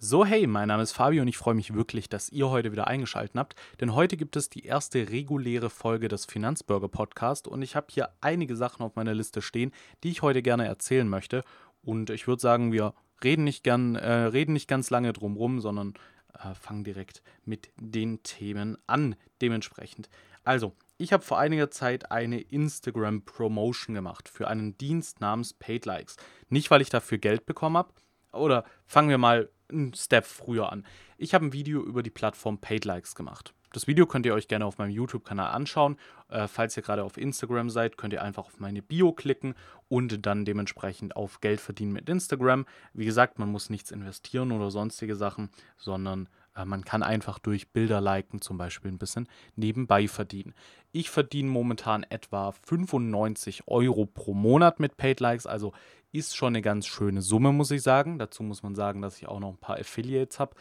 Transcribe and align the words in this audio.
So, 0.00 0.24
hey, 0.24 0.46
mein 0.46 0.68
Name 0.68 0.84
ist 0.84 0.92
Fabio 0.92 1.22
und 1.22 1.28
ich 1.28 1.36
freue 1.36 1.56
mich 1.56 1.74
wirklich, 1.74 2.08
dass 2.08 2.30
ihr 2.30 2.48
heute 2.50 2.70
wieder 2.70 2.86
eingeschaltet 2.86 3.34
habt, 3.34 3.56
denn 3.80 3.96
heute 3.96 4.16
gibt 4.16 4.36
es 4.36 4.48
die 4.48 4.64
erste 4.64 5.08
reguläre 5.10 5.70
Folge 5.70 6.06
des 6.06 6.24
Finanzburger 6.24 6.86
Podcast 6.86 7.48
und 7.48 7.62
ich 7.62 7.74
habe 7.74 7.88
hier 7.90 8.10
einige 8.20 8.54
Sachen 8.54 8.84
auf 8.84 8.94
meiner 8.94 9.12
Liste 9.12 9.42
stehen, 9.42 9.72
die 10.04 10.10
ich 10.10 10.22
heute 10.22 10.40
gerne 10.40 10.68
erzählen 10.68 11.08
möchte 11.08 11.42
und 11.82 12.10
ich 12.10 12.28
würde 12.28 12.40
sagen, 12.40 12.70
wir 12.70 12.94
reden 13.24 13.42
nicht 13.42 13.64
gern, 13.64 13.96
äh, 13.96 14.12
reden 14.12 14.52
nicht 14.52 14.68
ganz 14.68 14.88
lange 14.90 15.12
drumrum, 15.12 15.60
sondern 15.60 15.94
äh, 16.32 16.54
fangen 16.54 16.84
direkt 16.84 17.20
mit 17.44 17.72
den 17.76 18.22
Themen 18.22 18.78
an. 18.86 19.16
Dementsprechend. 19.42 20.08
Also, 20.44 20.76
ich 20.96 21.12
habe 21.12 21.24
vor 21.24 21.40
einiger 21.40 21.72
Zeit 21.72 22.12
eine 22.12 22.40
Instagram 22.40 23.22
Promotion 23.24 23.96
gemacht 23.96 24.28
für 24.28 24.46
einen 24.46 24.78
Dienst 24.78 25.20
namens 25.20 25.54
Paid 25.54 25.86
Likes. 25.86 26.16
Nicht, 26.50 26.70
weil 26.70 26.82
ich 26.82 26.88
dafür 26.88 27.18
Geld 27.18 27.46
bekommen 27.46 27.76
habe. 27.76 27.92
Oder 28.32 28.64
fangen 28.86 29.08
wir 29.08 29.18
mal 29.18 29.48
einen 29.70 29.94
Step 29.94 30.24
früher 30.24 30.72
an. 30.72 30.86
Ich 31.18 31.34
habe 31.34 31.46
ein 31.46 31.52
Video 31.52 31.82
über 31.82 32.02
die 32.02 32.10
Plattform 32.10 32.58
Paid 32.58 32.84
Likes 32.84 33.14
gemacht. 33.14 33.54
Das 33.72 33.86
Video 33.86 34.06
könnt 34.06 34.24
ihr 34.24 34.32
euch 34.32 34.48
gerne 34.48 34.64
auf 34.64 34.78
meinem 34.78 34.90
YouTube-Kanal 34.90 35.50
anschauen. 35.50 35.98
Äh, 36.30 36.48
falls 36.48 36.76
ihr 36.76 36.82
gerade 36.82 37.04
auf 37.04 37.18
Instagram 37.18 37.68
seid, 37.68 37.98
könnt 37.98 38.14
ihr 38.14 38.22
einfach 38.22 38.46
auf 38.46 38.60
meine 38.60 38.80
Bio 38.80 39.12
klicken 39.12 39.54
und 39.88 40.24
dann 40.24 40.46
dementsprechend 40.46 41.16
auf 41.16 41.40
Geld 41.40 41.60
verdienen 41.60 41.92
mit 41.92 42.08
Instagram. 42.08 42.64
Wie 42.94 43.04
gesagt, 43.04 43.38
man 43.38 43.50
muss 43.50 43.68
nichts 43.68 43.90
investieren 43.90 44.52
oder 44.52 44.70
sonstige 44.70 45.16
Sachen, 45.16 45.50
sondern 45.76 46.30
man 46.64 46.84
kann 46.84 47.02
einfach 47.02 47.38
durch 47.38 47.70
Bilder 47.70 48.00
liken 48.00 48.40
zum 48.40 48.58
Beispiel 48.58 48.90
ein 48.90 48.98
bisschen 48.98 49.28
nebenbei 49.56 50.08
verdienen. 50.08 50.54
Ich 50.92 51.10
verdiene 51.10 51.50
momentan 51.50 52.02
etwa 52.04 52.52
95 52.52 53.68
Euro 53.68 54.06
pro 54.06 54.34
Monat 54.34 54.80
mit 54.80 54.96
Paid 54.96 55.20
Likes, 55.20 55.46
also 55.46 55.72
ist 56.12 56.36
schon 56.36 56.48
eine 56.48 56.62
ganz 56.62 56.86
schöne 56.86 57.22
Summe, 57.22 57.52
muss 57.52 57.70
ich 57.70 57.82
sagen. 57.82 58.18
Dazu 58.18 58.42
muss 58.42 58.62
man 58.62 58.74
sagen, 58.74 59.02
dass 59.02 59.18
ich 59.18 59.28
auch 59.28 59.40
noch 59.40 59.50
ein 59.50 59.58
paar 59.58 59.78
Affiliates 59.78 60.40
habe. 60.40 60.54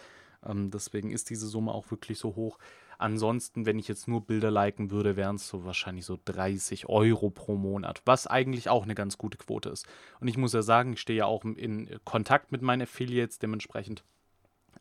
Ähm, 0.46 0.72
deswegen 0.72 1.12
ist 1.12 1.30
diese 1.30 1.48
Summe 1.48 1.72
auch 1.72 1.90
wirklich 1.92 2.20
so 2.20 2.36
hoch. 2.36 2.58
Ansonsten, 3.00 3.66
wenn 3.66 3.78
ich 3.78 3.88
jetzt 3.88 4.08
nur 4.08 4.26
Bilder 4.26 4.50
liken 4.50 4.90
würde, 4.90 5.16
wären 5.16 5.36
es 5.36 5.48
so 5.48 5.66
wahrscheinlich 5.66 6.06
so 6.06 6.18
30 6.26 6.90
Euro 6.90 7.30
pro 7.30 7.56
Monat, 7.56 8.02
was 8.06 8.26
eigentlich 8.26 8.70
auch 8.70 8.84
eine 8.84 8.96
ganz 8.96 9.18
gute 9.20 9.38
Quote 9.38 9.70
ist. 9.70 9.86
Und 10.20 10.28
ich 10.28 10.38
muss 10.38 10.54
ja 10.54 10.64
sagen, 10.64 10.94
ich 10.94 11.00
stehe 11.00 11.20
ja 11.20 11.26
auch 11.26 11.44
in 11.44 11.90
Kontakt 12.06 12.52
mit 12.52 12.64
meinen 12.64 12.82
Affiliates, 12.82 13.38
dementsprechend 13.38 14.04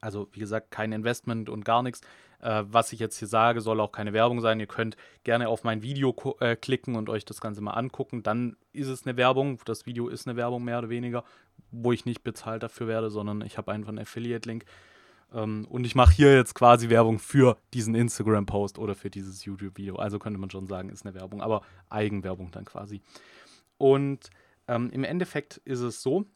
also 0.01 0.29
wie 0.33 0.41
gesagt, 0.41 0.71
kein 0.71 0.93
Investment 0.93 1.49
und 1.49 1.65
gar 1.65 1.83
nichts. 1.83 2.01
Äh, 2.41 2.65
was 2.67 2.93
ich 2.93 3.01
jetzt 3.01 3.19
hier 3.19 3.29
sage, 3.29 3.61
soll 3.61 3.81
auch 3.81 3.93
keine 3.93 4.13
Werbung 4.13 4.41
sein. 4.41 4.61
Ihr 4.61 4.67
könnt 4.67 4.97
gerne 5.25 5.49
auf 5.49 5.65
mein 5.65 5.83
Video 5.83 6.15
äh, 6.41 6.57
klicken 6.57 6.97
und 6.97 7.09
euch 7.09 7.25
das 7.25 7.41
Ganze 7.41 7.61
mal 7.61 7.73
angucken. 7.73 8.23
Dann 8.23 8.57
ist 8.73 8.89
es 8.89 9.07
eine 9.07 9.17
Werbung. 9.17 9.59
Das 9.65 9.87
Video 9.87 10.09
ist 10.09 10.27
eine 10.27 10.37
Werbung 10.37 10.65
mehr 10.65 10.79
oder 10.79 10.89
weniger, 10.89 11.25
wo 11.71 11.93
ich 11.93 12.05
nicht 12.05 12.23
bezahlt 12.23 12.63
dafür 12.63 12.87
werde, 12.87 13.11
sondern 13.11 13.41
ich 13.43 13.59
habe 13.59 13.73
einfach 13.73 13.89
einen 13.89 14.01
Affiliate-Link. 14.01 14.65
Ähm, 15.33 15.67
und 15.69 15.85
ich 15.85 15.95
mache 15.95 16.15
hier 16.15 16.35
jetzt 16.35 16.55
quasi 16.55 16.89
Werbung 16.89 17.19
für 17.19 17.57
diesen 17.75 17.95
Instagram-Post 17.95 18.79
oder 18.79 18.95
für 18.95 19.11
dieses 19.11 19.45
YouTube-Video. 19.45 19.97
Also 19.97 20.19
könnte 20.19 20.39
man 20.39 20.51
schon 20.51 20.67
sagen, 20.67 20.89
ist 20.89 21.07
eine 21.07 21.15
Werbung, 21.15 21.41
aber 21.41 21.63
Eigenwerbung 21.89 22.51
dann 22.51 22.65
quasi. 22.65 23.01
Und 23.79 24.31
ähm, 24.69 24.91
im 24.91 25.05
Endeffekt 25.05 25.59
ist 25.59 25.81
es 25.81 26.03
so, 26.03 26.27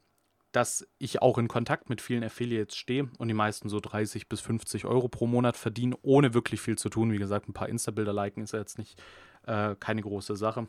dass 0.53 0.87
ich 0.99 1.23
auch 1.23 1.39
in 1.39 1.49
Kontakt 1.49 1.89
mit 1.89 2.01
vielen 2.01 2.25
Affiliates 2.25 2.77
stehe 2.77 3.09
und 3.19 3.29
die 3.29 3.35
meisten 3.35 3.69
so 3.69 3.81
30 3.81 4.29
bis 4.29 4.41
50 4.41 4.85
Euro 4.85 5.09
pro 5.09 5.27
Monat 5.27 5.57
verdienen, 5.57 5.95
ohne 6.03 6.35
wirklich 6.35 6.61
viel 6.61 6.77
zu 6.77 6.89
tun. 6.89 7.13
Wie 7.13 7.19
gesagt, 7.19 7.49
ein 7.49 7.53
paar 7.53 7.69
Insta-Bilder 7.69 8.13
liken 8.13 8.43
ist 8.43 8.53
ja 8.53 8.59
jetzt 8.59 8.79
nicht 8.79 9.01
äh, 9.47 9.75
keine 9.79 10.03
große 10.03 10.37
Sache. 10.37 10.69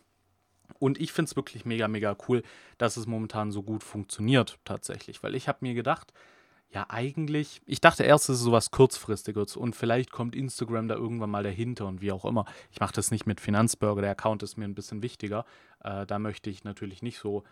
Und 0.79 0.99
ich 0.99 1.11
finde 1.11 1.29
es 1.29 1.35
wirklich 1.35 1.65
mega, 1.65 1.87
mega 1.87 2.15
cool, 2.27 2.43
dass 2.77 2.97
es 2.97 3.07
momentan 3.07 3.51
so 3.51 3.63
gut 3.63 3.83
funktioniert 3.83 4.59
tatsächlich. 4.63 5.21
Weil 5.23 5.35
ich 5.35 5.47
habe 5.47 5.59
mir 5.61 5.73
gedacht, 5.73 6.13
ja 6.69 6.85
eigentlich, 6.89 7.61
ich 7.65 7.81
dachte 7.81 8.03
erst, 8.03 8.29
es 8.29 8.37
ist 8.37 8.43
sowas 8.43 8.71
kurzfristiges 8.71 9.57
und 9.57 9.75
vielleicht 9.75 10.11
kommt 10.11 10.35
Instagram 10.35 10.87
da 10.87 10.95
irgendwann 10.95 11.29
mal 11.29 11.43
dahinter 11.43 11.85
und 11.87 12.01
wie 12.01 12.11
auch 12.11 12.23
immer. 12.23 12.45
Ich 12.71 12.79
mache 12.79 12.93
das 12.93 13.11
nicht 13.11 13.25
mit 13.25 13.41
Finanzburger, 13.41 14.01
der 14.01 14.11
Account 14.11 14.43
ist 14.43 14.57
mir 14.57 14.65
ein 14.65 14.75
bisschen 14.75 15.03
wichtiger. 15.03 15.45
Äh, 15.83 16.05
da 16.05 16.19
möchte 16.19 16.49
ich 16.49 16.63
natürlich 16.63 17.01
nicht 17.01 17.19
so 17.19 17.43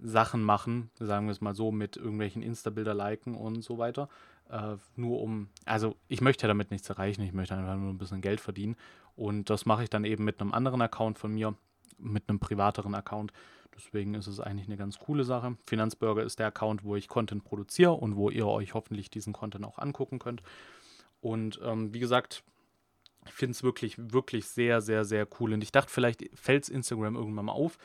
Sachen 0.00 0.42
machen, 0.42 0.90
sagen 0.98 1.26
wir 1.26 1.32
es 1.32 1.40
mal 1.40 1.54
so, 1.54 1.72
mit 1.72 1.96
irgendwelchen 1.96 2.42
Insta-Bilder 2.42 2.94
liken 2.94 3.34
und 3.34 3.62
so 3.62 3.78
weiter. 3.78 4.08
Äh, 4.50 4.76
nur 4.96 5.20
um, 5.20 5.48
also 5.64 5.96
ich 6.08 6.20
möchte 6.20 6.44
ja 6.44 6.48
damit 6.48 6.70
nichts 6.70 6.88
erreichen, 6.88 7.22
ich 7.22 7.32
möchte 7.32 7.54
einfach 7.54 7.76
nur 7.76 7.90
ein 7.90 7.98
bisschen 7.98 8.20
Geld 8.20 8.40
verdienen. 8.40 8.76
Und 9.16 9.50
das 9.50 9.66
mache 9.66 9.82
ich 9.82 9.90
dann 9.90 10.04
eben 10.04 10.24
mit 10.24 10.40
einem 10.40 10.52
anderen 10.52 10.80
Account 10.80 11.18
von 11.18 11.32
mir, 11.32 11.54
mit 11.98 12.28
einem 12.28 12.38
privateren 12.38 12.94
Account. 12.94 13.32
Deswegen 13.74 14.14
ist 14.14 14.26
es 14.26 14.40
eigentlich 14.40 14.66
eine 14.66 14.76
ganz 14.76 14.98
coole 14.98 15.24
Sache. 15.24 15.56
Finanzburger 15.66 16.22
ist 16.22 16.38
der 16.38 16.48
Account, 16.48 16.84
wo 16.84 16.96
ich 16.96 17.08
Content 17.08 17.44
produziere 17.44 17.92
und 17.92 18.16
wo 18.16 18.30
ihr 18.30 18.46
euch 18.46 18.74
hoffentlich 18.74 19.10
diesen 19.10 19.32
Content 19.32 19.64
auch 19.64 19.78
angucken 19.78 20.18
könnt. 20.18 20.42
Und 21.20 21.60
ähm, 21.62 21.92
wie 21.92 22.00
gesagt, 22.00 22.42
ich 23.26 23.32
finde 23.32 23.52
es 23.52 23.62
wirklich, 23.62 23.96
wirklich 23.98 24.46
sehr, 24.46 24.80
sehr, 24.80 25.04
sehr 25.04 25.26
cool. 25.38 25.52
Und 25.52 25.62
ich 25.62 25.72
dachte, 25.72 25.92
vielleicht 25.92 26.24
fällt 26.34 26.64
es 26.64 26.68
Instagram 26.68 27.14
irgendwann 27.14 27.46
mal 27.46 27.52
auf, 27.52 27.78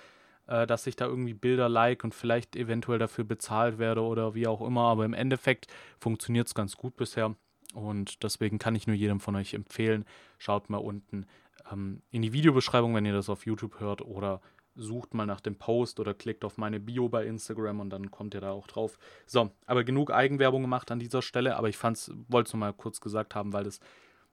äh, 0.48 0.68
dass 0.68 0.88
ich 0.88 0.96
da 0.96 1.06
irgendwie 1.06 1.34
Bilder 1.34 1.70
like 1.70 2.04
und 2.04 2.14
vielleicht 2.14 2.56
eventuell 2.56 3.00
dafür 3.00 3.24
bezahlt 3.24 3.78
werde 3.78 4.02
oder 4.02 4.36
wie 4.36 4.48
auch 4.48 4.62
immer. 4.62 4.84
Aber 4.84 5.06
im 5.06 5.14
Endeffekt 5.14 5.68
funktioniert 6.00 6.48
es 6.48 6.56
ganz 6.56 6.78
gut 6.78 6.96
bisher. 6.96 7.36
Und 7.74 8.24
deswegen 8.24 8.60
kann 8.60 8.76
ich 8.76 8.86
nur 8.88 8.96
jedem 8.96 9.20
von 9.20 9.36
euch 9.36 9.54
empfehlen, 9.54 10.06
schaut 10.38 10.70
mal 10.70 10.78
unten 10.78 11.26
ähm, 11.72 12.02
in 12.12 12.22
die 12.22 12.34
Videobeschreibung, 12.34 12.94
wenn 12.94 13.06
ihr 13.06 13.14
das 13.14 13.30
auf 13.30 13.46
YouTube 13.46 13.80
hört, 13.80 14.02
oder 14.02 14.42
sucht 14.76 15.14
mal 15.14 15.26
nach 15.26 15.42
dem 15.42 15.56
Post 15.56 16.00
oder 16.00 16.14
klickt 16.14 16.46
auf 16.46 16.58
meine 16.58 16.80
Bio 16.80 17.10
bei 17.10 17.26
Instagram 17.26 17.80
und 17.80 17.90
dann 17.90 18.12
kommt 18.12 18.34
ihr 18.34 18.42
da 18.42 18.52
auch 18.52 18.68
drauf. 18.68 18.98
So, 19.26 19.52
aber 19.66 19.84
genug 19.84 20.12
Eigenwerbung 20.12 20.62
gemacht 20.62 20.92
an 20.92 21.00
dieser 21.00 21.22
Stelle, 21.22 21.58
aber 21.58 21.70
ich 21.70 21.82
wollte 21.84 22.12
es 22.48 22.54
nur 22.54 22.60
mal 22.60 22.74
kurz 22.74 23.00
gesagt 23.00 23.36
haben, 23.36 23.54
weil 23.54 23.64
das, 23.66 23.80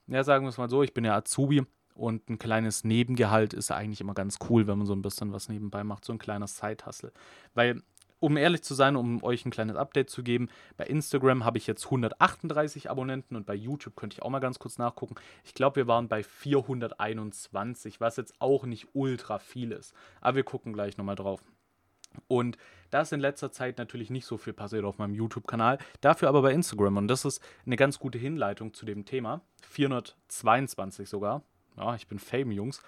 ja, 0.06 0.24
sagen 0.24 0.44
wir 0.44 0.50
es 0.50 0.58
mal 0.58 0.70
so, 0.70 0.82
ich 0.82 0.94
bin 0.94 1.04
ja 1.04 1.14
Azubi 1.16 1.66
und 2.00 2.30
ein 2.30 2.38
kleines 2.38 2.82
Nebengehalt 2.82 3.52
ist 3.52 3.70
eigentlich 3.70 4.00
immer 4.00 4.14
ganz 4.14 4.38
cool, 4.48 4.66
wenn 4.66 4.78
man 4.78 4.86
so 4.86 4.94
ein 4.94 5.02
bisschen 5.02 5.34
was 5.34 5.50
nebenbei 5.50 5.84
macht, 5.84 6.06
so 6.06 6.14
ein 6.14 6.18
kleiner 6.18 6.46
Side-Hustle. 6.46 7.12
Weil, 7.52 7.82
um 8.20 8.38
ehrlich 8.38 8.62
zu 8.62 8.72
sein, 8.72 8.96
um 8.96 9.22
euch 9.22 9.44
ein 9.44 9.50
kleines 9.50 9.76
Update 9.76 10.08
zu 10.08 10.22
geben, 10.22 10.48
bei 10.78 10.86
Instagram 10.86 11.44
habe 11.44 11.58
ich 11.58 11.66
jetzt 11.66 11.84
138 11.84 12.88
Abonnenten 12.88 13.36
und 13.36 13.44
bei 13.44 13.54
YouTube 13.54 13.96
könnte 13.96 14.14
ich 14.14 14.22
auch 14.22 14.30
mal 14.30 14.38
ganz 14.38 14.58
kurz 14.58 14.78
nachgucken. 14.78 15.16
Ich 15.44 15.52
glaube, 15.52 15.76
wir 15.76 15.88
waren 15.88 16.08
bei 16.08 16.22
421, 16.22 18.00
was 18.00 18.16
jetzt 18.16 18.40
auch 18.40 18.64
nicht 18.64 18.88
ultra 18.94 19.38
viel 19.38 19.70
ist. 19.70 19.92
Aber 20.22 20.36
wir 20.36 20.44
gucken 20.44 20.72
gleich 20.72 20.96
nochmal 20.96 21.16
drauf. 21.16 21.44
Und 22.28 22.56
da 22.88 23.02
ist 23.02 23.12
in 23.12 23.20
letzter 23.20 23.52
Zeit 23.52 23.76
natürlich 23.76 24.08
nicht 24.08 24.24
so 24.24 24.38
viel 24.38 24.54
passiert 24.54 24.86
auf 24.86 24.96
meinem 24.96 25.14
YouTube-Kanal, 25.14 25.76
dafür 26.00 26.30
aber 26.30 26.40
bei 26.40 26.52
Instagram. 26.52 26.96
Und 26.96 27.08
das 27.08 27.26
ist 27.26 27.42
eine 27.66 27.76
ganz 27.76 27.98
gute 27.98 28.16
Hinleitung 28.16 28.72
zu 28.72 28.86
dem 28.86 29.04
Thema. 29.04 29.42
422 29.68 31.06
sogar 31.06 31.44
ja, 31.80 31.94
ich 31.94 32.06
bin 32.06 32.18
Fame, 32.18 32.52
Jungs. 32.52 32.82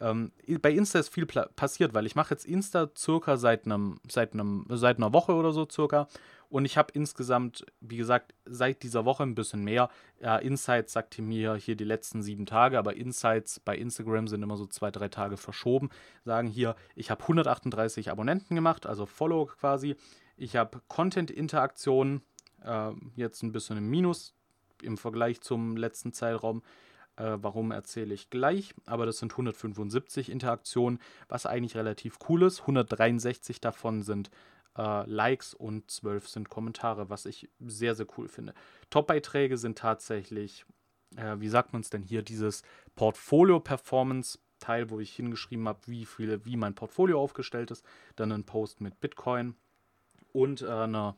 Ähm, 0.00 0.32
bei 0.62 0.72
Insta 0.72 0.98
ist 0.98 1.12
viel 1.12 1.26
passiert, 1.26 1.92
weil 1.92 2.06
ich 2.06 2.14
mache 2.14 2.32
jetzt 2.32 2.46
Insta 2.46 2.88
circa 2.96 3.36
seit, 3.36 3.66
einem, 3.66 4.00
seit, 4.08 4.32
einem, 4.32 4.64
seit 4.70 4.96
einer 4.96 5.12
Woche 5.12 5.34
oder 5.34 5.52
so 5.52 5.68
circa. 5.70 6.08
Und 6.48 6.64
ich 6.64 6.76
habe 6.76 6.92
insgesamt, 6.94 7.64
wie 7.80 7.98
gesagt, 7.98 8.34
seit 8.44 8.82
dieser 8.82 9.04
Woche 9.04 9.22
ein 9.22 9.36
bisschen 9.36 9.62
mehr. 9.62 9.88
Ja, 10.20 10.36
Insights 10.36 10.92
sagte 10.92 11.22
mir 11.22 11.54
hier 11.54 11.76
die 11.76 11.84
letzten 11.84 12.22
sieben 12.22 12.44
Tage, 12.46 12.78
aber 12.78 12.96
Insights 12.96 13.60
bei 13.60 13.76
Instagram 13.76 14.26
sind 14.26 14.42
immer 14.42 14.56
so 14.56 14.66
zwei, 14.66 14.90
drei 14.90 15.08
Tage 15.08 15.36
verschoben. 15.36 15.90
Sagen 16.24 16.48
hier, 16.48 16.74
ich 16.96 17.10
habe 17.10 17.22
138 17.22 18.10
Abonnenten 18.10 18.56
gemacht, 18.56 18.86
also 18.86 19.06
Follow 19.06 19.46
quasi. 19.46 19.96
Ich 20.36 20.56
habe 20.56 20.80
Content-Interaktionen, 20.88 22.22
äh, 22.64 22.92
jetzt 23.14 23.42
ein 23.42 23.52
bisschen 23.52 23.76
im 23.76 23.88
Minus 23.88 24.34
im 24.82 24.96
Vergleich 24.96 25.40
zum 25.42 25.76
letzten 25.76 26.12
Zeitraum. 26.12 26.62
Äh, 27.20 27.42
warum 27.42 27.70
erzähle 27.70 28.14
ich 28.14 28.30
gleich. 28.30 28.74
Aber 28.86 29.04
das 29.04 29.18
sind 29.18 29.32
175 29.32 30.30
Interaktionen, 30.30 30.98
was 31.28 31.44
eigentlich 31.44 31.76
relativ 31.76 32.18
cool 32.28 32.44
ist. 32.44 32.60
163 32.60 33.60
davon 33.60 34.02
sind 34.02 34.30
äh, 34.78 35.04
Likes 35.08 35.52
und 35.52 35.90
12 35.90 36.28
sind 36.28 36.48
Kommentare, 36.48 37.10
was 37.10 37.26
ich 37.26 37.50
sehr, 37.60 37.94
sehr 37.94 38.06
cool 38.16 38.28
finde. 38.28 38.54
Top-Beiträge 38.88 39.58
sind 39.58 39.76
tatsächlich, 39.76 40.64
äh, 41.16 41.36
wie 41.38 41.48
sagt 41.48 41.74
man 41.74 41.82
es 41.82 41.90
denn 41.90 42.02
hier, 42.02 42.22
dieses 42.22 42.62
Portfolio-Performance. 42.96 44.38
Teil, 44.58 44.90
wo 44.90 45.00
ich 45.00 45.16
hingeschrieben 45.16 45.66
habe, 45.66 45.80
wie 45.86 46.04
viele, 46.04 46.44
wie 46.44 46.54
mein 46.54 46.74
Portfolio 46.74 47.18
aufgestellt 47.18 47.70
ist, 47.70 47.82
dann 48.16 48.30
ein 48.30 48.44
Post 48.44 48.82
mit 48.82 49.00
Bitcoin 49.00 49.54
und 50.34 50.60
äh, 50.60 50.68
eine, 50.68 51.14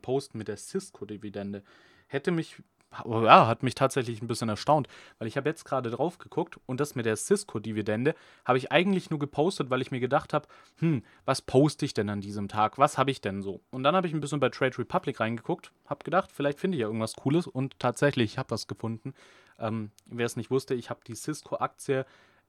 Post 0.00 0.34
mit 0.34 0.48
der 0.48 0.56
Cisco-Dividende. 0.56 1.62
Hätte 2.06 2.30
mich 2.30 2.62
ja, 3.04 3.46
hat 3.46 3.62
mich 3.62 3.74
tatsächlich 3.74 4.22
ein 4.22 4.26
bisschen 4.26 4.48
erstaunt, 4.48 4.88
weil 5.18 5.28
ich 5.28 5.36
habe 5.36 5.48
jetzt 5.48 5.64
gerade 5.64 5.90
drauf 5.90 6.18
geguckt 6.18 6.58
und 6.66 6.80
das 6.80 6.94
mit 6.94 7.06
der 7.06 7.16
Cisco-Dividende 7.16 8.14
habe 8.44 8.58
ich 8.58 8.72
eigentlich 8.72 9.10
nur 9.10 9.18
gepostet, 9.18 9.70
weil 9.70 9.82
ich 9.82 9.90
mir 9.90 10.00
gedacht 10.00 10.32
habe, 10.32 10.48
hm, 10.78 11.02
was 11.24 11.42
poste 11.42 11.84
ich 11.84 11.94
denn 11.94 12.08
an 12.08 12.20
diesem 12.20 12.48
Tag? 12.48 12.78
Was 12.78 12.98
habe 12.98 13.10
ich 13.10 13.20
denn 13.20 13.42
so? 13.42 13.60
Und 13.70 13.82
dann 13.82 13.96
habe 13.96 14.06
ich 14.06 14.14
ein 14.14 14.20
bisschen 14.20 14.40
bei 14.40 14.48
Trade 14.48 14.78
Republic 14.78 15.20
reingeguckt, 15.20 15.72
habe 15.86 16.04
gedacht, 16.04 16.30
vielleicht 16.32 16.60
finde 16.60 16.76
ich 16.76 16.82
ja 16.82 16.86
irgendwas 16.86 17.14
Cooles 17.14 17.46
und 17.46 17.78
tatsächlich, 17.78 18.32
ich 18.32 18.38
habe 18.38 18.50
was 18.50 18.66
gefunden. 18.66 19.14
Ähm, 19.58 19.90
Wer 20.06 20.26
es 20.26 20.36
nicht 20.36 20.50
wusste, 20.50 20.74
ich 20.74 20.90
habe 20.90 21.00
die 21.06 21.14
Cisco-Aktie 21.14 22.06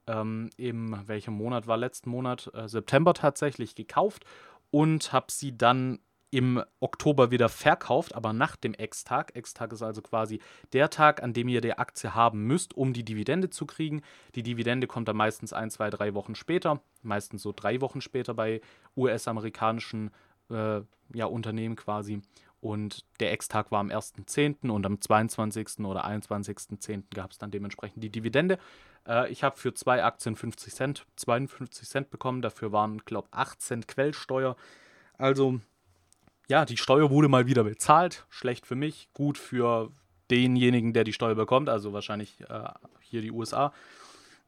ähm, 0.08 0.50
im, 0.58 1.08
welchem 1.08 1.34
Monat 1.34 1.68
war 1.68 1.78
letzten 1.78 2.10
Monat? 2.10 2.50
Äh, 2.54 2.68
September 2.68 3.14
tatsächlich 3.14 3.76
gekauft 3.76 4.26
und 4.72 5.14
habe 5.14 5.28
sie 5.30 5.58
dann 5.58 6.00
im 6.30 6.62
Oktober 6.80 7.32
wieder 7.32 7.50
verkauft, 7.50 8.14
aber 8.16 8.34
nach 8.34 8.56
dem 8.56 8.74
Ex-Tag. 8.74 9.36
Ex-Tag 9.36 9.72
ist 9.72 9.82
also 9.82 10.02
quasi 10.02 10.40
der 10.74 10.90
Tag, 10.90 11.24
an 11.24 11.34
dem 11.34 11.48
ihr 11.48 11.62
die 11.62 11.74
Aktie 11.74 12.14
haben 12.14 12.44
müsst, 12.44 12.76
um 12.76 12.94
die 12.94 13.06
Dividende 13.06 13.50
zu 13.50 13.66
kriegen. 13.66 14.02
Die 14.36 14.44
Dividende 14.44 14.88
kommt 14.88 15.08
dann 15.08 15.18
meistens 15.18 15.54
ein, 15.54 15.70
zwei, 15.70 15.90
drei 15.90 16.14
Wochen 16.14 16.36
später, 16.36 16.82
meistens 17.02 17.44
so 17.44 17.54
drei 17.56 17.80
Wochen 17.80 18.02
später 18.02 18.34
bei 18.34 18.62
US-amerikanischen 18.98 20.12
äh, 20.50 20.82
ja, 21.14 21.26
Unternehmen 21.26 21.76
quasi. 21.76 22.22
Und 22.60 23.06
der 23.20 23.32
Ex-Tag 23.32 23.72
war 23.72 23.80
am 23.80 23.90
1.10. 23.90 24.70
und 24.70 24.86
am 24.86 25.00
22. 25.00 25.80
oder 25.86 26.06
21.10. 26.06 27.04
gab 27.14 27.32
es 27.32 27.38
dann 27.38 27.52
dementsprechend 27.52 28.04
die 28.04 28.10
Dividende. 28.10 28.58
Äh, 29.08 29.32
ich 29.32 29.44
habe 29.44 29.58
für 29.58 29.74
zwei 29.74 30.04
Aktien 30.04 30.36
50 30.36 30.74
Cent, 30.74 31.06
52 31.16 31.88
Cent 31.88 32.10
bekommen. 32.10 32.42
Dafür 32.42 32.72
waren, 32.72 32.98
glaube 33.06 33.30
ich, 33.32 33.38
8 33.38 33.62
Cent 33.62 33.88
Quellsteuer. 33.88 34.56
Also 35.18 35.60
ja, 36.48 36.66
die 36.66 36.78
Steuer 36.78 37.10
wurde 37.10 37.28
mal 37.28 37.48
wieder 37.48 37.64
bezahlt. 37.64 38.26
Schlecht 38.30 38.66
für 38.66 38.76
mich, 38.76 39.10
gut 39.14 39.38
für 39.38 39.92
denjenigen, 40.32 40.94
der 40.94 41.04
die 41.04 41.14
Steuer 41.14 41.36
bekommt, 41.36 41.70
also 41.70 41.94
wahrscheinlich 41.94 42.42
äh, 42.50 42.70
hier 43.02 43.22
die 43.22 43.32
USA. 43.32 43.74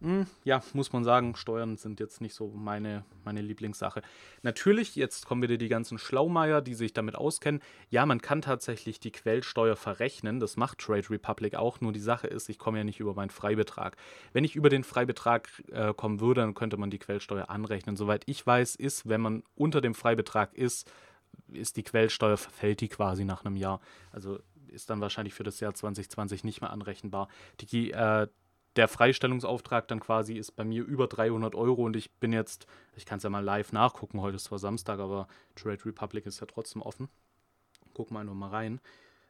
Hm, 0.01 0.27
ja, 0.45 0.63
muss 0.71 0.93
man 0.93 1.03
sagen, 1.03 1.35
Steuern 1.35 1.75
sind 1.75 1.99
jetzt 1.99 2.21
nicht 2.21 2.33
so 2.33 2.47
meine, 2.47 3.03
meine 3.25 3.41
Lieblingssache. 3.41 4.01
Natürlich, 4.43 4.95
jetzt 4.95 5.25
kommen 5.25 5.41
wieder 5.41 5.57
die 5.57 5.67
ganzen 5.67 5.97
Schlaumeier, 5.97 6.61
die 6.61 6.73
sich 6.73 6.93
damit 6.93 7.15
auskennen. 7.15 7.61
Ja, 7.89 8.05
man 8.05 8.21
kann 8.21 8.41
tatsächlich 8.41 9.01
die 9.01 9.11
Quellsteuer 9.11 9.75
verrechnen. 9.75 10.39
Das 10.39 10.55
macht 10.55 10.77
Trade 10.77 11.09
Republic 11.09 11.55
auch. 11.55 11.81
Nur 11.81 11.91
die 11.91 11.99
Sache 11.99 12.27
ist, 12.27 12.47
ich 12.47 12.57
komme 12.57 12.77
ja 12.77 12.85
nicht 12.85 13.01
über 13.01 13.13
meinen 13.13 13.29
Freibetrag. 13.29 13.97
Wenn 14.31 14.45
ich 14.45 14.55
über 14.55 14.69
den 14.69 14.85
Freibetrag 14.85 15.49
äh, 15.69 15.93
kommen 15.93 16.21
würde, 16.21 16.41
dann 16.41 16.53
könnte 16.53 16.77
man 16.77 16.91
die 16.91 16.99
Quellsteuer 16.99 17.49
anrechnen. 17.49 17.97
Soweit 17.97 18.23
ich 18.25 18.47
weiß, 18.47 18.75
ist, 18.75 19.09
wenn 19.09 19.19
man 19.19 19.43
unter 19.55 19.81
dem 19.81 19.95
Freibetrag 19.95 20.53
ist, 20.53 20.89
ist 21.47 21.77
die 21.77 21.83
Quellsteuer, 21.83 22.37
verfällt 22.37 22.81
die 22.81 22.89
quasi 22.89 23.25
nach 23.25 23.45
einem 23.45 23.55
Jahr. 23.55 23.81
Also 24.11 24.39
ist 24.67 24.89
dann 24.89 25.01
wahrscheinlich 25.01 25.33
für 25.33 25.43
das 25.43 25.59
Jahr 25.59 25.73
2020 25.73 26.43
nicht 26.43 26.61
mehr 26.61 26.71
anrechenbar. 26.71 27.27
Die, 27.59 27.91
äh, 27.91 28.27
der 28.75 28.87
Freistellungsauftrag 28.87 29.87
dann 29.87 29.99
quasi 29.99 30.35
ist 30.35 30.51
bei 30.51 30.63
mir 30.63 30.83
über 30.83 31.07
300 31.07 31.55
Euro 31.55 31.83
und 31.83 31.95
ich 31.95 32.11
bin 32.11 32.31
jetzt, 32.31 32.67
ich 32.95 33.05
kann 33.05 33.17
es 33.17 33.23
ja 33.23 33.29
mal 33.29 33.43
live 33.43 33.71
nachgucken, 33.71 34.21
heute 34.21 34.35
ist 34.35 34.45
zwar 34.45 34.59
Samstag, 34.59 34.99
aber 34.99 35.27
Trade 35.55 35.83
Republic 35.85 36.25
ist 36.25 36.39
ja 36.39 36.47
trotzdem 36.47 36.81
offen. 36.81 37.09
Gucken 37.93 38.15
wir 38.15 38.21
einfach 38.21 38.35
mal 38.35 38.49
rein. 38.49 38.79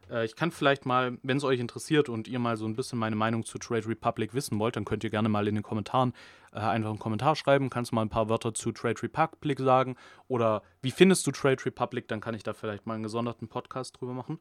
Äh, 0.10 0.26
ich 0.26 0.36
kann 0.36 0.52
vielleicht 0.52 0.86
mal, 0.86 1.18
wenn 1.24 1.38
es 1.38 1.44
euch 1.44 1.60
interessiert 1.60 2.10
und 2.10 2.28
ihr 2.28 2.40
mal 2.40 2.58
so 2.58 2.66
ein 2.66 2.76
bisschen 2.76 3.00
meine 3.00 3.16
Meinung 3.16 3.46
zu 3.46 3.58
Trade 3.58 3.88
Republic 3.88 4.34
wissen 4.34 4.60
wollt, 4.60 4.76
dann 4.76 4.86
könnt 4.86 5.04
ihr 5.04 5.10
gerne 5.10 5.30
mal 5.30 5.48
in 5.48 5.56
den 5.56 5.64
Kommentaren 5.64 6.14
äh, 6.54 6.60
einfach 6.60 6.90
einen 6.90 7.00
Kommentar 7.00 7.36
schreiben. 7.36 7.70
Kannst 7.70 7.92
du 7.92 7.96
mal 7.96 8.02
ein 8.02 8.10
paar 8.10 8.30
Wörter 8.30 8.54
zu 8.54 8.72
Trade 8.72 9.02
Republic 9.02 9.60
sagen 9.60 9.96
oder 10.28 10.64
wie 10.82 10.92
findest 10.92 11.26
du 11.28 11.32
Trade 11.32 11.64
Republic? 11.66 12.08
Dann 12.08 12.22
kann 12.22 12.36
ich 12.36 12.44
da 12.44 12.54
vielleicht 12.54 12.86
mal 12.86 12.96
einen 12.96 13.04
gesonderten 13.04 13.48
Podcast 13.48 14.00
drüber 14.00 14.14
machen. 14.14 14.40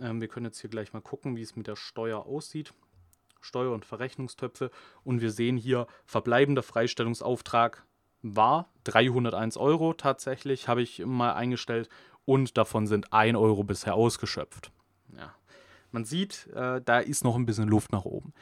Ähm, 0.00 0.20
wir 0.20 0.28
können 0.28 0.46
jetzt 0.46 0.60
hier 0.60 0.70
gleich 0.70 0.92
mal 0.92 1.00
gucken, 1.00 1.36
wie 1.36 1.42
es 1.42 1.56
mit 1.56 1.66
der 1.66 1.76
Steuer 1.76 2.26
aussieht. 2.26 2.72
Steuer- 3.40 3.72
und 3.72 3.84
Verrechnungstöpfe. 3.84 4.70
Und 5.02 5.20
wir 5.20 5.30
sehen 5.30 5.56
hier, 5.56 5.86
verbleibender 6.04 6.62
Freistellungsauftrag 6.62 7.86
war 8.22 8.68
301 8.84 9.56
Euro 9.56 9.94
tatsächlich, 9.94 10.68
habe 10.68 10.82
ich 10.82 11.04
mal 11.06 11.32
eingestellt. 11.32 11.88
Und 12.26 12.58
davon 12.58 12.86
sind 12.86 13.14
1 13.14 13.38
Euro 13.38 13.64
bisher 13.64 13.94
ausgeschöpft 13.94 14.70
ja, 15.16 15.34
man 15.92 16.04
sieht, 16.04 16.48
äh, 16.54 16.80
da 16.80 16.98
ist 16.98 17.24
noch 17.24 17.36
ein 17.36 17.46
bisschen 17.46 17.68
Luft 17.68 17.92
nach 17.92 18.04
oben. 18.04 18.32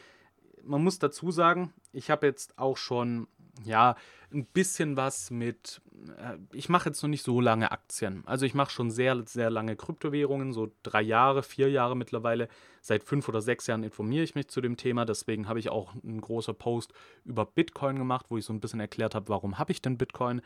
Man 0.69 0.85
muss 0.85 0.99
dazu 0.99 1.31
sagen, 1.31 1.73
ich 1.93 2.11
habe 2.11 2.27
jetzt 2.27 2.59
auch 2.59 2.77
schon 2.77 3.27
ja, 3.65 3.97
ein 4.33 4.45
bisschen 4.45 4.97
was 4.97 5.31
mit, 5.31 5.81
äh, 6.17 6.37
ich 6.53 6.69
mache 6.69 6.89
jetzt 6.89 7.03
noch 7.03 7.09
nicht 7.09 7.25
so 7.25 7.41
lange 7.41 7.71
Aktien. 7.73 8.23
Also 8.27 8.47
ich 8.47 8.55
mache 8.55 8.71
schon 8.71 8.91
sehr, 8.91 9.25
sehr 9.27 9.51
lange 9.51 9.77
Kryptowährungen, 9.77 10.53
so 10.53 10.71
drei 10.83 11.03
Jahre, 11.03 11.43
vier 11.43 11.71
Jahre 11.71 11.97
mittlerweile. 11.97 12.49
Seit 12.81 13.03
fünf 13.05 13.29
oder 13.29 13.41
sechs 13.41 13.67
Jahren 13.67 13.83
informiere 13.83 14.25
ich 14.25 14.35
mich 14.35 14.49
zu 14.49 14.61
dem 14.61 14.77
Thema. 14.77 15.05
Deswegen 15.05 15.49
habe 15.49 15.59
ich 15.59 15.71
auch 15.71 15.95
einen 15.95 16.21
großen 16.21 16.55
Post 16.55 16.93
über 17.25 17.47
Bitcoin 17.47 17.97
gemacht, 17.97 18.27
wo 18.29 18.39
ich 18.39 18.45
so 18.45 18.53
ein 18.53 18.61
bisschen 18.61 18.81
erklärt 18.81 19.15
habe, 19.15 19.29
warum 19.29 19.59
habe 19.59 19.73
ich 19.73 19.83
denn 19.83 19.99
Bitcoin. 19.99 20.43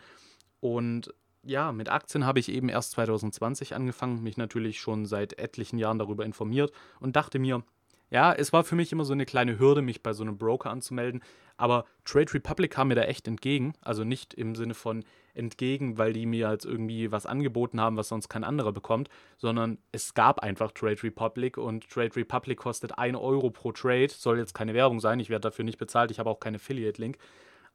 Und 0.61 1.13
ja, 1.45 1.73
mit 1.73 1.89
Aktien 1.89 2.25
habe 2.25 2.39
ich 2.39 2.49
eben 2.49 2.69
erst 2.69 2.93
2020 2.93 3.75
angefangen, 3.75 4.23
mich 4.23 4.37
natürlich 4.37 4.81
schon 4.81 5.07
seit 5.07 5.39
etlichen 5.41 5.79
Jahren 5.79 5.99
darüber 5.99 6.25
informiert 6.25 6.73
und 7.01 7.17
dachte 7.17 7.41
mir, 7.41 7.65
ja, 8.13 8.31
es 8.35 8.53
war 8.53 8.63
für 8.63 8.77
mich 8.77 8.93
immer 8.93 9.07
so 9.07 9.15
eine 9.15 9.25
kleine 9.25 9.59
Hürde, 9.59 9.81
mich 9.81 10.03
bei 10.03 10.13
so 10.13 10.23
einem 10.23 10.37
Broker 10.37 10.69
anzumelden, 10.69 11.23
aber 11.57 11.87
Trade 12.05 12.35
Republic 12.35 12.71
kam 12.71 12.89
mir 12.89 12.95
da 12.95 13.05
echt 13.05 13.27
entgegen, 13.27 13.73
also 13.81 14.05
nicht 14.05 14.35
im 14.35 14.55
Sinne 14.55 14.75
von 14.75 15.03
entgegen, 15.33 15.97
weil 15.97 16.13
die 16.13 16.27
mir 16.27 16.51
jetzt 16.51 16.67
irgendwie 16.67 17.11
was 17.11 17.25
angeboten 17.25 17.81
haben, 17.81 17.97
was 17.97 18.09
sonst 18.09 18.29
kein 18.29 18.45
anderer 18.45 18.73
bekommt, 18.73 19.09
sondern 19.39 19.79
es 19.93 20.13
gab 20.13 20.41
einfach 20.41 20.73
Trade 20.73 21.03
Republic 21.03 21.57
und 21.57 21.89
Trade 21.89 22.15
Republic 22.15 22.59
kostet 22.59 22.99
1 22.99 23.17
Euro 23.17 23.49
pro 23.49 23.73
Trade, 23.73 24.11
soll 24.11 24.37
jetzt 24.37 24.53
keine 24.53 24.75
Werbung 24.75 25.01
sein, 25.01 25.19
ich 25.19 25.31
werde 25.31 25.49
dafür 25.49 25.65
nicht 25.65 25.79
bezahlt, 25.79 26.11
ich 26.11 26.19
habe 26.19 26.29
auch 26.29 26.39
keinen 26.39 26.57
Affiliate-Link, 26.57 27.17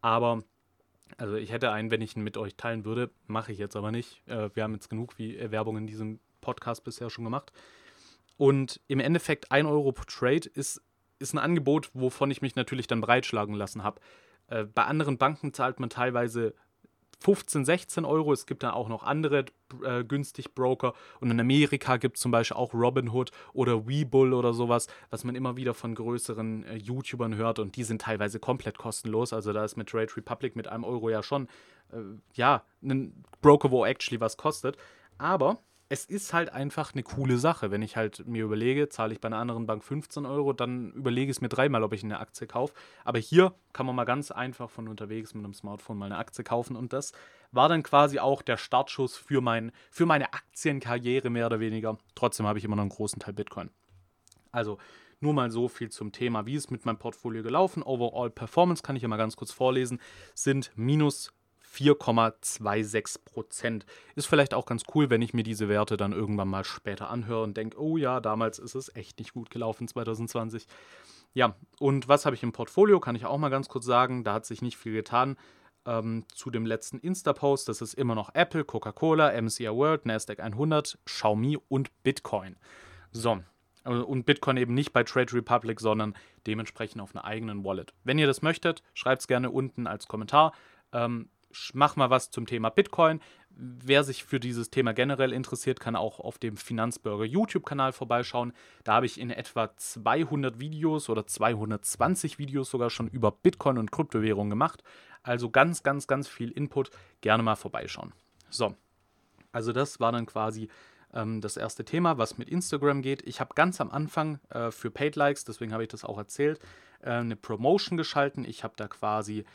aber 0.02 0.44
also 1.18 1.36
ich 1.36 1.52
hätte 1.52 1.72
einen, 1.72 1.90
wenn 1.90 2.02
ich 2.02 2.16
ihn 2.16 2.22
mit 2.22 2.38
euch 2.38 2.58
teilen 2.58 2.86
würde, 2.86 3.10
mache 3.26 3.52
ich 3.52 3.58
jetzt 3.58 3.76
aber 3.76 3.92
nicht. 3.92 4.22
Äh, 4.28 4.50
wir 4.54 4.64
haben 4.64 4.74
jetzt 4.74 4.90
genug 4.90 5.18
wie 5.18 5.36
äh, 5.36 5.50
Werbung 5.50 5.78
in 5.78 5.88
diesem 5.88 6.20
Podcast 6.42 6.84
bisher 6.84 7.10
schon 7.10 7.24
gemacht. 7.24 7.52
Und 8.38 8.80
im 8.88 9.00
Endeffekt 9.00 9.52
1 9.52 9.68
Euro 9.68 9.92
pro 9.92 10.04
Trade 10.08 10.48
ist, 10.54 10.82
ist 11.20 11.34
ein 11.34 11.40
Angebot, 11.40 11.90
wovon 11.94 12.32
ich 12.32 12.42
mich 12.42 12.56
natürlich 12.56 12.88
dann 12.88 13.02
breitschlagen 13.02 13.56
lassen 13.56 13.84
habe. 13.84 14.00
Äh, 14.48 14.64
bei 14.66 14.86
anderen 14.86 15.18
Banken 15.18 15.54
zahlt 15.54 15.80
man 15.80 15.90
teilweise 15.90 16.54
15, 17.20 17.66
16 17.66 18.06
Euro. 18.06 18.32
Es 18.32 18.46
gibt 18.46 18.64
dann 18.64 18.72
auch 18.72 18.90
noch 18.90 19.04
andere 19.04 19.46
äh, 19.84 20.04
günstig 20.04 20.54
Broker. 20.54 20.94
Und 21.20 21.32
in 21.32 21.40
Amerika 21.40 21.98
gibt 21.98 22.18
es 22.18 22.22
zum 22.22 22.32
Beispiel 22.32 22.58
auch 22.58 22.74
Robinhood 22.74 23.32
oder 23.54 23.88
Webull 23.88 24.34
oder 24.34 24.54
sowas, 24.54 24.88
was 25.10 25.24
man 25.24 25.36
immer 25.36 25.58
wieder 25.58 25.74
von 25.74 25.96
größeren 25.96 26.64
äh, 26.64 26.76
YouTubern 26.76 27.36
hört. 27.36 27.60
Und 27.60 27.76
die 27.76 27.84
sind 27.84 28.02
teilweise 28.02 28.40
komplett 28.40 28.78
kostenlos. 28.78 29.34
Also 29.34 29.52
da 29.52 29.66
ist 29.66 29.78
mit 29.78 29.90
Trade 29.90 30.16
Republic 30.16 30.56
mit 30.56 30.68
einem 30.68 30.84
Euro 30.84 31.10
ja 31.10 31.24
schon, 31.24 31.48
äh, 31.92 31.98
ja, 32.34 32.64
ein 32.84 33.24
Broker, 33.42 33.72
wo 33.72 33.84
actually 33.86 34.22
was 34.22 34.38
kostet. 34.38 34.78
Aber 35.18 35.64
es 35.90 36.06
ist 36.06 36.34
halt 36.34 36.52
einfach 36.52 36.94
eine 36.94 37.04
coole 37.04 37.38
Sache. 37.38 37.72
Wenn 37.72 37.82
ich 37.82 37.96
halt 37.96 38.28
mir 38.28 38.44
überlege, 38.44 38.90
zahle 38.90 39.14
ich 39.14 39.22
bei 39.22 39.28
einer 39.28 39.38
anderen 39.38 39.66
Bank 39.66 39.84
15 39.84 40.26
Euro, 40.26 40.52
dann 40.54 40.92
überlege 40.92 41.32
ich 41.32 41.38
es 41.38 41.42
mir 41.42 41.50
dreimal, 41.50 41.84
ob 41.84 41.94
ich 41.94 42.04
eine 42.04 42.20
Aktie 42.20 42.48
kaufe. 42.48 42.74
Aber 43.06 43.20
hier 43.20 43.54
kann 43.74 43.86
man 43.86 43.96
mal 43.96 44.04
ganz 44.04 44.32
einfach 44.32 44.70
von 44.70 44.88
unterwegs 44.88 45.34
mit 45.34 45.46
einem 45.46 45.54
Smartphone 45.54 45.98
mal 45.98 46.08
eine 46.08 46.18
Aktie 46.18 46.44
kaufen. 46.44 46.76
Und 46.76 46.92
das 46.92 47.14
war 47.52 47.70
dann 47.70 47.84
quasi 47.84 48.20
auch 48.20 48.42
der 48.42 48.58
Startschuss 48.58 49.16
für, 49.16 49.42
mein, 49.42 49.72
für 49.90 50.06
meine 50.06 50.34
Aktienkarriere 50.34 51.30
mehr 51.30 51.46
oder 51.46 51.60
weniger. 51.60 51.98
Trotzdem 52.16 52.48
habe 52.48 52.60
ich 52.60 52.66
immer 52.66 52.76
noch 52.76 52.84
einen 52.84 52.90
großen 52.90 53.20
Teil 53.20 53.34
Bitcoin. 53.34 53.70
Also 54.52 54.78
nur 55.20 55.34
mal 55.34 55.52
so 55.52 55.68
viel 55.68 55.90
zum 55.90 56.12
Thema. 56.12 56.46
Wie 56.46 56.56
ist 56.56 56.70
mit 56.70 56.86
meinem 56.86 57.00
Portfolio 57.00 57.44
gelaufen? 57.44 57.82
Overall 57.82 58.30
Performance 58.30 58.84
kann 58.84 58.96
ich 58.96 59.02
ja 59.02 59.08
mal 59.08 59.18
ganz 59.18 59.36
kurz 59.36 59.52
vorlesen. 59.52 60.00
Sind 60.36 60.72
minus 60.76 61.34
4,26 61.74 63.24
Prozent. 63.26 63.86
Ist 64.16 64.28
vielleicht 64.28 64.54
auch 64.54 64.66
ganz 64.66 64.84
cool, 64.94 65.10
wenn 65.10 65.22
ich 65.22 65.34
mir 65.34 65.44
diese 65.44 65.70
Werte 65.70 65.98
dann 65.98 66.14
irgendwann 66.14 66.48
mal 66.48 66.64
später 66.64 67.10
anhöre 67.10 67.44
und 67.44 67.58
denke, 67.58 67.80
oh 67.80 67.98
ja, 67.98 68.20
damals 68.20 68.60
ist 68.60 68.76
es 68.76 68.96
echt 68.96 69.20
nicht 69.20 69.34
gut 69.34 69.50
gelaufen, 69.50 69.88
2020. 69.88 70.68
Ja, 71.34 71.56
und 71.80 72.08
was 72.08 72.26
habe 72.26 72.36
ich 72.36 72.44
im 72.44 72.52
Portfolio? 72.52 73.00
Kann 73.00 73.16
ich 73.16 73.26
auch 73.26 73.38
mal 73.38 73.50
ganz 73.50 73.70
kurz 73.70 73.86
sagen. 73.86 74.24
Da 74.24 74.34
hat 74.34 74.46
sich 74.46 74.62
nicht 74.62 74.78
viel 74.78 74.94
getan. 74.94 75.38
Ähm, 75.86 76.26
zu 76.34 76.50
dem 76.50 76.66
letzten 76.66 77.00
Insta-Post, 77.00 77.70
das 77.70 77.82
ist 77.82 77.94
immer 77.94 78.16
noch 78.16 78.34
Apple, 78.34 78.66
Coca-Cola, 78.66 79.40
MCI 79.42 79.70
World, 79.70 80.06
Nasdaq 80.06 80.40
100, 80.40 80.98
Xiaomi 81.06 81.58
und 81.70 81.92
Bitcoin. 82.04 82.58
So, 83.12 83.40
äh, 83.86 83.90
und 83.90 84.26
Bitcoin 84.26 84.58
eben 84.58 84.74
nicht 84.74 84.92
bei 84.94 85.04
Trade 85.04 85.34
Republic, 85.34 85.80
sondern 85.80 86.16
dementsprechend 86.46 87.02
auf 87.02 87.16
einer 87.16 87.26
eigenen 87.26 87.64
Wallet. 87.64 87.94
Wenn 88.04 88.20
ihr 88.20 88.28
das 88.28 88.42
möchtet, 88.42 88.84
schreibt 88.94 89.22
es 89.22 89.28
gerne 89.28 89.50
unten 89.50 89.88
als 89.88 90.08
Kommentar. 90.08 90.54
Ähm, 90.92 91.30
mach 91.74 91.96
mal 91.96 92.10
was 92.10 92.32
zum 92.32 92.46
Thema 92.46 92.70
Bitcoin. 92.70 93.20
Wer 93.50 94.04
sich 94.04 94.24
für 94.24 94.40
dieses 94.40 94.70
Thema 94.70 94.94
generell 94.94 95.34
interessiert, 95.34 95.80
kann 95.80 95.96
auch 95.96 96.20
auf 96.20 96.38
dem 96.38 96.58
Finanzburger 96.58 97.26
YouTube-Kanal 97.26 97.92
vorbeischauen. 97.92 98.54
Da 98.84 98.94
habe 98.94 99.08
ich 99.08 99.20
in 99.20 99.32
etwa 99.32 99.76
200 99.76 100.60
Videos 100.60 101.10
oder 101.10 101.26
220 101.26 102.38
Videos 102.38 102.70
sogar 102.70 102.90
schon 102.90 103.08
über 103.08 103.32
Bitcoin 103.32 103.78
und 103.78 103.92
Kryptowährungen 103.92 104.52
gemacht. 104.52 104.84
Also 105.24 105.50
ganz, 105.50 105.82
ganz, 105.82 106.08
ganz 106.08 106.28
viel 106.28 106.52
Input. 106.52 106.92
Gerne 107.22 107.42
mal 107.42 107.56
vorbeischauen. 107.56 108.14
So, 108.50 108.76
also 109.52 109.72
das 109.72 110.00
war 110.00 110.12
dann 110.12 110.28
quasi 110.28 110.70
ähm, 111.14 111.42
das 111.42 111.58
erste 111.58 111.84
Thema, 111.84 112.18
was 112.18 112.38
mit 112.38 112.50
Instagram 112.50 113.02
geht. 113.02 113.24
Ich 113.28 113.40
habe 113.40 113.54
ganz 113.56 113.82
am 113.82 113.92
Anfang 113.92 114.40
äh, 114.50 114.72
für 114.72 114.92
Paid 114.92 115.16
Likes, 115.16 115.46
deswegen 115.46 115.74
habe 115.74 115.84
ich 115.84 115.90
das 115.90 116.06
auch 116.06 116.18
erzählt, 116.18 116.60
äh, 117.02 117.12
eine 117.12 117.36
Promotion 117.36 117.98
geschalten. 117.98 118.46
Ich 118.46 118.64
habe 118.64 118.74
da 118.78 118.88
quasi 118.88 119.46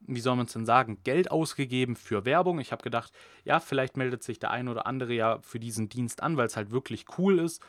wie 0.00 0.20
soll 0.20 0.36
man 0.36 0.46
es 0.46 0.52
denn 0.52 0.66
sagen, 0.66 0.98
Geld 1.04 1.30
ausgegeben 1.30 1.96
für 1.96 2.24
Werbung. 2.24 2.60
Ich 2.60 2.72
habe 2.72 2.82
gedacht, 2.82 3.12
ja, 3.44 3.60
vielleicht 3.60 3.96
meldet 3.96 4.22
sich 4.22 4.38
der 4.38 4.50
ein 4.50 4.68
oder 4.68 4.86
andere 4.86 5.12
ja 5.12 5.38
für 5.42 5.58
diesen 5.58 5.88
Dienst 5.88 6.22
an, 6.22 6.36
weil 6.36 6.46
es 6.46 6.56
halt 6.56 6.70
wirklich 6.70 7.06
cool 7.18 7.38
ist, 7.38 7.62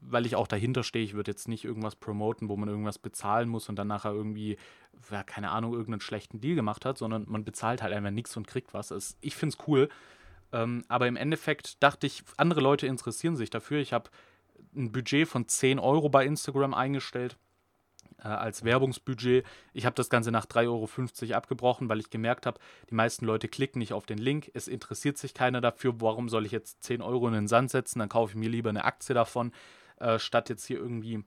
weil 0.00 0.26
ich 0.26 0.36
auch 0.36 0.46
dahinter 0.46 0.82
stehe. 0.82 1.04
Ich 1.04 1.14
würde 1.14 1.30
jetzt 1.30 1.48
nicht 1.48 1.64
irgendwas 1.64 1.96
promoten, 1.96 2.48
wo 2.48 2.56
man 2.56 2.68
irgendwas 2.68 2.98
bezahlen 2.98 3.48
muss 3.48 3.68
und 3.68 3.76
dann 3.76 3.88
nachher 3.88 4.12
irgendwie, 4.12 4.56
ja, 5.10 5.22
keine 5.22 5.50
Ahnung, 5.50 5.72
irgendeinen 5.72 6.00
schlechten 6.00 6.40
Deal 6.40 6.54
gemacht 6.54 6.84
hat, 6.84 6.98
sondern 6.98 7.24
man 7.28 7.44
bezahlt 7.44 7.82
halt 7.82 7.92
einfach 7.94 8.10
nichts 8.10 8.36
und 8.36 8.46
kriegt 8.46 8.74
was. 8.74 9.16
Ich 9.20 9.34
finde 9.34 9.56
es 9.56 9.68
cool. 9.68 9.88
Ähm, 10.52 10.84
aber 10.88 11.06
im 11.06 11.16
Endeffekt 11.16 11.82
dachte 11.82 12.06
ich, 12.06 12.24
andere 12.36 12.60
Leute 12.60 12.86
interessieren 12.86 13.36
sich 13.36 13.50
dafür. 13.50 13.78
Ich 13.78 13.92
habe 13.92 14.10
ein 14.74 14.92
Budget 14.92 15.28
von 15.28 15.48
10 15.48 15.78
Euro 15.78 16.08
bei 16.08 16.24
Instagram 16.26 16.74
eingestellt 16.74 17.38
äh, 18.22 18.28
als 18.28 18.64
Werbungsbudget. 18.64 19.44
Ich 19.72 19.86
habe 19.86 19.94
das 19.94 20.10
Ganze 20.10 20.30
nach 20.30 20.46
3,50 20.46 21.22
Euro 21.22 21.34
abgebrochen, 21.36 21.88
weil 21.88 22.00
ich 22.00 22.10
gemerkt 22.10 22.46
habe, 22.46 22.60
die 22.88 22.94
meisten 22.94 23.24
Leute 23.24 23.48
klicken 23.48 23.78
nicht 23.78 23.92
auf 23.92 24.06
den 24.06 24.18
Link. 24.18 24.50
Es 24.54 24.68
interessiert 24.68 25.18
sich 25.18 25.34
keiner 25.34 25.60
dafür. 25.60 26.00
Warum 26.00 26.28
soll 26.28 26.46
ich 26.46 26.52
jetzt 26.52 26.82
10 26.84 27.02
Euro 27.02 27.28
in 27.28 27.34
den 27.34 27.48
Sand 27.48 27.70
setzen? 27.70 27.98
Dann 27.98 28.08
kaufe 28.08 28.32
ich 28.32 28.36
mir 28.36 28.48
lieber 28.48 28.70
eine 28.70 28.84
Aktie 28.84 29.14
davon, 29.14 29.52
äh, 29.98 30.18
statt 30.18 30.48
jetzt 30.48 30.64
hier 30.66 30.78
irgendwie, 30.78 31.24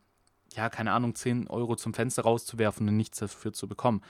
ja, 0.55 0.69
keine 0.69 0.91
Ahnung, 0.91 1.15
10 1.15 1.47
Euro 1.47 1.75
zum 1.75 1.93
Fenster 1.93 2.23
rauszuwerfen 2.23 2.87
und 2.87 2.97
nichts 2.97 3.19
dafür 3.19 3.53
zu 3.53 3.67
bekommen. 3.67 4.01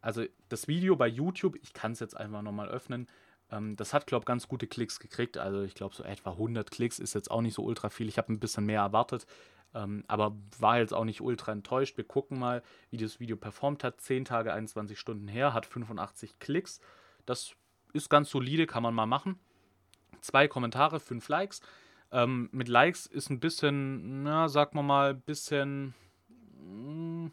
Also 0.00 0.24
das 0.48 0.68
Video 0.68 0.96
bei 0.96 1.08
YouTube, 1.08 1.56
ich 1.62 1.72
kann 1.72 1.92
es 1.92 2.00
jetzt 2.00 2.16
einfach 2.16 2.42
nochmal 2.42 2.68
öffnen. 2.68 3.06
Ähm, 3.50 3.76
das 3.76 3.94
hat, 3.94 4.06
glaube 4.06 4.22
ich, 4.22 4.26
ganz 4.26 4.48
gute 4.48 4.66
Klicks 4.66 5.00
gekriegt. 5.00 5.38
Also 5.38 5.62
ich 5.62 5.74
glaube, 5.74 5.94
so 5.94 6.02
etwa 6.02 6.32
100 6.32 6.70
Klicks 6.70 6.98
ist 6.98 7.14
jetzt 7.14 7.30
auch 7.30 7.40
nicht 7.40 7.54
so 7.54 7.62
ultra 7.62 7.88
viel. 7.88 8.08
Ich 8.08 8.18
habe 8.18 8.32
ein 8.32 8.40
bisschen 8.40 8.66
mehr 8.66 8.80
erwartet. 8.80 9.26
Ähm, 9.74 10.04
aber 10.06 10.36
war 10.58 10.78
jetzt 10.78 10.94
auch 10.94 11.04
nicht 11.04 11.20
ultra 11.20 11.52
enttäuscht. 11.52 11.96
Wir 11.96 12.04
gucken 12.04 12.38
mal, 12.38 12.62
wie 12.90 12.96
das 12.96 13.20
Video 13.20 13.36
performt 13.36 13.82
hat. 13.82 14.00
10 14.00 14.24
Tage, 14.24 14.52
21 14.52 14.98
Stunden 14.98 15.28
her, 15.28 15.52
hat 15.52 15.66
85 15.66 16.38
Klicks. 16.38 16.80
Das 17.26 17.54
ist 17.92 18.08
ganz 18.08 18.30
solide, 18.30 18.66
kann 18.66 18.82
man 18.82 18.94
mal 18.94 19.06
machen. 19.06 19.38
Zwei 20.20 20.48
Kommentare, 20.48 21.00
fünf 21.00 21.28
Likes. 21.28 21.60
Ähm, 22.12 22.48
mit 22.52 22.68
Likes 22.68 23.06
ist 23.06 23.30
ein 23.30 23.40
bisschen, 23.40 24.22
na, 24.22 24.48
sag 24.48 24.74
mal 24.74 24.82
mal, 24.82 25.10
ein 25.10 25.20
bisschen, 25.20 25.94
mh, 26.60 27.26
mm, 27.26 27.32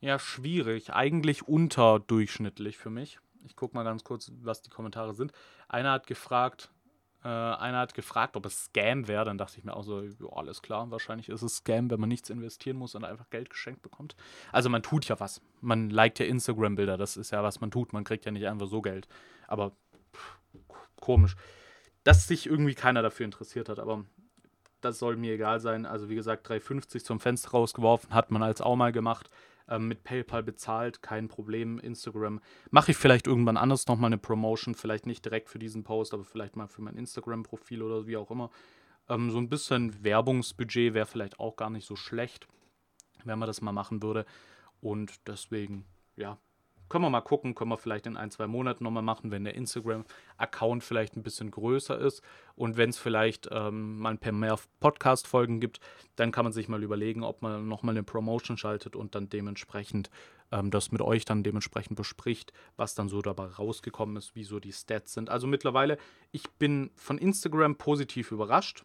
ja, 0.00 0.18
schwierig. 0.18 0.92
Eigentlich 0.92 1.48
unterdurchschnittlich 1.48 2.78
für 2.78 2.90
mich. 2.90 3.18
Ich 3.44 3.56
gucke 3.56 3.74
mal 3.74 3.84
ganz 3.84 4.04
kurz, 4.04 4.30
was 4.42 4.62
die 4.62 4.70
Kommentare 4.70 5.14
sind. 5.14 5.32
Einer 5.68 5.92
hat 5.92 6.06
gefragt, 6.06 6.70
äh, 7.22 7.28
einer 7.28 7.78
hat 7.78 7.94
gefragt, 7.94 8.36
ob 8.36 8.46
es 8.46 8.64
Scam 8.64 9.06
wäre. 9.08 9.24
Dann 9.24 9.38
dachte 9.38 9.58
ich 9.58 9.64
mir 9.64 9.74
auch 9.74 9.82
so, 9.82 10.02
ja, 10.02 10.10
alles 10.32 10.62
klar, 10.62 10.90
wahrscheinlich 10.90 11.28
ist 11.28 11.42
es 11.42 11.56
Scam, 11.56 11.90
wenn 11.90 12.00
man 12.00 12.08
nichts 12.08 12.30
investieren 12.30 12.76
muss 12.76 12.94
und 12.94 13.04
einfach 13.04 13.28
Geld 13.30 13.50
geschenkt 13.50 13.82
bekommt. 13.82 14.16
Also 14.52 14.70
man 14.70 14.82
tut 14.82 15.06
ja 15.06 15.20
was. 15.20 15.42
Man 15.60 15.90
liked 15.90 16.18
ja 16.18 16.26
Instagram-Bilder, 16.26 16.96
das 16.96 17.16
ist 17.16 17.30
ja, 17.30 17.42
was 17.42 17.60
man 17.60 17.70
tut. 17.70 17.92
Man 17.92 18.04
kriegt 18.04 18.24
ja 18.24 18.30
nicht 18.32 18.46
einfach 18.46 18.66
so 18.66 18.80
Geld. 18.80 19.06
Aber 19.48 19.72
pff, 20.14 20.38
komisch. 21.00 21.36
Dass 22.04 22.26
sich 22.26 22.46
irgendwie 22.46 22.74
keiner 22.74 23.02
dafür 23.02 23.26
interessiert 23.26 23.68
hat, 23.68 23.78
aber 23.78 24.04
das 24.80 24.98
soll 24.98 25.16
mir 25.16 25.34
egal 25.34 25.60
sein. 25.60 25.84
Also 25.84 26.08
wie 26.08 26.14
gesagt, 26.14 26.48
3,50 26.48 27.04
zum 27.04 27.20
Fenster 27.20 27.50
rausgeworfen, 27.50 28.14
hat 28.14 28.30
man 28.30 28.42
als 28.42 28.62
auch 28.62 28.76
mal 28.76 28.92
gemacht 28.92 29.28
ähm, 29.70 29.88
mit 29.88 30.04
PayPal 30.04 30.42
bezahlt, 30.42 31.00
kein 31.00 31.28
Problem. 31.28 31.78
Instagram 31.78 32.40
mache 32.70 32.90
ich 32.90 32.96
vielleicht 32.96 33.26
irgendwann 33.26 33.56
anders 33.56 33.86
nochmal 33.86 34.08
eine 34.08 34.18
Promotion, 34.18 34.74
vielleicht 34.74 35.06
nicht 35.06 35.24
direkt 35.24 35.48
für 35.48 35.58
diesen 35.58 35.84
Post, 35.84 36.12
aber 36.12 36.24
vielleicht 36.24 36.56
mal 36.56 36.66
für 36.66 36.82
mein 36.82 36.96
Instagram-Profil 36.96 37.82
oder 37.82 38.06
wie 38.06 38.16
auch 38.16 38.30
immer. 38.30 38.50
Ähm, 39.08 39.30
so 39.30 39.38
ein 39.38 39.48
bisschen 39.48 40.04
Werbungsbudget 40.04 40.92
wäre 40.92 41.06
vielleicht 41.06 41.40
auch 41.40 41.56
gar 41.56 41.70
nicht 41.70 41.86
so 41.86 41.96
schlecht, 41.96 42.46
wenn 43.24 43.38
man 43.38 43.46
das 43.46 43.62
mal 43.62 43.72
machen 43.72 44.02
würde. 44.02 44.26
Und 44.80 45.26
deswegen, 45.28 45.84
ja, 46.16 46.38
können 46.90 47.04
wir 47.04 47.10
mal 47.10 47.22
gucken, 47.22 47.54
können 47.54 47.70
wir 47.70 47.78
vielleicht 47.78 48.06
in 48.06 48.18
ein, 48.18 48.30
zwei 48.30 48.46
Monaten 48.46 48.84
nochmal 48.84 49.02
machen, 49.02 49.30
wenn 49.30 49.44
der 49.44 49.54
Instagram-Account 49.54 50.84
vielleicht 50.84 51.16
ein 51.16 51.22
bisschen 51.22 51.50
größer 51.50 51.98
ist. 51.98 52.22
Und 52.56 52.76
wenn 52.76 52.90
es 52.90 52.98
vielleicht 52.98 53.48
ähm, 53.50 53.98
mal 53.98 54.10
ein 54.10 54.18
paar 54.18 54.32
mehr 54.32 54.58
Podcast-Folgen 54.80 55.60
gibt, 55.60 55.80
dann 56.16 56.32
kann 56.32 56.44
man 56.44 56.52
sich 56.52 56.68
mal 56.68 56.82
überlegen, 56.82 57.22
ob 57.22 57.40
man 57.40 57.66
nochmal 57.66 57.94
eine 57.94 58.02
Promotion 58.02 58.58
schaltet 58.58 58.96
und 58.96 59.14
dann 59.14 59.30
dementsprechend 59.30 60.10
ähm, 60.52 60.70
das 60.70 60.92
mit 60.92 61.00
euch 61.00 61.24
dann 61.24 61.42
dementsprechend 61.42 61.96
bespricht, 61.96 62.52
was 62.76 62.94
dann 62.94 63.08
so 63.08 63.22
dabei 63.22 63.46
rausgekommen 63.46 64.16
ist, 64.16 64.34
wie 64.34 64.44
so 64.44 64.60
die 64.60 64.72
Stats 64.72 65.14
sind. 65.14 65.30
Also 65.30 65.46
mittlerweile, 65.46 65.96
ich 66.32 66.50
bin 66.58 66.90
von 66.96 67.18
Instagram 67.18 67.76
positiv 67.76 68.32
überrascht. 68.32 68.84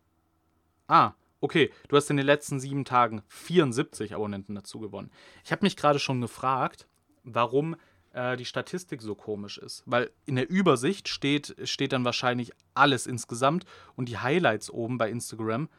Ah, 0.87 1.13
okay, 1.41 1.71
du 1.87 1.95
hast 1.95 2.09
in 2.09 2.17
den 2.17 2.25
letzten 2.25 2.59
sieben 2.59 2.85
Tagen 2.85 3.23
74 3.27 4.13
Abonnenten 4.13 4.55
dazu 4.55 4.79
gewonnen. 4.79 5.11
Ich 5.43 5.51
habe 5.51 5.65
mich 5.65 5.75
gerade 5.75 5.99
schon 5.99 6.21
gefragt, 6.21 6.87
warum 7.23 7.75
äh, 8.15 8.37
die 8.37 8.45
Statistik 8.45 9.01
so 9.01 9.13
komisch 9.13 9.57
ist. 9.57 9.83
Weil 9.85 10.09
in 10.25 10.35
der 10.35 10.49
Übersicht 10.49 11.09
steht, 11.09 11.55
steht 11.65 11.91
dann 11.91 12.05
wahrscheinlich 12.05 12.51
alles 12.73 13.05
insgesamt 13.05 13.65
und 13.95 14.09
die 14.09 14.17
Highlights 14.17 14.71
oben 14.71 14.97
bei 14.97 15.09
Instagram 15.09 15.69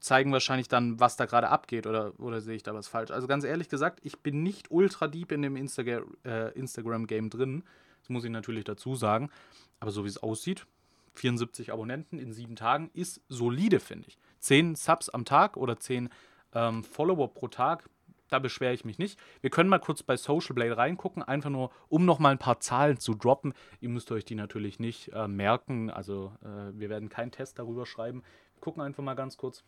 zeigen 0.00 0.32
wahrscheinlich 0.32 0.66
dann, 0.66 0.98
was 0.98 1.16
da 1.16 1.26
gerade 1.26 1.48
abgeht 1.48 1.86
oder, 1.86 2.18
oder 2.18 2.40
sehe 2.40 2.56
ich 2.56 2.64
da 2.64 2.74
was 2.74 2.88
falsch. 2.88 3.12
Also 3.12 3.28
ganz 3.28 3.44
ehrlich 3.44 3.68
gesagt, 3.68 4.00
ich 4.02 4.18
bin 4.18 4.42
nicht 4.42 4.72
ultra 4.72 5.06
deep 5.06 5.30
in 5.30 5.42
dem 5.42 5.54
Instagram, 5.54 6.16
äh, 6.24 6.52
Instagram-Game 6.58 7.30
drin. 7.30 7.62
Das 8.00 8.08
muss 8.08 8.24
ich 8.24 8.30
natürlich 8.30 8.64
dazu 8.64 8.96
sagen. 8.96 9.30
Aber 9.78 9.92
so 9.92 10.02
wie 10.02 10.08
es 10.08 10.18
aussieht, 10.18 10.66
74 11.14 11.72
Abonnenten 11.72 12.18
in 12.18 12.32
sieben 12.32 12.56
Tagen 12.56 12.90
ist 12.94 13.20
solide, 13.28 13.78
finde 13.78 14.08
ich. 14.08 14.18
10 14.40 14.74
Subs 14.74 15.08
am 15.08 15.24
Tag 15.24 15.56
oder 15.56 15.78
10 15.78 16.08
ähm, 16.54 16.82
Follower 16.82 17.32
pro 17.32 17.46
Tag 17.46 17.88
da 18.32 18.38
beschwere 18.38 18.72
ich 18.72 18.84
mich 18.84 18.98
nicht. 18.98 19.18
Wir 19.40 19.50
können 19.50 19.68
mal 19.68 19.78
kurz 19.78 20.02
bei 20.02 20.16
Social 20.16 20.54
Blade 20.54 20.76
reingucken, 20.76 21.22
einfach 21.22 21.50
nur, 21.50 21.70
um 21.88 22.04
nochmal 22.04 22.32
ein 22.32 22.38
paar 22.38 22.60
Zahlen 22.60 22.98
zu 22.98 23.14
droppen. 23.14 23.54
Ihr 23.80 23.88
müsst 23.88 24.10
euch 24.12 24.24
die 24.24 24.34
natürlich 24.34 24.78
nicht 24.78 25.08
äh, 25.12 25.28
merken, 25.28 25.90
also 25.90 26.32
äh, 26.42 26.78
wir 26.78 26.88
werden 26.88 27.08
keinen 27.08 27.30
Test 27.30 27.58
darüber 27.58 27.86
schreiben. 27.86 28.22
Wir 28.54 28.60
gucken 28.60 28.82
einfach 28.82 29.02
mal 29.02 29.14
ganz 29.14 29.36
kurz. 29.36 29.64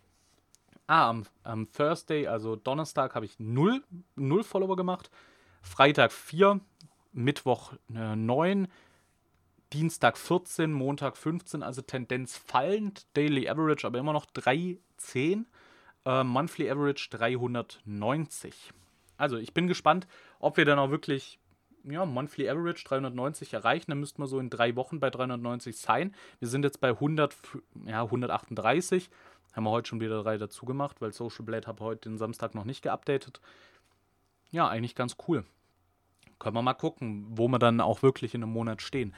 Ah, 0.87 1.09
am, 1.09 1.25
am 1.43 1.71
Thursday, 1.73 2.27
also 2.27 2.57
Donnerstag, 2.57 3.15
habe 3.15 3.25
ich 3.25 3.39
0, 3.39 3.83
0 4.17 4.45
Follower 4.45 4.77
gemacht. 4.77 5.11
Freitag 5.63 6.13
4, 6.13 6.61
Mittwoch 7.13 7.73
äh, 7.95 8.17
9, 8.17 8.69
Dienstag 9.73 10.19
14, 10.19 10.73
Montag 10.73 11.17
15, 11.17 11.63
also 11.63 11.83
Tendenz 11.83 12.37
fallend, 12.37 13.07
Daily 13.15 13.49
Average 13.49 13.87
aber 13.87 13.99
immer 13.99 14.13
noch 14.13 14.27
3, 14.27 14.79
10. 14.99 15.47
Äh, 16.05 16.25
Monthly 16.25 16.71
Average 16.71 17.09
390. 17.11 18.73
Also 19.17 19.37
ich 19.37 19.55
bin 19.55 19.69
gespannt, 19.69 20.07
ob 20.41 20.57
wir 20.57 20.65
dann 20.65 20.79
auch 20.79 20.91
wirklich 20.91 21.39
ja, 21.85 22.05
Monthly 22.05 22.49
Average 22.49 22.85
390 22.85 23.53
erreichen. 23.53 23.91
Dann 23.91 24.01
müssten 24.01 24.23
wir 24.23 24.27
so 24.27 24.39
in 24.39 24.51
drei 24.51 24.75
Wochen 24.77 25.01
bei 25.01 25.11
390 25.11 25.77
sein. 25.77 26.15
Wir 26.39 26.49
sind 26.49 26.65
jetzt 26.65 26.81
bei 26.81 26.91
100, 26.91 27.37
ja, 27.87 28.03
138. 28.03 29.11
Haben 29.55 29.65
wir 29.65 29.71
heute 29.71 29.89
schon 29.89 30.01
wieder 30.01 30.23
drei 30.23 30.37
dazu 30.37 30.67
gemacht, 30.67 31.01
weil 31.01 31.13
Social 31.13 31.45
Blade 31.45 31.67
habe 31.67 31.85
heute 31.85 32.09
den 32.09 32.19
Samstag 32.19 32.55
noch 32.55 32.65
nicht 32.65 32.83
geupdatet. 32.83 33.41
Ja, 34.51 34.69
eigentlich 34.69 34.95
ganz 34.95 35.17
cool. 35.29 35.45
Können 36.39 36.57
wir 36.57 36.63
mal 36.63 36.75
gucken, 36.75 37.27
wo 37.31 37.49
wir 37.49 37.59
dann 37.59 37.81
auch 37.81 38.03
wirklich 38.03 38.35
in 38.35 38.43
einem 38.43 38.53
Monat 38.53 38.83
stehen. 38.83 39.15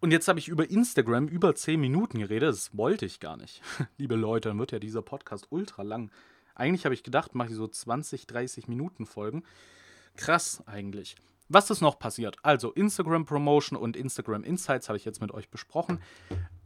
Und 0.00 0.12
jetzt 0.12 0.28
habe 0.28 0.38
ich 0.38 0.48
über 0.48 0.70
Instagram 0.70 1.26
über 1.26 1.54
10 1.54 1.80
Minuten 1.80 2.18
geredet. 2.20 2.50
Das 2.50 2.76
wollte 2.76 3.04
ich 3.04 3.20
gar 3.20 3.36
nicht. 3.36 3.62
Liebe 3.98 4.14
Leute, 4.14 4.48
dann 4.48 4.58
wird 4.58 4.72
ja 4.72 4.78
dieser 4.78 5.02
Podcast 5.02 5.48
ultra 5.50 5.82
lang. 5.82 6.10
Eigentlich 6.54 6.84
habe 6.84 6.94
ich 6.94 7.02
gedacht, 7.02 7.34
mache 7.34 7.48
ich 7.48 7.54
so 7.54 7.66
20, 7.66 8.26
30 8.26 8.68
Minuten 8.68 9.06
Folgen. 9.06 9.42
Krass 10.16 10.62
eigentlich. 10.66 11.16
Was 11.48 11.70
ist 11.70 11.80
noch 11.80 11.98
passiert? 11.98 12.36
Also 12.42 12.72
Instagram 12.72 13.24
Promotion 13.24 13.78
und 13.78 13.96
Instagram 13.96 14.44
Insights 14.44 14.88
habe 14.88 14.98
ich 14.98 15.04
jetzt 15.04 15.20
mit 15.20 15.32
euch 15.32 15.48
besprochen. 15.48 16.00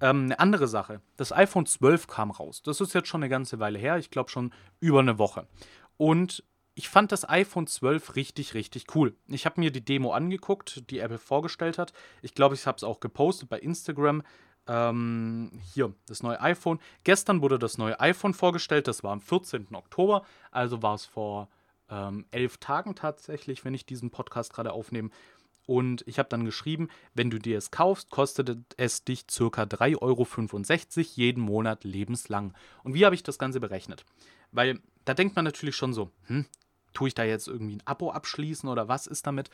Ähm, 0.00 0.24
eine 0.24 0.40
andere 0.40 0.66
Sache. 0.66 1.00
Das 1.16 1.32
iPhone 1.32 1.66
12 1.66 2.08
kam 2.08 2.32
raus. 2.32 2.62
Das 2.62 2.80
ist 2.80 2.92
jetzt 2.92 3.08
schon 3.08 3.22
eine 3.22 3.30
ganze 3.30 3.60
Weile 3.60 3.78
her. 3.78 3.96
Ich 3.98 4.10
glaube 4.10 4.28
schon 4.28 4.52
über 4.80 4.98
eine 4.98 5.18
Woche. 5.18 5.46
Und 5.96 6.42
ich 6.74 6.88
fand 6.88 7.12
das 7.12 7.28
iPhone 7.28 7.66
12 7.66 8.16
richtig, 8.16 8.54
richtig 8.54 8.94
cool. 8.94 9.14
Ich 9.26 9.44
habe 9.44 9.60
mir 9.60 9.70
die 9.70 9.84
Demo 9.84 10.12
angeguckt, 10.12 10.90
die 10.90 11.00
Apple 11.00 11.18
vorgestellt 11.18 11.78
hat. 11.78 11.92
Ich 12.22 12.34
glaube, 12.34 12.54
ich 12.54 12.66
habe 12.66 12.76
es 12.76 12.84
auch 12.84 13.00
gepostet 13.00 13.48
bei 13.48 13.58
Instagram. 13.58 14.22
Ähm, 14.66 15.60
hier, 15.74 15.92
das 16.06 16.22
neue 16.22 16.40
iPhone. 16.40 16.78
Gestern 17.04 17.42
wurde 17.42 17.58
das 17.58 17.78
neue 17.78 17.98
iPhone 18.00 18.32
vorgestellt. 18.32 18.88
Das 18.88 19.02
war 19.02 19.12
am 19.12 19.20
14. 19.20 19.74
Oktober. 19.74 20.24
Also 20.50 20.82
war 20.82 20.94
es 20.94 21.04
vor 21.04 21.48
ähm, 21.90 22.24
elf 22.30 22.56
Tagen 22.58 22.94
tatsächlich, 22.94 23.64
wenn 23.64 23.74
ich 23.74 23.84
diesen 23.84 24.10
Podcast 24.10 24.52
gerade 24.52 24.72
aufnehme. 24.72 25.10
Und 25.66 26.02
ich 26.08 26.18
habe 26.18 26.28
dann 26.28 26.44
geschrieben, 26.44 26.88
wenn 27.14 27.30
du 27.30 27.38
dir 27.38 27.56
es 27.58 27.70
kaufst, 27.70 28.10
kostet 28.10 28.56
es 28.76 29.04
dich 29.04 29.26
ca. 29.26 29.62
3,65 29.62 29.98
Euro 30.00 31.08
jeden 31.14 31.40
Monat 31.40 31.84
lebenslang. 31.84 32.54
Und 32.82 32.94
wie 32.94 33.04
habe 33.04 33.14
ich 33.14 33.22
das 33.22 33.38
Ganze 33.38 33.60
berechnet? 33.60 34.04
Weil 34.50 34.80
da 35.04 35.14
denkt 35.14 35.36
man 35.36 35.44
natürlich 35.44 35.76
schon 35.76 35.92
so, 35.92 36.10
hm, 36.26 36.46
tue 36.92 37.08
ich 37.08 37.14
da 37.14 37.24
jetzt 37.24 37.48
irgendwie 37.48 37.76
ein 37.76 37.82
Abo 37.84 38.10
abschließen 38.10 38.68
oder 38.68 38.88
was 38.88 39.06
ist 39.06 39.26
damit? 39.26 39.50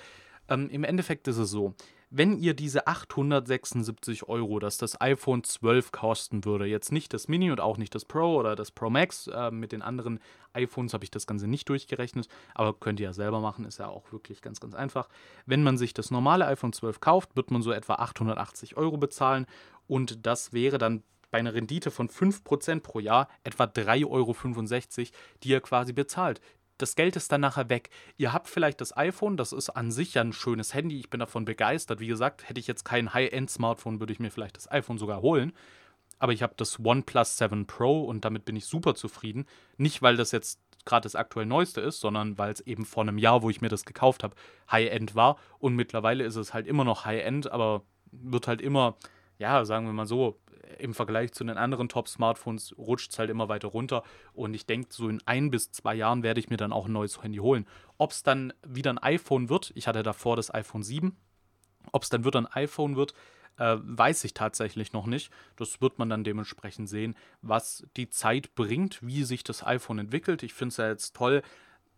Ähm, 0.49 0.68
Im 0.71 0.85
Endeffekt 0.85 1.28
ist 1.28 1.38
es 1.38 1.50
so, 1.50 1.75
wenn 2.11 2.38
ihr 2.38 2.54
diese 2.54 2.87
876 2.87 4.28
Euro, 4.28 4.59
das 4.59 4.78
das 4.78 4.99
iPhone 5.00 5.45
12 5.45 5.92
kosten 5.92 6.45
würde, 6.47 6.64
jetzt 6.64 6.90
nicht 6.90 7.12
das 7.12 7.28
Mini 7.28 7.50
und 7.50 7.61
auch 7.61 7.76
nicht 7.76 7.95
das 7.95 8.07
Pro 8.07 8.37
oder 8.37 8.57
das 8.57 8.71
Pro 8.71 8.88
Max, 8.88 9.26
äh, 9.26 9.50
mit 9.50 9.73
den 9.73 9.83
anderen 9.83 10.18
iPhones 10.54 10.95
habe 10.95 11.04
ich 11.04 11.11
das 11.11 11.26
Ganze 11.26 11.47
nicht 11.47 11.68
durchgerechnet, 11.68 12.28
aber 12.54 12.73
könnt 12.73 12.99
ihr 13.00 13.07
ja 13.07 13.12
selber 13.12 13.40
machen, 13.40 13.66
ist 13.66 13.78
ja 13.78 13.88
auch 13.88 14.11
wirklich 14.11 14.40
ganz, 14.40 14.59
ganz 14.59 14.75
einfach. 14.75 15.09
Wenn 15.45 15.62
man 15.62 15.76
sich 15.76 15.92
das 15.92 16.11
normale 16.11 16.47
iPhone 16.47 16.73
12 16.73 17.00
kauft, 17.00 17.37
wird 17.37 17.50
man 17.50 17.61
so 17.61 17.73
etwa 17.73 17.97
880 17.97 18.78
Euro 18.78 18.97
bezahlen 18.97 19.45
und 19.87 20.26
das 20.26 20.54
wäre 20.54 20.78
dann 20.78 21.02
bei 21.30 21.38
einer 21.38 21.52
Rendite 21.52 21.90
von 21.90 22.09
5% 22.09 22.80
pro 22.80 23.00
Jahr 23.00 23.28
etwa 23.45 23.64
3,65 23.64 24.07
Euro, 24.09 24.35
die 25.42 25.49
ihr 25.50 25.61
quasi 25.61 25.92
bezahlt. 25.92 26.40
Das 26.78 26.94
Geld 26.94 27.16
ist 27.16 27.30
dann 27.32 27.40
nachher 27.40 27.68
weg. 27.68 27.90
Ihr 28.16 28.32
habt 28.32 28.49
vielleicht 28.49 28.80
das 28.80 28.97
iPhone, 28.97 29.37
das 29.37 29.52
ist 29.52 29.70
an 29.70 29.90
sich 29.90 30.14
ja 30.14 30.23
ein 30.23 30.32
schönes 30.32 30.75
Handy, 30.75 30.99
ich 30.99 31.11
bin 31.11 31.20
davon 31.20 31.44
begeistert. 31.44 32.00
Wie 32.00 32.06
gesagt, 32.06 32.49
hätte 32.49 32.61
ich 32.61 32.66
jetzt 32.66 32.85
kein 32.85 33.12
High-End-Smartphone, 33.12 34.00
würde 34.00 34.12
ich 34.12 34.20
mir 34.20 34.30
vielleicht 34.30 34.56
das 34.56 34.70
iPhone 34.70 34.99
sogar 34.99 35.20
holen. 35.20 35.52
Aber 36.18 36.32
ich 36.32 36.42
habe 36.42 36.54
das 36.56 36.80
OnePlus 36.80 37.37
7 37.37 37.66
Pro 37.66 38.04
und 38.04 38.25
damit 38.25 38.44
bin 38.44 38.56
ich 38.56 38.66
super 38.66 38.94
zufrieden. 38.94 39.47
Nicht, 39.76 40.02
weil 40.02 40.16
das 40.16 40.32
jetzt 40.32 40.61
gerade 40.85 41.04
das 41.04 41.14
aktuell 41.14 41.47
Neueste 41.47 41.80
ist, 41.80 42.00
sondern 42.00 42.38
weil 42.38 42.52
es 42.52 42.61
eben 42.61 42.85
vor 42.85 43.02
einem 43.02 43.18
Jahr, 43.18 43.42
wo 43.42 43.50
ich 43.50 43.61
mir 43.61 43.68
das 43.68 43.85
gekauft 43.85 44.25
habe, 44.25 44.35
High-End 44.70 45.14
war. 45.14 45.38
Und 45.58 45.75
mittlerweile 45.75 46.25
ist 46.25 46.37
es 46.37 46.54
halt 46.54 46.66
immer 46.66 46.85
noch 46.85 47.04
High-End, 47.04 47.50
aber 47.52 47.82
wird 48.11 48.49
halt 48.49 48.61
immer, 48.61 48.97
ja, 49.38 49.64
sagen 49.64 49.87
wir 49.87 49.92
mal 49.92 50.07
so, 50.07 50.40
im 50.78 50.95
Vergleich 50.95 51.33
zu 51.33 51.45
den 51.45 51.57
anderen 51.57 51.88
Top-Smartphones 51.88 52.76
rutscht 52.76 53.12
es 53.12 53.18
halt 53.18 53.30
immer 53.30 53.49
weiter 53.49 53.68
runter. 53.68 54.02
Und 54.33 54.54
ich 54.54 54.66
denke, 54.66 54.88
so 54.90 55.09
in 55.09 55.23
ein 55.25 55.50
bis 55.50 55.73
zwei 55.73 55.95
Jahren 55.95 56.23
werde 56.23 56.40
ich 56.40 56.50
mir 56.50 56.57
dann 56.57 56.73
auch 56.73 56.87
ein 56.87 56.92
neues 56.92 57.23
Handy 57.23 57.38
holen. 57.38 57.66
Ob 57.97 58.11
es 58.11 58.23
dann 58.23 58.52
wieder 58.66 58.90
ein 58.92 58.99
iPhone 58.99 59.49
wird, 59.49 59.73
ich 59.75 59.87
hatte 59.87 60.02
davor 60.02 60.37
das 60.37 60.52
iPhone 60.52 60.83
7, 60.83 61.16
ob 61.92 62.02
es 62.02 62.11
dann 62.11 62.25
wieder 62.25 62.40
ein 62.40 62.47
iPhone 62.47 62.97
wird, 62.97 63.14
äh, 63.57 63.76
weiß 63.80 64.25
ich 64.25 64.35
tatsächlich 64.35 64.92
noch 64.92 65.07
nicht. 65.07 65.33
Das 65.57 65.80
wird 65.80 65.99
man 65.99 66.11
dann 66.11 66.25
dementsprechend 66.25 66.88
sehen, 66.88 67.16
was 67.42 67.87
die 67.97 68.09
Zeit 68.11 68.54
bringt, 68.54 69.04
wie 69.04 69.25
sich 69.25 69.42
das 69.45 69.66
iPhone 69.66 69.99
entwickelt. 69.99 70.42
Ich 70.42 70.54
finde 70.54 70.73
es 70.73 70.76
ja 70.76 70.88
jetzt 70.88 71.16
toll. 71.16 71.42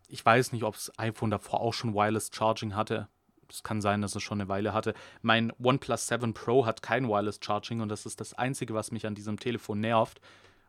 Ich 0.08 0.24
weiß 0.24 0.52
nicht, 0.52 0.64
ob 0.64 0.74
das 0.74 0.92
iPhone 0.98 1.30
davor 1.30 1.60
auch 1.60 1.74
schon 1.74 1.94
Wireless 1.94 2.30
Charging 2.32 2.74
hatte. 2.74 3.08
Es 3.52 3.62
kann 3.62 3.80
sein, 3.80 4.02
dass 4.02 4.14
es 4.14 4.22
schon 4.22 4.40
eine 4.40 4.48
Weile 4.48 4.72
hatte. 4.72 4.94
Mein 5.22 5.52
OnePlus 5.62 6.06
7 6.06 6.34
Pro 6.34 6.66
hat 6.66 6.82
kein 6.82 7.08
Wireless 7.08 7.40
Charging 7.42 7.80
und 7.80 7.88
das 7.88 8.06
ist 8.06 8.20
das 8.20 8.34
Einzige, 8.34 8.74
was 8.74 8.90
mich 8.92 9.06
an 9.06 9.14
diesem 9.14 9.38
Telefon 9.38 9.80
nervt. 9.80 10.20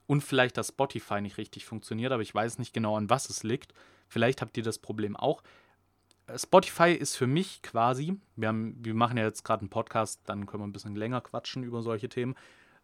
Und 0.08 0.22
vielleicht, 0.22 0.58
dass 0.58 0.70
Spotify 0.70 1.22
nicht 1.22 1.38
richtig 1.38 1.66
funktioniert, 1.66 2.12
aber 2.12 2.22
ich 2.22 2.36
weiß 2.36 2.60
nicht 2.60 2.74
genau, 2.74 2.98
an 2.98 3.10
was 3.10 3.30
es 3.30 3.44
liegt. 3.44 3.74
Vielleicht 4.08 4.42
habt 4.42 4.58
ihr 4.58 4.64
das 4.64 4.78
Problem 4.78 5.16
auch. 5.16 5.42
Spotify 6.36 6.92
ist 6.92 7.16
für 7.16 7.28
mich 7.28 7.62
quasi, 7.62 8.18
wir, 8.36 8.50
haben, 8.50 8.76
wir 8.80 8.94
machen 8.94 9.18
ja 9.18 9.24
jetzt 9.24 9.44
gerade 9.44 9.62
einen 9.62 9.70
Podcast, 9.70 10.22
dann 10.26 10.46
können 10.46 10.64
wir 10.64 10.68
ein 10.68 10.74
bisschen 10.74 10.96
länger 10.96 11.22
quatschen 11.22 11.64
über 11.64 11.82
solche 11.82 12.10
Themen. 12.10 12.36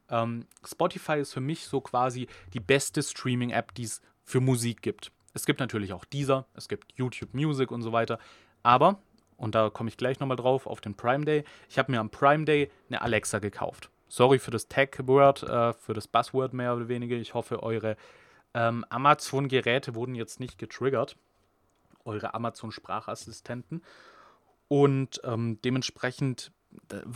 Ähm, 0.09 0.45
Spotify 0.65 1.19
ist 1.19 1.33
für 1.33 1.41
mich 1.41 1.65
so 1.65 1.81
quasi 1.81 2.27
die 2.53 2.59
beste 2.59 3.03
Streaming-App, 3.03 3.73
die 3.75 3.83
es 3.83 4.01
für 4.23 4.41
Musik 4.41 4.81
gibt. 4.81 5.11
Es 5.33 5.45
gibt 5.45 5.59
natürlich 5.59 5.93
auch 5.93 6.05
dieser, 6.05 6.45
es 6.53 6.67
gibt 6.67 6.93
YouTube 6.95 7.33
Music 7.33 7.71
und 7.71 7.81
so 7.81 7.91
weiter. 7.91 8.19
Aber, 8.63 8.99
und 9.37 9.55
da 9.55 9.69
komme 9.69 9.89
ich 9.89 9.97
gleich 9.97 10.19
nochmal 10.19 10.37
drauf, 10.37 10.67
auf 10.67 10.81
den 10.81 10.95
Prime 10.95 11.25
Day, 11.25 11.43
ich 11.69 11.79
habe 11.79 11.91
mir 11.91 11.99
am 11.99 12.09
Prime 12.09 12.45
Day 12.45 12.69
eine 12.89 13.01
Alexa 13.01 13.39
gekauft. 13.39 13.89
Sorry 14.09 14.39
für 14.39 14.51
das 14.51 14.67
Tag-Word, 14.67 15.43
äh, 15.43 15.73
für 15.73 15.93
das 15.93 16.07
Buzzword 16.07 16.53
mehr 16.53 16.75
oder 16.75 16.87
weniger. 16.87 17.15
Ich 17.15 17.33
hoffe, 17.33 17.61
eure 17.61 17.97
ähm, 18.53 18.85
Amazon-Geräte 18.89 19.95
wurden 19.95 20.15
jetzt 20.15 20.39
nicht 20.39 20.57
getriggert 20.57 21.17
eure 22.07 22.33
Amazon-Sprachassistenten. 22.33 23.83
Und 24.67 25.21
ähm, 25.23 25.59
dementsprechend, 25.63 26.51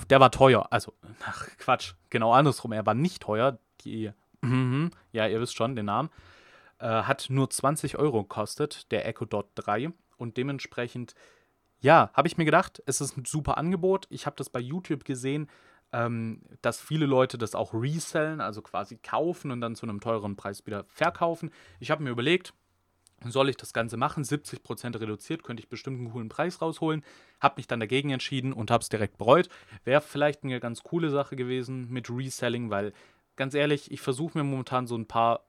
der 0.10 0.20
war 0.20 0.32
teuer. 0.32 0.68
Also, 0.70 0.94
ach, 1.26 1.48
Quatsch, 1.58 1.94
genau 2.10 2.34
andersrum. 2.34 2.74
Er 2.74 2.86
war 2.86 2.94
nicht 2.94 3.24
teuer. 3.24 3.58
Die, 3.82 4.12
mm, 4.42 4.88
ja, 5.12 5.28
ihr 5.28 5.42
wisst 5.42 5.56
schon 5.56 5.76
den 5.76 5.86
Namen. 5.86 6.10
Äh, 6.80 6.88
hat 6.88 7.28
nur 7.30 7.50
20 7.50 7.98
Euro 7.98 8.24
gekostet, 8.24 8.92
der 8.92 9.08
Echo 9.08 9.26
Dot 9.26 9.48
3. 9.56 9.92
Und 10.18 10.38
dementsprechend, 10.38 11.16
ja, 11.82 12.12
habe 12.14 12.28
ich 12.28 12.38
mir 12.38 12.46
gedacht, 12.46 12.82
es 12.86 13.02
ist 13.02 13.18
ein 13.18 13.26
super 13.26 13.58
Angebot. 13.58 14.08
Ich 14.10 14.26
habe 14.26 14.36
das 14.36 14.50
bei 14.50 14.60
YouTube 14.60 15.04
gesehen, 15.04 15.50
ähm, 15.92 16.42
dass 16.62 16.80
viele 16.80 17.06
Leute 17.06 17.38
das 17.38 17.56
auch 17.56 17.74
resellen, 17.74 18.40
also 18.40 18.62
quasi 18.62 18.98
kaufen 18.98 19.52
und 19.52 19.62
dann 19.62 19.76
zu 19.76 19.86
einem 19.86 20.00
teureren 20.00 20.36
Preis 20.36 20.66
wieder 20.66 20.86
verkaufen. 20.86 21.52
Ich 21.80 21.92
habe 21.92 22.04
mir 22.04 22.12
überlegt, 22.12 22.54
soll 23.26 23.50
ich 23.50 23.58
das 23.58 23.74
Ganze 23.74 23.98
machen? 23.98 24.24
70% 24.24 25.00
reduziert, 25.00 25.44
könnte 25.44 25.62
ich 25.62 25.70
bestimmt 25.70 26.00
einen 26.00 26.12
coolen 26.12 26.30
Preis 26.30 26.62
rausholen. 26.62 27.04
Habe 27.40 27.56
mich 27.58 27.68
dann 27.68 27.80
dagegen 27.80 28.10
entschieden 28.10 28.54
und 28.54 28.72
habe 28.72 28.82
es 28.82 28.90
direkt 28.90 29.18
bereut. 29.18 29.50
Wäre 29.84 30.02
vielleicht 30.02 30.44
eine 30.44 30.60
ganz 30.60 30.82
coole 30.84 31.10
Sache 31.10 31.36
gewesen 31.36 31.90
mit 31.90 32.10
Reselling, 32.10 32.70
weil 32.70 32.94
ganz 33.36 33.54
ehrlich, 33.54 33.92
ich 33.92 34.02
versuche 34.02 34.38
mir 34.38 34.44
momentan 34.44 34.88
so 34.88 34.96
ein 34.96 35.08
paar 35.08 35.46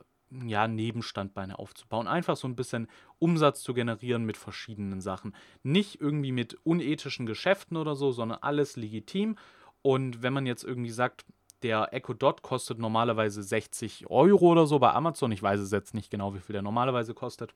ja, 0.46 0.68
Nebenstandbeine 0.68 1.58
aufzubauen. 1.58 2.06
Einfach 2.06 2.36
so 2.36 2.48
ein 2.48 2.56
bisschen 2.56 2.88
Umsatz 3.18 3.62
zu 3.62 3.74
generieren 3.74 4.24
mit 4.24 4.36
verschiedenen 4.36 5.00
Sachen. 5.00 5.34
Nicht 5.62 6.00
irgendwie 6.00 6.32
mit 6.32 6.58
unethischen 6.64 7.26
Geschäften 7.26 7.76
oder 7.76 7.94
so, 7.94 8.12
sondern 8.12 8.38
alles 8.40 8.76
legitim. 8.76 9.36
Und 9.82 10.22
wenn 10.22 10.32
man 10.32 10.46
jetzt 10.46 10.64
irgendwie 10.64 10.90
sagt, 10.90 11.24
der 11.62 11.92
Echo 11.92 12.12
Dot 12.14 12.42
kostet 12.42 12.78
normalerweise 12.78 13.42
60 13.42 14.10
Euro 14.10 14.52
oder 14.52 14.66
so 14.66 14.78
bei 14.78 14.92
Amazon. 14.92 15.32
Ich 15.32 15.42
weiß 15.42 15.60
es 15.60 15.70
jetzt 15.70 15.94
nicht 15.94 16.10
genau, 16.10 16.34
wie 16.34 16.40
viel 16.40 16.54
der 16.54 16.62
normalerweise 16.62 17.14
kostet. 17.14 17.54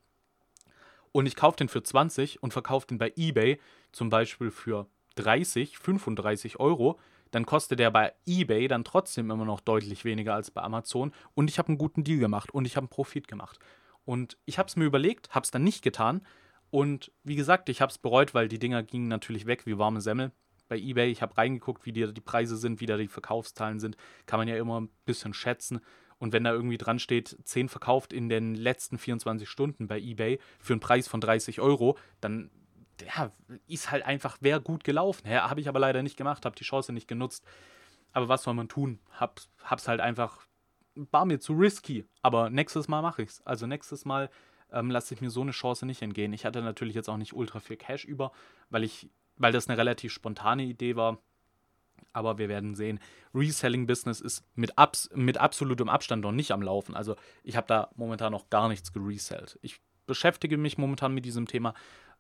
Und 1.13 1.27
ich 1.27 1.37
kaufe 1.37 1.57
den 1.57 1.69
für 1.69 1.83
20 1.83 2.43
und 2.43 2.53
verkaufe 2.53 2.87
den 2.87 2.99
bei 2.99 3.13
eBay 3.17 3.59
zum 3.93 4.11
Beispiel 4.11 4.51
für 4.51 4.87
30, 5.17 5.79
35 5.79 6.61
Euro. 6.61 6.99
Dann 7.37 7.45
kostet 7.45 7.81
der 7.81 7.91
bei 7.91 8.15
eBay 8.25 8.67
dann 8.67 8.83
trotzdem 8.83 9.31
immer 9.31 9.45
noch 9.45 9.61
deutlich 9.61 10.07
weniger 10.07 10.33
als 10.33 10.51
bei 10.51 10.63
Amazon. 10.63 11.13
Und 11.35 11.51
ich 11.51 11.59
habe 11.59 11.69
einen 11.69 11.77
guten 11.77 12.03
Deal 12.03 12.19
gemacht 12.19 12.51
und 12.51 12.65
ich 12.65 12.77
habe 12.77 12.85
einen 12.85 12.89
Profit 12.89 13.29
gemacht. 13.29 13.59
Und 14.07 14.39
ich 14.47 14.59
habe 14.59 14.69
es 14.69 14.77
mir 14.77 14.87
überlegt, 14.87 15.35
habe 15.35 15.45
es 15.45 15.51
dann 15.51 15.63
nicht 15.63 15.83
getan. 15.83 16.23
Und 16.71 17.13
wie 17.25 17.37
gesagt, 17.37 17.69
ich 17.69 17.83
habe 17.83 17.91
es 17.91 17.99
bereut, 17.99 18.33
weil 18.33 18.49
die 18.49 18.59
Dinger 18.59 18.83
gingen 18.83 19.09
natürlich 19.09 19.45
weg 19.45 19.67
wie 19.67 19.77
warme 19.77 20.01
Semmel 20.01 20.33
bei 20.69 20.79
eBay. 20.79 21.11
Ich 21.11 21.21
habe 21.21 21.37
reingeguckt, 21.37 21.85
wie 21.85 21.93
die, 21.93 22.11
die 22.15 22.23
Preise 22.23 22.57
sind, 22.57 22.81
wie 22.81 22.87
da 22.87 22.97
die 22.97 23.07
Verkaufszahlen 23.07 23.81
sind. 23.81 23.99
Kann 24.25 24.39
man 24.39 24.49
ja 24.49 24.57
immer 24.57 24.81
ein 24.81 24.89
bisschen 25.05 25.35
schätzen. 25.35 25.81
Und 26.17 26.33
wenn 26.33 26.45
da 26.45 26.55
irgendwie 26.55 26.79
dran 26.79 26.99
steht, 26.99 27.37
10 27.45 27.69
verkauft 27.69 28.15
in 28.15 28.31
den 28.31 28.55
letzten 28.55 28.97
24 28.97 29.47
Stunden 29.47 29.89
bei 29.89 30.01
eBay 30.01 30.39
für 30.59 30.73
einen 30.73 30.81
Preis 30.81 31.07
von 31.07 31.21
30 31.21 31.61
Euro, 31.61 31.99
dann 32.23 32.51
ja, 33.03 33.33
ist 33.67 33.91
halt 33.91 34.05
einfach, 34.05 34.39
wer 34.41 34.61
gut 34.61 34.85
gelaufen. 34.85 35.29
Ja, 35.29 35.51
habe 35.51 35.61
ich 35.61 35.69
aber 35.69 35.79
leider 35.79 36.03
nicht 36.03 36.17
gemacht, 36.17 36.45
habe 36.45 36.57
die 36.57 36.65
Chance 36.65 36.93
nicht 36.93 37.09
genutzt. 37.09 37.45
Aber 38.13 38.29
was 38.29 38.45
soll 38.45 38.55
man 38.55 38.69
tun? 38.69 38.99
Hab, 39.11 39.41
hab's 39.63 39.89
halt 39.89 40.01
einfach, 40.01 40.47
war 40.95 41.27
mir 41.27 41.39
zu 41.39 41.53
risky. 41.53 42.07
Aber 42.23 42.51
nächstes 42.51 42.89
Mal 42.89 43.03
mache 43.03 43.23
ich's. 43.23 43.43
Also 43.43 43.67
nächstes 43.67 44.05
Mal 44.05 44.31
ähm, 44.73 44.91
lasse 44.91 45.15
ich 45.15 45.21
mir 45.21 45.31
so 45.31 45.43
eine 45.43 45.51
Chance 45.51 45.85
nicht 45.85 46.03
entgehen. 46.03 46.33
Ich 46.33 46.45
hatte 46.45 46.63
natürlich 46.63 46.95
jetzt 46.95 47.09
auch 47.09 47.19
nicht 47.19 47.35
ultra 47.35 47.61
viel 47.61 47.77
Cash 47.77 48.05
über, 48.05 48.33
weil 48.71 48.85
ich 48.85 49.11
weil 49.37 49.53
das 49.53 49.69
eine 49.69 49.79
relativ 49.79 50.13
spontane 50.13 50.65
Idee 50.65 50.97
war. 50.97 51.19
Aber 52.13 52.39
wir 52.39 52.49
werden 52.49 52.75
sehen. 52.75 52.99
Reselling-Business 53.35 54.21
ist 54.21 54.45
mit, 54.55 54.79
abs 54.79 55.11
mit 55.15 55.39
absolutem 55.39 55.89
Abstand 55.89 56.23
noch 56.23 56.33
nicht 56.33 56.53
am 56.53 56.63
Laufen. 56.63 56.95
Also 56.95 57.17
ich 57.43 57.57
habe 57.57 57.67
da 57.67 57.91
momentan 57.95 58.33
noch 58.33 58.49
gar 58.49 58.69
nichts 58.69 58.93
geresellt. 58.93 59.59
Ich 59.63 59.81
beschäftige 60.07 60.57
mich 60.57 60.79
momentan 60.79 61.13
mit 61.13 61.25
diesem 61.25 61.47
Thema. 61.47 61.75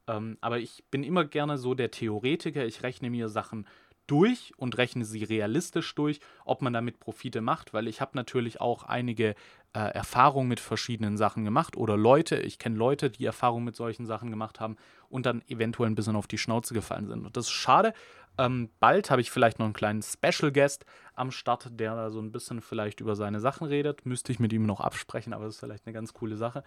Ähm, 0.07 0.38
aber 0.40 0.59
ich 0.59 0.85
bin 0.90 1.03
immer 1.03 1.25
gerne 1.25 1.59
so 1.59 1.75
der 1.75 1.90
Theoretiker. 1.90 2.64
Ich 2.64 2.83
rechne 2.83 3.11
mir 3.11 3.29
Sachen 3.29 3.66
durch 4.07 4.53
und 4.57 4.79
rechne 4.79 5.05
sie 5.05 5.25
realistisch 5.25 5.95
durch, 5.95 6.21
ob 6.45 6.62
man 6.62 6.73
damit 6.73 7.01
Profite 7.01 7.40
macht, 7.40 7.75
weil 7.75 7.88
ich 7.88 8.01
habe 8.01 8.12
natürlich 8.14 8.61
auch 8.61 8.85
einige 8.85 9.35
äh, 9.73 9.81
Erfahrungen 9.81 10.49
mit 10.49 10.61
verschiedenen 10.61 11.16
Sachen 11.16 11.45
gemacht 11.45 11.77
oder 11.77 11.97
Leute, 11.97 12.37
ich 12.37 12.59
kenne 12.59 12.77
Leute, 12.77 13.11
die 13.11 13.25
Erfahrungen 13.25 13.64
mit 13.64 13.77
solchen 13.77 14.07
Sachen 14.07 14.31
gemacht 14.31 14.61
haben 14.61 14.77
und 15.09 15.27
dann 15.27 15.42
eventuell 15.49 15.90
ein 15.90 15.95
bisschen 15.95 16.16
auf 16.16 16.29
die 16.29 16.38
Schnauze 16.38 16.73
gefallen 16.73 17.09
sind. 17.09 17.27
Und 17.27 17.37
das 17.37 17.47
ist 17.47 17.53
schade. 17.53 17.92
Ähm, 18.38 18.71
bald 18.81 19.11
habe 19.11 19.23
ich 19.23 19.31
vielleicht 19.31 19.59
noch 19.59 19.64
einen 19.64 19.73
kleinen 19.73 20.03
Special 20.03 20.53
Guest 20.53 20.85
am 21.14 21.31
Start, 21.31 21.71
der 21.81 21.97
da 21.97 22.11
so 22.11 22.21
ein 22.21 22.33
bisschen 22.33 22.61
vielleicht 22.61 23.01
über 23.01 23.16
seine 23.16 23.40
Sachen 23.40 23.66
redet. 23.66 24.05
Müsste 24.05 24.31
ich 24.31 24.38
mit 24.38 24.53
ihm 24.53 24.66
noch 24.66 24.81
absprechen, 24.81 25.33
aber 25.33 25.47
das 25.47 25.55
ist 25.55 25.61
vielleicht 25.61 25.87
eine 25.87 25.95
ganz 25.95 26.12
coole 26.12 26.37
Sache. 26.37 26.62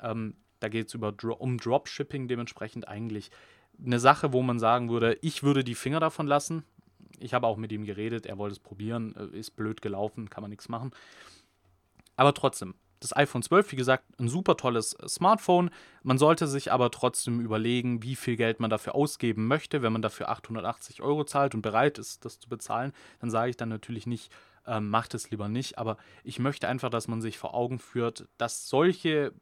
Ähm, 0.00 0.34
da 0.62 0.68
geht 0.68 0.88
es 0.88 0.94
um 0.94 1.58
Dropshipping, 1.58 2.28
dementsprechend 2.28 2.88
eigentlich 2.88 3.30
eine 3.84 3.98
Sache, 3.98 4.32
wo 4.32 4.42
man 4.42 4.58
sagen 4.58 4.90
würde, 4.90 5.18
ich 5.22 5.42
würde 5.42 5.64
die 5.64 5.74
Finger 5.74 6.00
davon 6.00 6.26
lassen 6.26 6.64
ich 7.22 7.34
habe 7.34 7.46
auch 7.46 7.56
mit 7.56 7.72
ihm 7.72 7.84
geredet, 7.84 8.26
er 8.26 8.38
wollte 8.38 8.54
es 8.54 8.58
probieren, 8.58 9.14
äh, 9.16 9.38
ist 9.38 9.52
blöd 9.52 9.82
gelaufen, 9.82 10.30
kann 10.30 10.42
man 10.42 10.50
nichts 10.50 10.68
machen. 10.68 10.90
Aber 12.16 12.34
trotzdem, 12.34 12.74
das 13.00 13.16
iPhone 13.16 13.42
12, 13.42 13.72
wie 13.72 13.76
gesagt, 13.76 14.04
ein 14.20 14.28
super 14.28 14.56
tolles 14.56 14.94
äh, 14.94 15.08
Smartphone. 15.08 15.70
Man 16.02 16.18
sollte 16.18 16.46
sich 16.46 16.72
aber 16.72 16.90
trotzdem 16.90 17.40
überlegen, 17.40 18.02
wie 18.02 18.16
viel 18.16 18.36
Geld 18.36 18.60
man 18.60 18.70
dafür 18.70 18.94
ausgeben 18.94 19.46
möchte. 19.46 19.82
Wenn 19.82 19.92
man 19.92 20.02
dafür 20.02 20.28
880 20.28 21.02
Euro 21.02 21.24
zahlt 21.24 21.54
und 21.54 21.62
bereit 21.62 21.98
ist, 21.98 22.24
das 22.24 22.38
zu 22.38 22.48
bezahlen, 22.48 22.92
dann 23.20 23.30
sage 23.30 23.50
ich 23.50 23.56
dann 23.56 23.68
natürlich 23.68 24.06
nicht, 24.06 24.32
ähm, 24.66 24.90
macht 24.90 25.14
es 25.14 25.30
lieber 25.30 25.48
nicht. 25.48 25.78
Aber 25.78 25.96
ich 26.24 26.38
möchte 26.38 26.68
einfach, 26.68 26.90
dass 26.90 27.08
man 27.08 27.20
sich 27.20 27.38
vor 27.38 27.54
Augen 27.54 27.78
führt, 27.78 28.28
dass 28.38 28.68
solche 28.68 29.32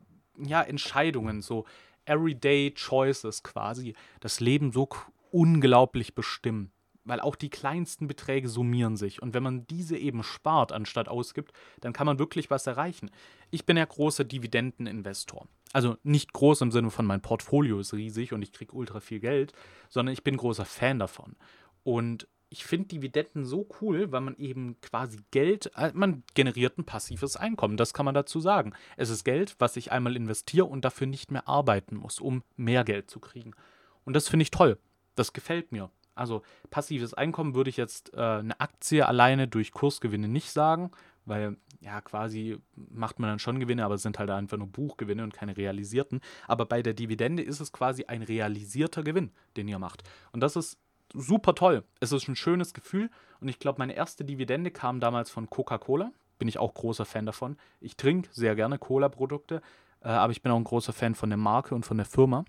ja, 0.44 0.62
Entscheidungen, 0.62 1.42
so 1.42 1.64
Everyday 2.04 2.72
Choices 2.72 3.42
quasi, 3.42 3.94
das 4.20 4.40
Leben 4.40 4.72
so 4.72 4.88
unglaublich 5.30 6.14
bestimmen 6.14 6.72
weil 7.04 7.20
auch 7.20 7.36
die 7.36 7.50
kleinsten 7.50 8.06
Beträge 8.06 8.48
summieren 8.48 8.96
sich. 8.96 9.22
Und 9.22 9.34
wenn 9.34 9.42
man 9.42 9.66
diese 9.66 9.96
eben 9.96 10.22
spart, 10.22 10.72
anstatt 10.72 11.08
ausgibt, 11.08 11.52
dann 11.80 11.92
kann 11.92 12.06
man 12.06 12.18
wirklich 12.18 12.50
was 12.50 12.66
erreichen. 12.66 13.10
Ich 13.50 13.66
bin 13.66 13.76
ja 13.76 13.84
großer 13.84 14.24
Dividendeninvestor. 14.24 15.46
Also 15.72 15.96
nicht 16.02 16.32
groß 16.32 16.60
im 16.62 16.70
Sinne 16.70 16.90
von 16.90 17.06
mein 17.06 17.22
Portfolio 17.22 17.80
ist 17.80 17.94
riesig 17.94 18.32
und 18.32 18.42
ich 18.42 18.52
kriege 18.52 18.74
ultra 18.74 19.00
viel 19.00 19.20
Geld, 19.20 19.52
sondern 19.88 20.12
ich 20.12 20.22
bin 20.22 20.36
großer 20.36 20.64
Fan 20.64 20.98
davon. 20.98 21.36
Und 21.82 22.28
ich 22.50 22.64
finde 22.64 22.88
Dividenden 22.88 23.46
so 23.46 23.66
cool, 23.80 24.10
weil 24.10 24.20
man 24.20 24.36
eben 24.36 24.76
quasi 24.80 25.18
Geld, 25.30 25.70
äh, 25.76 25.92
man 25.94 26.24
generiert 26.34 26.78
ein 26.78 26.84
passives 26.84 27.36
Einkommen, 27.36 27.76
das 27.76 27.94
kann 27.94 28.04
man 28.04 28.14
dazu 28.14 28.40
sagen. 28.40 28.74
Es 28.96 29.08
ist 29.08 29.24
Geld, 29.24 29.54
was 29.58 29.76
ich 29.76 29.92
einmal 29.92 30.16
investiere 30.16 30.66
und 30.66 30.84
dafür 30.84 31.06
nicht 31.06 31.30
mehr 31.30 31.48
arbeiten 31.48 31.96
muss, 31.96 32.20
um 32.20 32.42
mehr 32.56 32.84
Geld 32.84 33.08
zu 33.08 33.20
kriegen. 33.20 33.52
Und 34.04 34.14
das 34.14 34.28
finde 34.28 34.42
ich 34.42 34.50
toll. 34.50 34.78
Das 35.14 35.32
gefällt 35.32 35.70
mir. 35.70 35.90
Also 36.16 36.42
passives 36.70 37.14
Einkommen 37.14 37.54
würde 37.54 37.70
ich 37.70 37.76
jetzt 37.76 38.12
äh, 38.14 38.20
eine 38.20 38.60
Aktie 38.60 39.06
alleine 39.06 39.46
durch 39.46 39.70
Kursgewinne 39.70 40.28
nicht 40.28 40.50
sagen, 40.50 40.90
weil 41.24 41.56
ja 41.80 42.00
quasi 42.00 42.58
macht 42.74 43.20
man 43.20 43.30
dann 43.30 43.38
schon 43.38 43.60
Gewinne, 43.60 43.84
aber 43.84 43.94
es 43.94 44.02
sind 44.02 44.18
halt 44.18 44.28
einfach 44.28 44.58
nur 44.58 44.66
Buchgewinne 44.66 45.22
und 45.22 45.32
keine 45.32 45.56
realisierten. 45.56 46.20
Aber 46.48 46.66
bei 46.66 46.82
der 46.82 46.94
Dividende 46.94 47.44
ist 47.44 47.60
es 47.60 47.72
quasi 47.72 48.04
ein 48.04 48.22
realisierter 48.22 49.04
Gewinn, 49.04 49.30
den 49.56 49.68
ihr 49.68 49.78
macht. 49.78 50.02
Und 50.32 50.40
das 50.40 50.56
ist 50.56 50.78
super 51.14 51.54
toll. 51.54 51.84
Es 52.00 52.12
ist 52.12 52.28
ein 52.28 52.36
schönes 52.36 52.74
Gefühl 52.74 53.10
und 53.40 53.48
ich 53.48 53.58
glaube, 53.58 53.78
meine 53.78 53.94
erste 53.94 54.24
Dividende 54.24 54.70
kam 54.70 55.00
damals 55.00 55.30
von 55.30 55.48
Coca-Cola. 55.48 56.12
Bin 56.38 56.48
ich 56.48 56.58
auch 56.58 56.74
großer 56.74 57.04
Fan 57.04 57.26
davon. 57.26 57.56
Ich 57.80 57.96
trinke 57.96 58.30
sehr 58.32 58.54
gerne 58.54 58.78
Cola-Produkte, 58.78 59.60
äh, 60.02 60.08
aber 60.08 60.32
ich 60.32 60.42
bin 60.42 60.52
auch 60.52 60.56
ein 60.56 60.64
großer 60.64 60.92
Fan 60.92 61.14
von 61.14 61.30
der 61.30 61.36
Marke 61.36 61.74
und 61.74 61.84
von 61.84 61.96
der 61.96 62.06
Firma. 62.06 62.44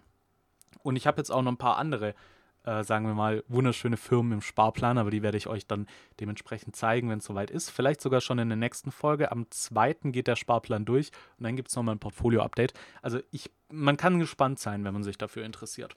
Und 0.84 0.95
ich 0.95 1.08
habe 1.08 1.17
jetzt 1.17 1.32
auch 1.32 1.41
noch 1.41 1.52
ein 1.52 1.58
paar 1.58 1.78
andere, 1.78 2.15
äh, 2.63 2.84
sagen 2.84 3.06
wir 3.06 3.13
mal, 3.13 3.43
wunderschöne 3.47 3.97
Firmen 3.97 4.34
im 4.34 4.41
Sparplan, 4.41 4.97
aber 4.97 5.12
die 5.12 5.21
werde 5.21 5.38
ich 5.38 5.47
euch 5.47 5.67
dann 5.67 5.88
dementsprechend 6.19 6.76
zeigen, 6.76 7.10
wenn 7.10 7.19
es 7.19 7.26
soweit 7.26 7.52
ist. 7.52 7.69
Vielleicht 7.69 8.02
sogar 8.02 8.21
schon 8.21 8.39
in 8.39 8.50
der 8.50 8.58
nächsten 8.58 8.91
Folge. 8.91 9.32
Am 9.32 9.45
2. 9.50 9.93
geht 10.06 10.28
der 10.28 10.36
Sparplan 10.36 10.86
durch 10.86 11.12
und 11.38 11.43
dann 11.43 11.56
gibt 11.56 11.69
es 11.69 11.76
nochmal 11.76 11.95
ein 11.95 12.00
Portfolio-Update. 12.00 12.74
Also 13.02 13.19
ich, 13.32 13.52
man 13.69 13.97
kann 13.97 14.19
gespannt 14.19 14.60
sein, 14.60 14.84
wenn 14.84 14.93
man 14.93 15.04
sich 15.04 15.17
dafür 15.17 15.43
interessiert. 15.43 15.95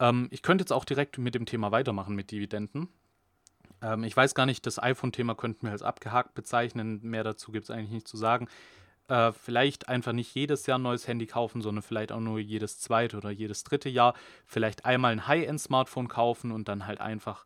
Ähm, 0.00 0.28
ich 0.30 0.42
könnte 0.42 0.62
jetzt 0.62 0.72
auch 0.72 0.84
direkt 0.84 1.18
mit 1.18 1.34
dem 1.34 1.46
Thema 1.46 1.72
weitermachen 1.72 2.14
mit 2.14 2.30
Dividenden. 2.30 2.88
Ähm, 3.82 4.04
ich 4.04 4.16
weiß 4.16 4.34
gar 4.34 4.46
nicht, 4.46 4.66
das 4.66 4.82
iPhone-Thema 4.82 5.34
könnten 5.34 5.66
wir 5.66 5.72
als 5.72 5.82
abgehakt 5.82 6.34
bezeichnen. 6.34 7.00
Mehr 7.02 7.24
dazu 7.24 7.52
gibt 7.52 7.64
es 7.64 7.70
eigentlich 7.70 7.90
nicht 7.90 8.08
zu 8.08 8.16
sagen. 8.16 8.48
Äh, 9.08 9.32
vielleicht 9.32 9.88
einfach 9.88 10.12
nicht 10.12 10.34
jedes 10.34 10.66
Jahr 10.66 10.78
ein 10.78 10.82
neues 10.82 11.06
Handy 11.06 11.26
kaufen, 11.26 11.60
sondern 11.60 11.82
vielleicht 11.82 12.10
auch 12.10 12.20
nur 12.20 12.38
jedes 12.38 12.80
zweite 12.80 13.18
oder 13.18 13.30
jedes 13.30 13.62
dritte 13.62 13.90
Jahr. 13.90 14.14
Vielleicht 14.46 14.86
einmal 14.86 15.12
ein 15.12 15.26
High-End-Smartphone 15.28 16.08
kaufen 16.08 16.52
und 16.52 16.68
dann 16.68 16.86
halt 16.86 17.00
einfach, 17.00 17.44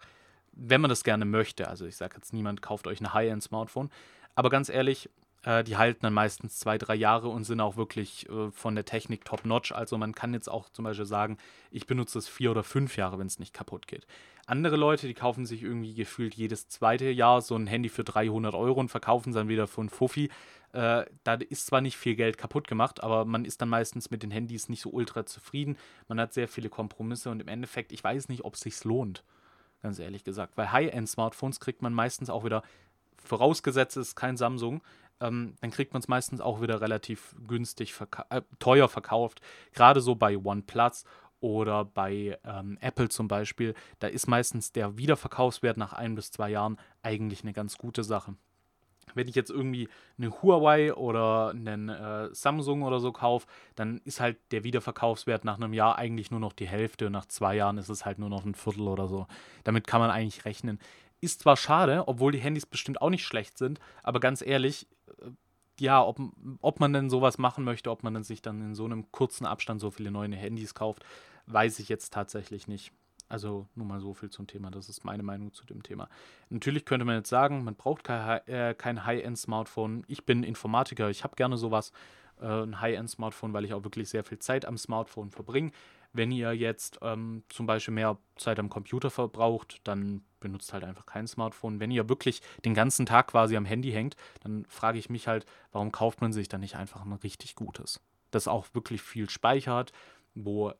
wenn 0.52 0.80
man 0.80 0.88
das 0.88 1.02
gerne 1.02 1.24
möchte. 1.24 1.68
Also 1.68 1.84
ich 1.86 1.96
sage 1.96 2.16
jetzt, 2.16 2.32
niemand 2.32 2.62
kauft 2.62 2.86
euch 2.86 3.00
ein 3.00 3.12
High-End-Smartphone. 3.12 3.90
Aber 4.36 4.50
ganz 4.50 4.68
ehrlich, 4.68 5.10
äh, 5.48 5.64
die 5.64 5.78
halten 5.78 6.00
dann 6.02 6.12
meistens 6.12 6.58
zwei, 6.58 6.76
drei 6.76 6.94
Jahre 6.94 7.28
und 7.28 7.44
sind 7.44 7.62
auch 7.62 7.78
wirklich 7.78 8.28
äh, 8.28 8.50
von 8.50 8.74
der 8.74 8.84
Technik 8.84 9.24
top-notch. 9.24 9.72
Also 9.72 9.96
man 9.96 10.14
kann 10.14 10.34
jetzt 10.34 10.48
auch 10.50 10.68
zum 10.68 10.84
Beispiel 10.84 11.06
sagen, 11.06 11.38
ich 11.70 11.86
benutze 11.86 12.18
es 12.18 12.28
vier 12.28 12.50
oder 12.50 12.62
fünf 12.62 12.98
Jahre, 12.98 13.18
wenn 13.18 13.28
es 13.28 13.38
nicht 13.38 13.54
kaputt 13.54 13.86
geht. 13.86 14.06
Andere 14.46 14.76
Leute, 14.76 15.06
die 15.06 15.14
kaufen 15.14 15.46
sich 15.46 15.62
irgendwie 15.62 15.94
gefühlt 15.94 16.34
jedes 16.34 16.68
zweite 16.68 17.08
Jahr 17.10 17.40
so 17.40 17.56
ein 17.56 17.66
Handy 17.66 17.88
für 17.88 18.04
300 18.04 18.54
Euro 18.54 18.78
und 18.78 18.90
verkaufen 18.90 19.30
es 19.30 19.36
dann 19.36 19.48
wieder 19.48 19.66
für 19.66 19.80
ein 19.80 19.88
Fuffi. 19.88 20.28
Äh, 20.72 21.06
da 21.24 21.34
ist 21.48 21.66
zwar 21.66 21.80
nicht 21.80 21.96
viel 21.96 22.14
Geld 22.14 22.36
kaputt 22.36 22.68
gemacht, 22.68 23.02
aber 23.02 23.24
man 23.24 23.46
ist 23.46 23.62
dann 23.62 23.70
meistens 23.70 24.10
mit 24.10 24.22
den 24.22 24.30
Handys 24.30 24.68
nicht 24.68 24.82
so 24.82 24.90
ultra 24.90 25.24
zufrieden. 25.24 25.78
Man 26.08 26.20
hat 26.20 26.34
sehr 26.34 26.48
viele 26.48 26.68
Kompromisse 26.68 27.30
und 27.30 27.40
im 27.40 27.48
Endeffekt, 27.48 27.92
ich 27.92 28.04
weiß 28.04 28.28
nicht, 28.28 28.44
ob 28.44 28.52
es 28.52 28.60
sich 28.60 28.84
lohnt. 28.84 29.24
Ganz 29.80 29.98
ehrlich 29.98 30.24
gesagt. 30.24 30.58
Weil 30.58 30.72
High-End-Smartphones 30.72 31.58
kriegt 31.58 31.80
man 31.80 31.94
meistens 31.94 32.28
auch 32.28 32.44
wieder, 32.44 32.62
vorausgesetzt 33.24 33.96
ist 33.96 34.14
kein 34.14 34.36
Samsung, 34.36 34.82
ähm, 35.20 35.54
dann 35.60 35.70
kriegt 35.70 35.92
man 35.92 36.00
es 36.00 36.08
meistens 36.08 36.40
auch 36.40 36.60
wieder 36.60 36.80
relativ 36.80 37.34
günstig 37.46 37.94
verka 37.94 38.26
äh, 38.30 38.42
teuer 38.58 38.88
verkauft. 38.88 39.40
Gerade 39.72 40.00
so 40.00 40.14
bei 40.14 40.36
OnePlus 40.36 41.04
oder 41.40 41.84
bei 41.84 42.38
ähm, 42.44 42.78
Apple 42.80 43.08
zum 43.08 43.28
Beispiel, 43.28 43.74
da 44.00 44.08
ist 44.08 44.26
meistens 44.26 44.72
der 44.72 44.96
Wiederverkaufswert 44.96 45.76
nach 45.76 45.92
ein 45.92 46.14
bis 46.14 46.30
zwei 46.30 46.50
Jahren 46.50 46.78
eigentlich 47.02 47.42
eine 47.42 47.52
ganz 47.52 47.78
gute 47.78 48.02
Sache. 48.02 48.34
Wenn 49.14 49.28
ich 49.28 49.34
jetzt 49.34 49.50
irgendwie 49.50 49.88
eine 50.18 50.30
Huawei 50.42 50.92
oder 50.92 51.50
einen 51.50 51.88
äh, 51.88 52.28
Samsung 52.34 52.82
oder 52.82 53.00
so 53.00 53.12
kaufe, 53.12 53.46
dann 53.74 54.00
ist 54.04 54.20
halt 54.20 54.36
der 54.50 54.64
Wiederverkaufswert 54.64 55.44
nach 55.44 55.56
einem 55.56 55.72
Jahr 55.72 55.96
eigentlich 55.96 56.30
nur 56.30 56.40
noch 56.40 56.52
die 56.52 56.68
Hälfte 56.68 57.06
und 57.06 57.12
nach 57.12 57.26
zwei 57.26 57.56
Jahren 57.56 57.78
ist 57.78 57.88
es 57.88 58.04
halt 58.04 58.18
nur 58.18 58.28
noch 58.28 58.44
ein 58.44 58.54
Viertel 58.54 58.86
oder 58.86 59.08
so. 59.08 59.26
Damit 59.64 59.86
kann 59.86 60.00
man 60.00 60.10
eigentlich 60.10 60.44
rechnen. 60.44 60.78
Ist 61.20 61.40
zwar 61.40 61.56
schade, 61.56 62.06
obwohl 62.06 62.32
die 62.32 62.38
Handys 62.38 62.66
bestimmt 62.66 63.02
auch 63.02 63.10
nicht 63.10 63.24
schlecht 63.24 63.58
sind, 63.58 63.80
aber 64.02 64.20
ganz 64.20 64.42
ehrlich, 64.42 64.86
äh, 65.20 65.30
ja, 65.80 66.02
ob, 66.02 66.18
ob 66.60 66.80
man 66.80 66.92
denn 66.92 67.10
sowas 67.10 67.38
machen 67.38 67.64
möchte, 67.64 67.90
ob 67.90 68.02
man 68.02 68.14
dann 68.14 68.24
sich 68.24 68.42
dann 68.42 68.60
in 68.60 68.74
so 68.74 68.84
einem 68.84 69.10
kurzen 69.12 69.46
Abstand 69.46 69.80
so 69.80 69.90
viele 69.90 70.10
neue 70.10 70.34
Handys 70.34 70.74
kauft, 70.74 71.04
weiß 71.46 71.78
ich 71.78 71.88
jetzt 71.88 72.12
tatsächlich 72.12 72.66
nicht. 72.66 72.92
Also 73.28 73.66
nur 73.74 73.86
mal 73.86 74.00
so 74.00 74.14
viel 74.14 74.30
zum 74.30 74.46
Thema. 74.46 74.70
Das 74.70 74.88
ist 74.88 75.04
meine 75.04 75.22
Meinung 75.22 75.52
zu 75.52 75.66
dem 75.66 75.82
Thema. 75.82 76.08
Natürlich 76.48 76.84
könnte 76.86 77.04
man 77.04 77.16
jetzt 77.16 77.28
sagen, 77.28 77.62
man 77.62 77.74
braucht 77.74 78.04
kein, 78.04 78.40
äh, 78.46 78.74
High-End-Smartphone. 78.82 80.04
Ich 80.08 80.24
bin 80.24 80.42
Informatiker, 80.42 81.10
ich 81.10 81.24
habe 81.24 81.36
gerne 81.36 81.58
sowas, 81.58 81.92
äh, 82.40 82.46
ein 82.46 82.80
High-End-Smartphone, 82.80 83.52
weil 83.52 83.64
ich 83.64 83.74
auch 83.74 83.84
wirklich 83.84 84.08
sehr 84.08 84.24
viel 84.24 84.38
Zeit 84.38 84.64
am 84.64 84.78
Smartphone 84.78 85.30
verbringe. 85.30 85.72
Wenn 86.18 86.32
ihr 86.32 86.52
jetzt 86.52 86.98
ähm, 87.00 87.44
zum 87.48 87.66
Beispiel 87.66 87.94
mehr 87.94 88.18
Zeit 88.34 88.58
am 88.58 88.68
Computer 88.68 89.08
verbraucht, 89.08 89.80
dann 89.84 90.22
benutzt 90.40 90.72
halt 90.72 90.82
einfach 90.82 91.06
kein 91.06 91.28
Smartphone. 91.28 91.78
Wenn 91.78 91.92
ihr 91.92 92.08
wirklich 92.08 92.42
den 92.64 92.74
ganzen 92.74 93.06
Tag 93.06 93.28
quasi 93.28 93.56
am 93.56 93.64
Handy 93.64 93.92
hängt, 93.92 94.16
dann 94.42 94.64
frage 94.68 94.98
ich 94.98 95.10
mich 95.10 95.28
halt, 95.28 95.46
warum 95.70 95.92
kauft 95.92 96.20
man 96.20 96.32
sich 96.32 96.48
dann 96.48 96.60
nicht 96.60 96.74
einfach 96.74 97.04
ein 97.04 97.12
richtig 97.12 97.54
gutes? 97.54 98.00
Das 98.32 98.48
auch 98.48 98.66
wirklich 98.72 99.00
viel 99.00 99.30
speichert, 99.30 99.92
wo 100.34 100.72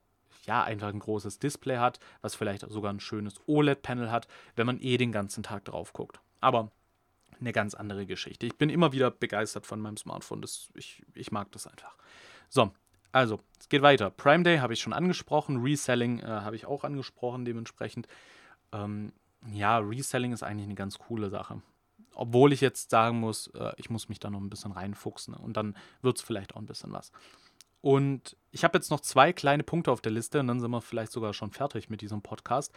ja 0.44 0.64
einfach 0.64 0.88
ein 0.88 0.98
großes 0.98 1.38
Display 1.38 1.76
hat, 1.76 2.00
was 2.20 2.34
vielleicht 2.34 2.68
sogar 2.68 2.92
ein 2.92 2.98
schönes 2.98 3.36
OLED-Panel 3.46 4.10
hat, 4.10 4.26
wenn 4.56 4.66
man 4.66 4.80
eh 4.80 4.96
den 4.96 5.12
ganzen 5.12 5.44
Tag 5.44 5.64
drauf 5.66 5.92
guckt. 5.92 6.18
Aber 6.40 6.72
eine 7.38 7.52
ganz 7.52 7.74
andere 7.74 8.06
Geschichte. 8.06 8.44
Ich 8.44 8.58
bin 8.58 8.70
immer 8.70 8.90
wieder 8.90 9.12
begeistert 9.12 9.66
von 9.66 9.78
meinem 9.78 9.98
Smartphone. 9.98 10.42
Das, 10.42 10.70
ich, 10.74 11.04
ich 11.14 11.30
mag 11.30 11.52
das 11.52 11.68
einfach. 11.68 11.96
So, 12.48 12.72
also, 13.12 13.40
es 13.58 13.68
geht 13.68 13.82
weiter. 13.82 14.10
Prime 14.10 14.44
Day 14.44 14.58
habe 14.58 14.72
ich 14.72 14.80
schon 14.80 14.92
angesprochen, 14.92 15.62
Reselling 15.62 16.20
äh, 16.20 16.26
habe 16.26 16.56
ich 16.56 16.66
auch 16.66 16.84
angesprochen, 16.84 17.44
dementsprechend. 17.44 18.06
Ähm, 18.72 19.12
ja, 19.50 19.78
Reselling 19.78 20.32
ist 20.32 20.42
eigentlich 20.42 20.66
eine 20.66 20.74
ganz 20.74 20.98
coole 20.98 21.30
Sache. 21.30 21.62
Obwohl 22.14 22.52
ich 22.52 22.60
jetzt 22.60 22.90
sagen 22.90 23.20
muss, 23.20 23.48
äh, 23.54 23.72
ich 23.76 23.90
muss 23.90 24.08
mich 24.08 24.18
da 24.18 24.30
noch 24.30 24.40
ein 24.40 24.50
bisschen 24.50 24.72
reinfuchsen 24.72 25.34
und 25.34 25.56
dann 25.56 25.76
wird 26.02 26.18
es 26.18 26.22
vielleicht 26.22 26.54
auch 26.54 26.60
ein 26.60 26.66
bisschen 26.66 26.92
was. 26.92 27.12
Und 27.80 28.36
ich 28.50 28.64
habe 28.64 28.76
jetzt 28.76 28.90
noch 28.90 29.00
zwei 29.00 29.32
kleine 29.32 29.62
Punkte 29.62 29.92
auf 29.92 30.00
der 30.00 30.12
Liste 30.12 30.40
und 30.40 30.48
dann 30.48 30.60
sind 30.60 30.70
wir 30.70 30.80
vielleicht 30.80 31.12
sogar 31.12 31.32
schon 31.32 31.52
fertig 31.52 31.88
mit 31.88 32.00
diesem 32.00 32.22
Podcast. 32.22 32.74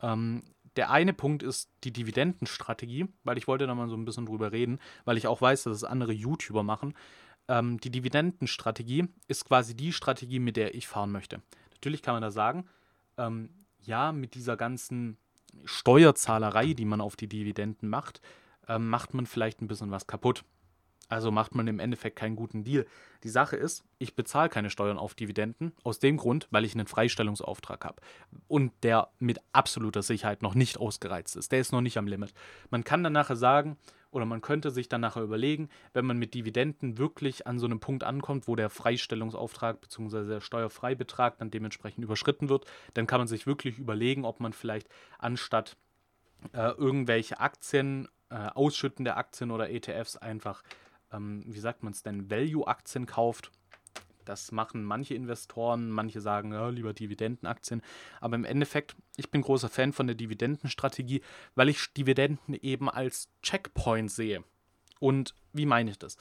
Ähm, 0.00 0.44
der 0.76 0.90
eine 0.90 1.14
Punkt 1.14 1.42
ist 1.42 1.70
die 1.84 1.92
Dividendenstrategie, 1.92 3.08
weil 3.24 3.38
ich 3.38 3.48
wollte 3.48 3.66
da 3.66 3.74
mal 3.74 3.88
so 3.88 3.96
ein 3.96 4.04
bisschen 4.04 4.26
drüber 4.26 4.52
reden, 4.52 4.78
weil 5.04 5.16
ich 5.16 5.26
auch 5.26 5.40
weiß, 5.40 5.64
dass 5.64 5.76
es 5.78 5.84
andere 5.84 6.12
YouTuber 6.12 6.62
machen 6.62 6.94
ähm, 7.48 7.78
die 7.80 7.90
Dividendenstrategie 7.90 9.08
ist 9.28 9.44
quasi 9.44 9.74
die 9.74 9.92
Strategie, 9.92 10.38
mit 10.38 10.56
der 10.56 10.74
ich 10.74 10.88
fahren 10.88 11.12
möchte. 11.12 11.42
Natürlich 11.72 12.02
kann 12.02 12.14
man 12.14 12.22
da 12.22 12.30
sagen, 12.30 12.66
ähm, 13.16 13.50
ja, 13.80 14.12
mit 14.12 14.34
dieser 14.34 14.56
ganzen 14.56 15.16
Steuerzahlerei, 15.64 16.74
die 16.74 16.84
man 16.84 17.00
auf 17.00 17.16
die 17.16 17.28
Dividenden 17.28 17.88
macht, 17.88 18.20
ähm, 18.68 18.88
macht 18.88 19.14
man 19.14 19.26
vielleicht 19.26 19.62
ein 19.62 19.68
bisschen 19.68 19.90
was 19.90 20.06
kaputt. 20.06 20.44
Also 21.08 21.30
macht 21.30 21.54
man 21.54 21.68
im 21.68 21.78
Endeffekt 21.78 22.16
keinen 22.16 22.34
guten 22.34 22.64
Deal. 22.64 22.84
Die 23.22 23.28
Sache 23.28 23.56
ist, 23.56 23.84
ich 23.98 24.16
bezahle 24.16 24.48
keine 24.48 24.70
Steuern 24.70 24.98
auf 24.98 25.14
Dividenden, 25.14 25.72
aus 25.84 26.00
dem 26.00 26.16
Grund, 26.16 26.48
weil 26.50 26.64
ich 26.64 26.74
einen 26.74 26.88
Freistellungsauftrag 26.88 27.84
habe. 27.84 28.02
Und 28.48 28.72
der 28.82 29.08
mit 29.20 29.40
absoluter 29.52 30.02
Sicherheit 30.02 30.42
noch 30.42 30.54
nicht 30.54 30.78
ausgereizt 30.78 31.36
ist. 31.36 31.52
Der 31.52 31.60
ist 31.60 31.70
noch 31.70 31.80
nicht 31.80 31.96
am 31.96 32.08
Limit. 32.08 32.34
Man 32.70 32.82
kann 32.82 33.04
dann 33.04 33.12
nachher 33.12 33.36
sagen, 33.36 33.76
oder 34.16 34.24
man 34.24 34.40
könnte 34.40 34.70
sich 34.70 34.88
dann 34.88 35.02
nachher 35.02 35.22
überlegen, 35.22 35.68
wenn 35.92 36.06
man 36.06 36.16
mit 36.16 36.32
Dividenden 36.32 36.96
wirklich 36.96 37.46
an 37.46 37.58
so 37.58 37.66
einem 37.66 37.80
Punkt 37.80 38.02
ankommt, 38.02 38.48
wo 38.48 38.56
der 38.56 38.70
Freistellungsauftrag 38.70 39.80
bzw. 39.82 40.26
der 40.26 40.40
Steuerfreibetrag 40.40 41.36
dann 41.38 41.50
dementsprechend 41.50 42.02
überschritten 42.02 42.48
wird, 42.48 42.64
dann 42.94 43.06
kann 43.06 43.20
man 43.20 43.28
sich 43.28 43.46
wirklich 43.46 43.78
überlegen, 43.78 44.24
ob 44.24 44.40
man 44.40 44.54
vielleicht 44.54 44.88
anstatt 45.18 45.76
äh, 46.54 46.70
irgendwelche 46.70 47.40
Aktien, 47.40 48.08
äh, 48.30 48.36
ausschüttende 48.36 49.16
Aktien 49.16 49.50
oder 49.50 49.68
ETFs 49.70 50.16
einfach, 50.16 50.62
ähm, 51.12 51.44
wie 51.46 51.60
sagt 51.60 51.82
man 51.82 51.92
es 51.92 52.02
denn, 52.02 52.30
Value-Aktien 52.30 53.04
kauft 53.04 53.52
das 54.28 54.52
machen 54.52 54.84
manche 54.84 55.14
Investoren, 55.14 55.90
manche 55.90 56.20
sagen, 56.20 56.52
ja, 56.52 56.68
lieber 56.68 56.92
Dividendenaktien. 56.92 57.82
Aber 58.20 58.36
im 58.36 58.44
Endeffekt, 58.44 58.96
ich 59.16 59.30
bin 59.30 59.42
großer 59.42 59.68
Fan 59.68 59.92
von 59.92 60.06
der 60.06 60.16
Dividendenstrategie, 60.16 61.22
weil 61.54 61.68
ich 61.68 61.92
Dividenden 61.94 62.54
eben 62.54 62.90
als 62.90 63.28
Checkpoint 63.42 64.10
sehe. 64.10 64.44
Und 65.00 65.34
wie 65.52 65.66
meine 65.66 65.90
ich 65.90 65.98
das? 65.98 66.16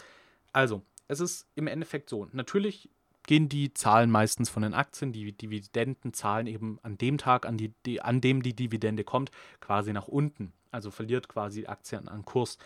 Also, 0.54 0.84
es 1.08 1.20
ist 1.20 1.48
im 1.56 1.68
Endeffekt 1.68 2.10
so, 2.10 2.28
natürlich 2.32 2.90
gehen 3.28 3.50
die 3.50 3.74
Zahlen 3.74 4.12
meistens 4.12 4.50
von 4.50 4.64
den 4.64 4.74
Aktien, 4.74 5.12
die 5.12 5.32
Dividenden 5.32 6.14
zahlen 6.14 6.48
eben 6.48 6.80
an 6.84 6.98
dem 6.98 7.18
Tag, 7.18 7.46
an, 7.46 7.58
die, 7.58 7.74
die, 7.86 8.02
an 8.02 8.22
dem 8.22 8.44
die 8.44 8.56
Dividende 8.56 9.04
kommt, 9.04 9.32
quasi 9.62 9.94
nach 9.94 10.08
unten. 10.08 10.54
Also 10.72 10.92
verliert 10.92 11.28
quasi 11.28 11.62
die 11.62 11.70
Aktien 11.70 12.08
an 12.08 12.26
Kurs. 12.26 12.58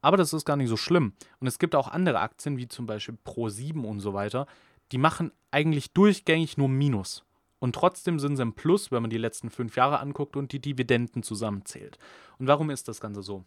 Aber 0.00 0.16
das 0.16 0.32
ist 0.32 0.44
gar 0.44 0.56
nicht 0.56 0.68
so 0.68 0.76
schlimm. 0.76 1.14
Und 1.40 1.46
es 1.46 1.58
gibt 1.58 1.74
auch 1.74 1.88
andere 1.88 2.20
Aktien, 2.20 2.56
wie 2.56 2.68
zum 2.68 2.86
Beispiel 2.86 3.18
Pro7 3.26 3.84
und 3.84 4.00
so 4.00 4.14
weiter, 4.14 4.46
die 4.92 4.98
machen 4.98 5.32
eigentlich 5.50 5.92
durchgängig 5.92 6.56
nur 6.56 6.68
Minus. 6.68 7.24
Und 7.58 7.74
trotzdem 7.74 8.18
sind 8.18 8.36
sie 8.36 8.42
im 8.42 8.54
Plus, 8.54 8.92
wenn 8.92 9.02
man 9.02 9.10
die 9.10 9.18
letzten 9.18 9.50
fünf 9.50 9.76
Jahre 9.76 10.00
anguckt 10.00 10.36
und 10.36 10.52
die 10.52 10.60
Dividenden 10.60 11.22
zusammenzählt. 11.22 11.98
Und 12.38 12.46
warum 12.46 12.70
ist 12.70 12.88
das 12.88 13.00
Ganze 13.00 13.22
so? 13.22 13.44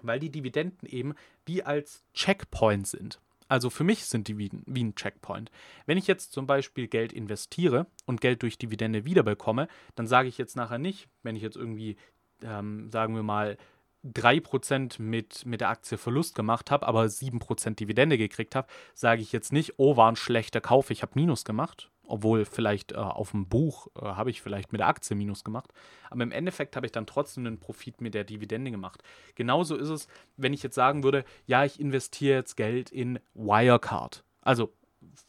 Weil 0.00 0.20
die 0.20 0.30
Dividenden 0.30 0.88
eben 0.88 1.14
wie 1.44 1.62
als 1.62 2.04
Checkpoint 2.14 2.86
sind. 2.86 3.20
Also 3.48 3.68
für 3.68 3.84
mich 3.84 4.06
sind 4.06 4.28
die 4.28 4.38
wie, 4.38 4.50
ein 4.50 4.94
Checkpoint. 4.94 5.50
Wenn 5.84 5.98
ich 5.98 6.06
jetzt 6.06 6.32
zum 6.32 6.46
Beispiel 6.46 6.88
Geld 6.88 7.12
investiere 7.12 7.86
und 8.06 8.20
Geld 8.20 8.42
durch 8.42 8.56
Dividende 8.56 9.04
wiederbekomme, 9.04 9.68
dann 9.94 10.06
sage 10.06 10.28
ich 10.28 10.38
jetzt 10.38 10.56
nachher 10.56 10.78
nicht, 10.78 11.08
wenn 11.22 11.36
ich 11.36 11.42
jetzt 11.42 11.56
irgendwie, 11.56 11.96
ähm, 12.42 12.90
sagen 12.90 13.14
wir 13.14 13.22
mal, 13.22 13.58
3% 14.04 15.00
mit, 15.00 15.46
mit 15.46 15.60
der 15.60 15.70
Aktie 15.70 15.96
Verlust 15.96 16.34
gemacht 16.34 16.70
habe, 16.70 16.86
aber 16.86 17.04
7% 17.04 17.76
Dividende 17.76 18.18
gekriegt 18.18 18.54
habe, 18.54 18.68
sage 18.94 19.22
ich 19.22 19.32
jetzt 19.32 19.52
nicht, 19.52 19.74
oh, 19.76 19.96
war 19.96 20.10
ein 20.10 20.16
schlechter 20.16 20.60
Kauf, 20.60 20.90
ich 20.90 21.02
habe 21.02 21.12
Minus 21.14 21.44
gemacht. 21.44 21.88
Obwohl 22.04 22.44
vielleicht 22.44 22.92
äh, 22.92 22.96
auf 22.96 23.30
dem 23.30 23.48
Buch 23.48 23.86
äh, 23.96 24.00
habe 24.00 24.30
ich 24.30 24.42
vielleicht 24.42 24.72
mit 24.72 24.80
der 24.80 24.88
Aktie 24.88 25.16
Minus 25.16 25.44
gemacht. 25.44 25.72
Aber 26.10 26.24
im 26.24 26.32
Endeffekt 26.32 26.74
habe 26.74 26.84
ich 26.84 26.92
dann 26.92 27.06
trotzdem 27.06 27.46
einen 27.46 27.60
Profit 27.60 28.00
mit 28.00 28.12
der 28.12 28.24
Dividende 28.24 28.70
gemacht. 28.70 29.02
Genauso 29.36 29.76
ist 29.76 29.88
es, 29.88 30.08
wenn 30.36 30.52
ich 30.52 30.62
jetzt 30.62 30.74
sagen 30.74 31.04
würde, 31.04 31.24
ja, 31.46 31.64
ich 31.64 31.80
investiere 31.80 32.36
jetzt 32.36 32.56
Geld 32.56 32.90
in 32.90 33.20
Wirecard. 33.34 34.24
Also 34.42 34.72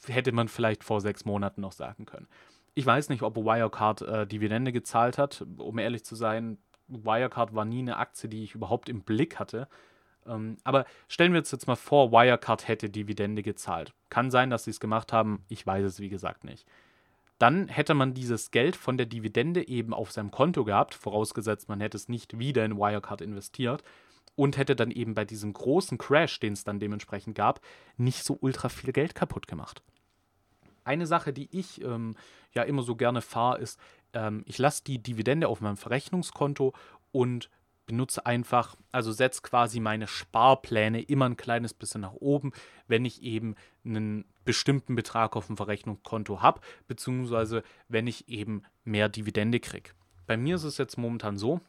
hätte 0.07 0.31
man 0.31 0.47
vielleicht 0.47 0.83
vor 0.83 0.99
sechs 0.99 1.25
Monaten 1.25 1.62
noch 1.62 1.71
sagen 1.71 2.05
können. 2.05 2.27
Ich 2.73 2.86
weiß 2.86 3.09
nicht, 3.09 3.21
ob 3.21 3.38
Wirecard 3.38 4.01
äh, 4.01 4.27
Dividende 4.27 4.71
gezahlt 4.71 5.19
hat. 5.19 5.45
Um 5.57 5.77
ehrlich 5.77 6.03
zu 6.03 6.15
sein, 6.15 6.57
Wirecard 6.88 7.54
war 7.56 7.65
nie 7.65 7.80
eine 7.80 7.98
Aktie, 7.98 8.30
die 8.30 8.43
ich 8.43 8.56
überhaupt 8.56 8.89
im 8.89 9.02
Blick 9.02 9.39
hatte. 9.39 9.67
Ähm, 10.26 10.58
aber 10.63 10.86
stellen 11.08 11.34
wir 11.34 11.39
uns 11.39 11.52
jetzt 11.52 11.67
mal 11.67 11.76
vor, 11.76 12.12
Wirecard 12.12 12.67
hätte 12.67 12.89
Dividende 12.89 13.43
gezahlt. 13.43 13.93
Kann 14.10 14.32
sein, 14.32 14.50
dass 14.50 14.65
sie 14.65 14.72
es 14.72 14.80
gemacht 14.80 15.13
haben. 15.13 15.43
Ich 15.50 15.65
weiß 15.65 15.86
es, 15.86 16.00
wie 16.00 16.10
gesagt, 16.10 16.43
nicht. 16.43 16.67
Dann 17.39 17.67
hätte 17.67 17.93
man 17.93 18.13
dieses 18.13 18.52
Geld 18.52 18.76
von 18.76 18.98
der 18.98 19.06
Dividende 19.06 19.67
eben 19.67 19.93
auf 19.93 20.12
seinem 20.12 20.32
Konto 20.32 20.63
gehabt, 20.63 20.93
vorausgesetzt, 20.93 21.67
man 21.67 21.82
hätte 21.82 21.98
es 21.98 22.08
nicht 22.08 22.39
wieder 22.39 22.63
in 22.63 22.78
Wirecard 22.78 23.22
investiert 23.22 23.84
und 24.36 24.58
hätte 24.58 24.76
dann 24.76 24.91
eben 24.91 25.13
bei 25.13 25.26
diesem 25.26 25.52
großen 25.52 25.98
Crash, 25.98 26.39
den 26.39 26.54
es 26.54 26.63
dann 26.63 26.80
dementsprechend 26.80 27.36
gab, 27.36 27.60
nicht 27.98 28.24
so 28.24 28.38
ultra 28.39 28.69
viel 28.69 28.93
Geld 28.93 29.15
kaputt 29.15 29.48
gemacht. 29.48 29.82
Eine 30.86 31.08
Sache, 31.08 31.34
die 31.34 31.50
ich 31.52 31.82
ähm, 31.82 32.15
ja 32.54 32.63
immer 32.63 32.84
so 32.84 32.96
gerne 32.96 33.22
fahre, 33.22 33.60
ist, 33.60 33.80
ähm, 34.13 34.43
ich 34.45 34.58
lasse 34.58 34.84
die 34.84 34.99
Dividende 34.99 35.47
auf 35.47 35.62
meinem 35.62 35.78
Verrechnungskonto 35.78 36.73
und 37.12 37.49
benutze 37.86 38.26
einfach, 38.26 38.76
also 38.91 39.12
setze 39.12 39.41
quasi 39.41 39.80
meine 39.80 40.08
Sparpläne 40.08 41.02
immer 41.02 41.26
ein 41.26 41.38
kleines 41.38 41.73
bisschen 41.73 42.02
nach 42.02 42.13
oben, 42.13 42.54
wenn 42.88 43.06
ich 43.06 43.21
eben 43.23 43.56
einen 43.86 44.26
bestimmten 44.45 44.95
Betrag 44.95 45.36
auf 45.36 45.47
dem 45.47 45.58
Verrechnungskonto 45.58 46.41
habe, 46.41 46.62
beziehungsweise 46.88 47.63
wenn 47.89 48.08
ich 48.08 48.30
eben 48.30 48.63
mehr 48.84 49.10
Dividende 49.10 49.60
kriege. 49.60 49.91
Bei 50.28 50.38
mir 50.38 50.56
ist 50.56 50.63
es 50.63 50.78
jetzt 50.78 50.97
momentan 50.97 51.38
so, 51.38 51.60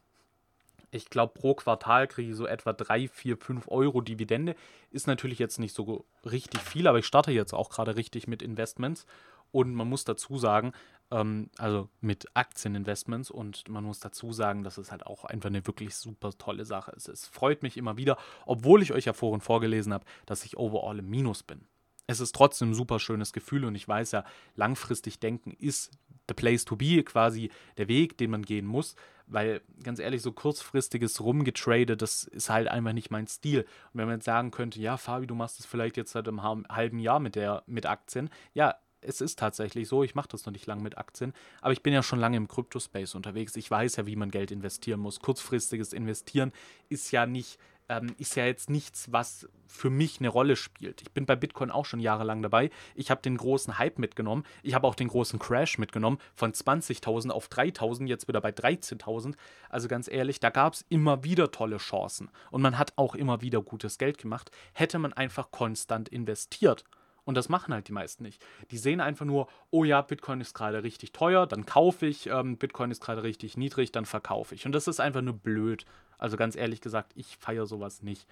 ich 0.95 1.11
glaube, 1.11 1.35
pro 1.35 1.55
Quartal 1.55 2.07
kriege 2.07 2.31
ich 2.31 2.37
so 2.37 2.47
etwa 2.47 2.73
3, 2.73 3.09
4, 3.09 3.37
5 3.37 3.69
Euro 3.69 4.01
Dividende. 4.01 4.55
Ist 4.93 5.09
natürlich 5.09 5.41
jetzt 5.41 5.59
nicht 5.59 5.75
so 5.75 6.05
richtig 6.25 6.61
viel, 6.61 6.87
aber 6.87 7.01
ich 7.01 7.07
starte 7.07 7.33
jetzt 7.33 7.53
auch 7.53 7.69
gerade 7.69 7.97
richtig 7.97 8.29
mit 8.29 8.43
Investments. 8.43 9.05
Und 9.51 9.75
man 9.75 9.89
muss 9.89 10.05
dazu 10.05 10.39
sagen, 10.39 10.73
ähm, 11.11 11.51
also 11.59 11.89
mit 12.01 12.27
Aktieninvestments, 12.35 13.31
und 13.31 13.69
man 13.69 13.85
muss 13.85 14.01
dazu 14.01 14.33
sagen, 14.33 14.65
dass 14.65 14.79
es 14.79 14.91
halt 14.91 15.07
auch 15.07 15.25
einfach 15.25 15.49
eine 15.49 15.67
wirklich 15.67 15.95
super 15.95 16.31
tolle 16.37 16.65
Sache 16.65 16.93
ist. 16.93 17.09
Es 17.09 17.27
freut 17.27 17.63
mich 17.63 17.77
immer 17.77 17.97
wieder, 17.97 18.17
obwohl 18.47 18.83
ich 18.83 18.93
euch 18.93 19.05
ja 19.05 19.13
vorhin 19.13 19.41
vorgelesen 19.41 19.93
habe, 19.93 20.05
dass 20.27 20.45
ich 20.45 20.57
overall 20.57 20.99
im 20.99 21.09
Minus 21.09 21.43
bin. 21.43 21.67
Es 22.07 22.21
ist 22.21 22.35
trotzdem 22.35 22.71
ein 22.71 22.75
super 22.75 22.99
schönes 22.99 23.33
Gefühl 23.33 23.65
und 23.65 23.75
ich 23.75 23.89
weiß 23.89 24.13
ja, 24.13 24.25
langfristig 24.57 25.21
denken 25.21 25.53
ist 25.53 25.91
the 26.29 26.35
place 26.35 26.65
to 26.65 26.77
be, 26.77 27.03
quasi 27.03 27.51
der 27.77 27.89
Weg, 27.89 28.19
den 28.19 28.31
man 28.31 28.43
gehen 28.43 28.67
muss, 28.67 28.95
weil 29.27 29.63
ganz 29.83 29.99
ehrlich, 29.99 30.23
so 30.23 30.33
kurzfristiges 30.33 31.21
Rumgetrade, 31.21 31.97
das 31.97 32.25
ist 32.25 32.51
halt 32.51 32.69
einfach 32.69 32.93
nicht 32.93 33.11
mein 33.11 33.27
Stil. 33.27 33.61
Und 33.61 33.69
wenn 33.95 34.07
man 34.07 34.17
jetzt 34.17 34.25
sagen 34.25 34.51
könnte, 34.51 34.81
ja, 34.81 34.97
Fabi, 34.97 35.27
du 35.27 35.35
machst 35.35 35.61
es 35.61 35.67
vielleicht 35.67 35.97
jetzt 35.97 36.13
seit 36.13 36.29
einem 36.29 36.43
halben 36.43 36.99
Jahr 36.99 37.21
mit, 37.21 37.37
der, 37.37 37.63
mit 37.67 37.87
Aktien, 37.87 38.31
ja, 38.53 38.75
es 39.05 39.21
ist 39.21 39.39
tatsächlich 39.39 39.89
so, 39.89 40.03
ich 40.03 40.15
mache 40.15 40.29
das 40.29 40.47
noch 40.47 40.53
nicht 40.53 40.67
lange 40.67 40.83
mit 40.83 40.99
Aktien, 40.99 41.33
aber 41.61 41.73
ich 41.73 41.83
bin 41.83 41.93
ja 41.93 42.03
schon 42.03 42.19
lange 42.19 42.37
im 42.37 42.49
Kryptospace 42.49 43.15
unterwegs. 43.15 43.57
Ich 43.57 43.71
weiß 43.71 43.97
ja, 43.97 44.07
wie 44.07 44.17
man 44.17 44.31
Geld 44.31 44.51
investieren 44.51 45.01
muss. 45.01 45.21
Kurzfristiges 45.21 45.93
Investieren 45.93 46.53
ist 46.89 47.11
ja 47.11 47.27
nicht 47.27 47.59
ähm, 47.89 48.15
ist 48.19 48.37
ja 48.37 48.47
jetzt 48.47 48.71
nichts, 48.71 49.13
was 49.13 49.49
für 49.67 49.91
mich 49.91 50.21
eine 50.21 50.29
Rolle 50.29 50.57
spielt. 50.57 51.03
Ich 51.03 51.13
bin 51.13 51.27
bei 51.27 51.37
Bitcoin 51.37 51.71
auch 51.71 51.85
schon 51.85 52.01
jahrelang 52.01 52.43
dabei. 52.43 52.71
Ich 52.95 53.11
habe 53.11 53.21
den 53.23 53.37
großen 53.37 53.79
Hype 53.79 53.99
mitgenommen. 53.99 54.45
Ich 54.63 54.75
habe 54.75 54.87
auch 54.87 54.95
den 54.95 55.09
großen 55.09 55.39
Crash 55.39 55.79
mitgenommen 55.79 56.19
von 56.35 56.53
20.000 56.53 57.31
auf 57.31 57.49
3.000, 57.49 58.07
jetzt 58.07 58.29
wieder 58.29 58.41
bei 58.41 58.51
13.000. 58.51 59.35
Also 59.69 59.89
ganz 59.89 60.09
ehrlich, 60.09 60.41
da 60.41 60.51
gab 60.51 60.75
es 60.75 60.85
immer 60.89 61.25
wieder 61.25 61.51
tolle 61.51 61.79
Chancen. 61.79 62.31
Und 62.51 62.63
man 62.63 62.79
hat 62.79 62.93
auch 62.97 63.15
immer 63.15 63.43
wieder 63.43 63.61
gutes 63.61 63.99
Geld 63.99 64.19
gemacht. 64.19 64.51
Hätte 64.73 64.99
man 64.99 65.13
einfach 65.13 65.51
konstant 65.51 66.09
investiert. 66.09 66.85
Und 67.25 67.37
das 67.37 67.49
machen 67.49 67.73
halt 67.73 67.89
die 67.89 67.93
meisten 67.93 68.23
nicht. 68.23 68.45
Die 68.71 68.79
sehen 68.79 69.01
einfach 69.01 69.25
nur, 69.25 69.49
oh 69.71 69.85
ja, 69.85 70.03
Bitcoin 70.03 70.41
ist 70.41 70.55
gerade 70.55 70.83
richtig 70.83 71.13
teuer, 71.13 71.47
dann 71.47 71.65
kaufe 71.65 72.07
ich, 72.07 72.27
ähm, 72.27 72.59
Bitcoin 72.59 72.91
ist 72.91 73.01
gerade 73.01 73.23
richtig 73.23 73.57
niedrig, 73.57 73.93
dann 73.93 74.05
verkaufe 74.05 74.55
ich. 74.55 74.67
Und 74.67 74.73
das 74.73 74.89
ist 74.89 75.01
einfach 75.01 75.23
nur 75.23 75.35
blöd. 75.35 75.87
Also 76.19 76.37
ganz 76.37 76.55
ehrlich 76.55 76.81
gesagt, 76.81 77.13
ich 77.15 77.37
feiere 77.39 77.67
sowas 77.67 78.03
nicht. 78.03 78.29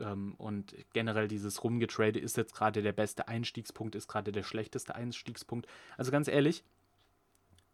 Ähm, 0.00 0.34
und 0.38 0.74
generell 0.92 1.28
dieses 1.28 1.62
Rumgetrade 1.62 2.18
ist 2.18 2.36
jetzt 2.36 2.54
gerade 2.54 2.82
der 2.82 2.92
beste 2.92 3.28
Einstiegspunkt, 3.28 3.94
ist 3.94 4.08
gerade 4.08 4.32
der 4.32 4.42
schlechteste 4.42 4.94
Einstiegspunkt. 4.94 5.66
Also 5.96 6.10
ganz 6.10 6.28
ehrlich, 6.28 6.64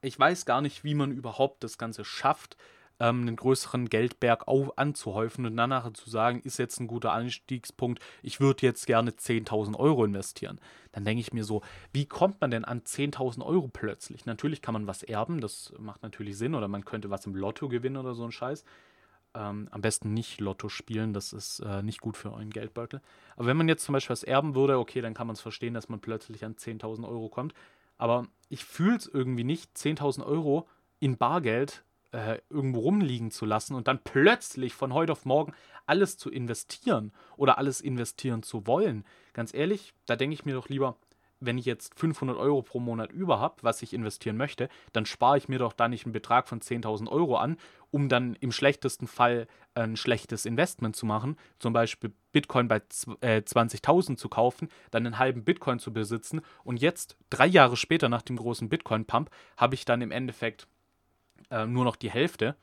ich 0.02 0.18
weiß 0.18 0.44
gar 0.44 0.60
nicht, 0.60 0.84
wie 0.84 0.94
man 0.94 1.12
überhaupt 1.12 1.64
das 1.64 1.78
Ganze 1.78 2.04
schafft, 2.04 2.56
ähm, 3.02 3.22
einen 3.22 3.34
größeren 3.34 3.88
Geldberg 3.88 4.46
auf, 4.46 4.78
anzuhäufen 4.78 5.44
und 5.44 5.56
dann 5.56 5.70
nachher 5.70 5.92
zu 5.92 6.08
sagen, 6.08 6.40
ist 6.44 6.58
jetzt 6.58 6.78
ein 6.78 6.86
guter 6.86 7.12
Anstiegspunkt, 7.12 8.00
ich 8.22 8.38
würde 8.38 8.64
jetzt 8.64 8.86
gerne 8.86 9.10
10.000 9.10 9.76
Euro 9.76 10.04
investieren. 10.04 10.60
Dann 10.92 11.04
denke 11.04 11.20
ich 11.20 11.32
mir 11.32 11.42
so, 11.42 11.62
wie 11.92 12.06
kommt 12.06 12.40
man 12.40 12.52
denn 12.52 12.64
an 12.64 12.82
10.000 12.82 13.44
Euro 13.44 13.66
plötzlich? 13.66 14.24
Natürlich 14.24 14.62
kann 14.62 14.74
man 14.74 14.86
was 14.86 15.02
erben, 15.02 15.40
das 15.40 15.74
macht 15.78 16.04
natürlich 16.04 16.38
Sinn, 16.38 16.54
oder 16.54 16.68
man 16.68 16.84
könnte 16.84 17.10
was 17.10 17.26
im 17.26 17.34
Lotto 17.34 17.68
gewinnen 17.68 17.96
oder 17.96 18.14
so 18.14 18.24
ein 18.24 18.30
Scheiß. 18.30 18.64
Ähm, 19.34 19.66
am 19.72 19.80
besten 19.80 20.14
nicht 20.14 20.40
Lotto 20.40 20.68
spielen, 20.68 21.12
das 21.12 21.32
ist 21.32 21.58
äh, 21.60 21.82
nicht 21.82 22.00
gut 22.02 22.16
für 22.16 22.32
euren 22.32 22.50
Geldbeutel. 22.50 23.00
Aber 23.34 23.46
wenn 23.46 23.56
man 23.56 23.66
jetzt 23.66 23.84
zum 23.84 23.94
Beispiel 23.94 24.12
was 24.12 24.22
erben 24.22 24.54
würde, 24.54 24.78
okay, 24.78 25.00
dann 25.00 25.14
kann 25.14 25.26
man 25.26 25.34
es 25.34 25.40
verstehen, 25.40 25.74
dass 25.74 25.88
man 25.88 26.00
plötzlich 26.00 26.44
an 26.44 26.54
10.000 26.54 27.08
Euro 27.08 27.28
kommt. 27.28 27.52
Aber 27.98 28.28
ich 28.48 28.64
fühle 28.64 28.96
es 28.96 29.06
irgendwie 29.06 29.44
nicht, 29.44 29.76
10.000 29.76 30.24
Euro 30.24 30.68
in 31.00 31.16
Bargeld 31.16 31.82
äh, 32.12 32.38
irgendwo 32.50 32.80
rumliegen 32.80 33.30
zu 33.30 33.44
lassen 33.44 33.74
und 33.74 33.88
dann 33.88 34.02
plötzlich 34.02 34.74
von 34.74 34.94
heute 34.94 35.12
auf 35.12 35.24
morgen 35.24 35.52
alles 35.86 36.16
zu 36.16 36.30
investieren 36.30 37.12
oder 37.36 37.58
alles 37.58 37.80
investieren 37.80 38.42
zu 38.42 38.66
wollen. 38.66 39.04
Ganz 39.32 39.52
ehrlich, 39.52 39.94
da 40.06 40.16
denke 40.16 40.34
ich 40.34 40.44
mir 40.44 40.54
doch 40.54 40.68
lieber, 40.68 40.96
wenn 41.44 41.58
ich 41.58 41.64
jetzt 41.64 41.98
500 41.98 42.36
Euro 42.36 42.62
pro 42.62 42.78
Monat 42.78 43.12
über 43.12 43.40
habe, 43.40 43.56
was 43.62 43.82
ich 43.82 43.92
investieren 43.92 44.36
möchte, 44.36 44.68
dann 44.92 45.06
spare 45.06 45.38
ich 45.38 45.48
mir 45.48 45.58
doch 45.58 45.72
da 45.72 45.88
nicht 45.88 46.04
einen 46.04 46.12
Betrag 46.12 46.48
von 46.48 46.60
10.000 46.60 47.08
Euro 47.08 47.36
an, 47.36 47.56
um 47.90 48.08
dann 48.08 48.36
im 48.40 48.52
schlechtesten 48.52 49.06
Fall 49.06 49.48
ein 49.74 49.96
schlechtes 49.96 50.46
Investment 50.46 50.96
zu 50.96 51.06
machen, 51.06 51.36
zum 51.58 51.72
Beispiel 51.72 52.12
Bitcoin 52.32 52.68
bei 52.68 52.76
20.000 52.78 54.12
äh, 54.12 54.16
zu 54.16 54.28
kaufen, 54.28 54.68
dann 54.90 55.06
einen 55.06 55.18
halben 55.18 55.44
Bitcoin 55.44 55.78
zu 55.78 55.92
besitzen 55.92 56.42
und 56.64 56.80
jetzt, 56.80 57.16
drei 57.30 57.46
Jahre 57.46 57.76
später 57.76 58.08
nach 58.08 58.22
dem 58.22 58.36
großen 58.36 58.68
Bitcoin-Pump, 58.68 59.30
habe 59.56 59.74
ich 59.74 59.84
dann 59.84 60.02
im 60.02 60.10
Endeffekt 60.10 60.68
äh, 61.50 61.66
nur 61.66 61.84
noch 61.84 61.96
die 61.96 62.10
Hälfte, 62.10 62.56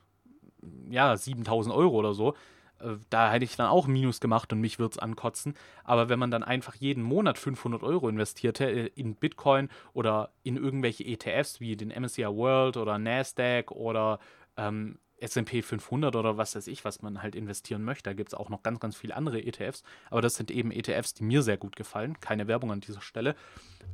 ja, 0.90 1.16
7000 1.16 1.74
Euro 1.74 1.96
oder 1.96 2.14
so. 2.14 2.34
Äh, 2.80 2.96
da 3.10 3.30
hätte 3.30 3.44
ich 3.44 3.56
dann 3.56 3.68
auch 3.68 3.86
Minus 3.86 4.20
gemacht 4.20 4.52
und 4.52 4.60
mich 4.60 4.78
würde 4.78 4.92
es 4.92 4.98
ankotzen. 4.98 5.54
Aber 5.84 6.08
wenn 6.08 6.18
man 6.18 6.30
dann 6.30 6.42
einfach 6.42 6.74
jeden 6.74 7.02
Monat 7.02 7.38
500 7.38 7.82
Euro 7.82 8.08
investierte 8.08 8.70
äh, 8.70 8.90
in 8.94 9.14
Bitcoin 9.14 9.68
oder 9.92 10.30
in 10.42 10.56
irgendwelche 10.56 11.04
ETFs 11.04 11.60
wie 11.60 11.76
den 11.76 11.88
MSCI 11.88 12.26
World 12.26 12.76
oder 12.76 12.98
Nasdaq 12.98 13.70
oder 13.70 14.18
ähm, 14.56 14.98
SP 15.20 15.60
500 15.60 16.16
oder 16.16 16.38
was 16.38 16.56
weiß 16.56 16.66
ich, 16.66 16.84
was 16.84 17.02
man 17.02 17.22
halt 17.22 17.34
investieren 17.34 17.84
möchte. 17.84 18.08
Da 18.10 18.14
gibt 18.14 18.30
es 18.30 18.34
auch 18.34 18.48
noch 18.48 18.62
ganz, 18.62 18.80
ganz 18.80 18.96
viele 18.96 19.14
andere 19.14 19.42
ETFs. 19.42 19.82
Aber 20.10 20.22
das 20.22 20.34
sind 20.34 20.50
eben 20.50 20.70
ETFs, 20.72 21.14
die 21.14 21.24
mir 21.24 21.42
sehr 21.42 21.58
gut 21.58 21.76
gefallen. 21.76 22.18
Keine 22.20 22.48
Werbung 22.48 22.72
an 22.72 22.80
dieser 22.80 23.02
Stelle. 23.02 23.34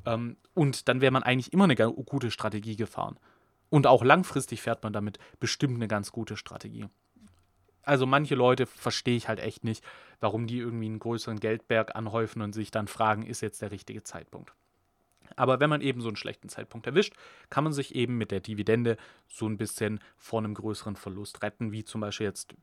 Ähm, 0.04 0.36
und 0.54 0.88
dann 0.88 1.00
wäre 1.00 1.12
man 1.12 1.24
eigentlich 1.24 1.52
immer 1.52 1.64
eine 1.64 1.74
gute 1.74 2.30
Strategie 2.30 2.76
gefahren. 2.76 3.18
Und 3.68 3.86
auch 3.86 4.04
langfristig 4.04 4.62
fährt 4.62 4.82
man 4.82 4.92
damit 4.92 5.18
bestimmt 5.40 5.76
eine 5.76 5.88
ganz 5.88 6.12
gute 6.12 6.36
Strategie. 6.36 6.86
Also 7.82 8.04
manche 8.04 8.34
Leute 8.34 8.66
verstehe 8.66 9.16
ich 9.16 9.28
halt 9.28 9.38
echt 9.38 9.64
nicht, 9.64 9.84
warum 10.20 10.46
die 10.46 10.58
irgendwie 10.58 10.86
einen 10.86 10.98
größeren 10.98 11.38
Geldberg 11.38 11.94
anhäufen 11.94 12.42
und 12.42 12.52
sich 12.52 12.70
dann 12.70 12.88
fragen, 12.88 13.24
ist 13.24 13.42
jetzt 13.42 13.62
der 13.62 13.70
richtige 13.70 14.02
Zeitpunkt. 14.02 14.52
Aber 15.34 15.60
wenn 15.60 15.70
man 15.70 15.80
eben 15.80 16.00
so 16.00 16.08
einen 16.08 16.16
schlechten 16.16 16.48
Zeitpunkt 16.48 16.86
erwischt, 16.86 17.14
kann 17.50 17.64
man 17.64 17.72
sich 17.72 17.94
eben 17.94 18.16
mit 18.16 18.30
der 18.30 18.40
Dividende 18.40 18.96
so 19.26 19.46
ein 19.46 19.56
bisschen 19.56 20.00
vor 20.16 20.38
einem 20.38 20.54
größeren 20.54 20.96
Verlust 20.96 21.42
retten, 21.42 21.72
wie 21.72 21.84
zum 21.84 22.00
Beispiel 22.00 22.26
jetzt 22.26 22.54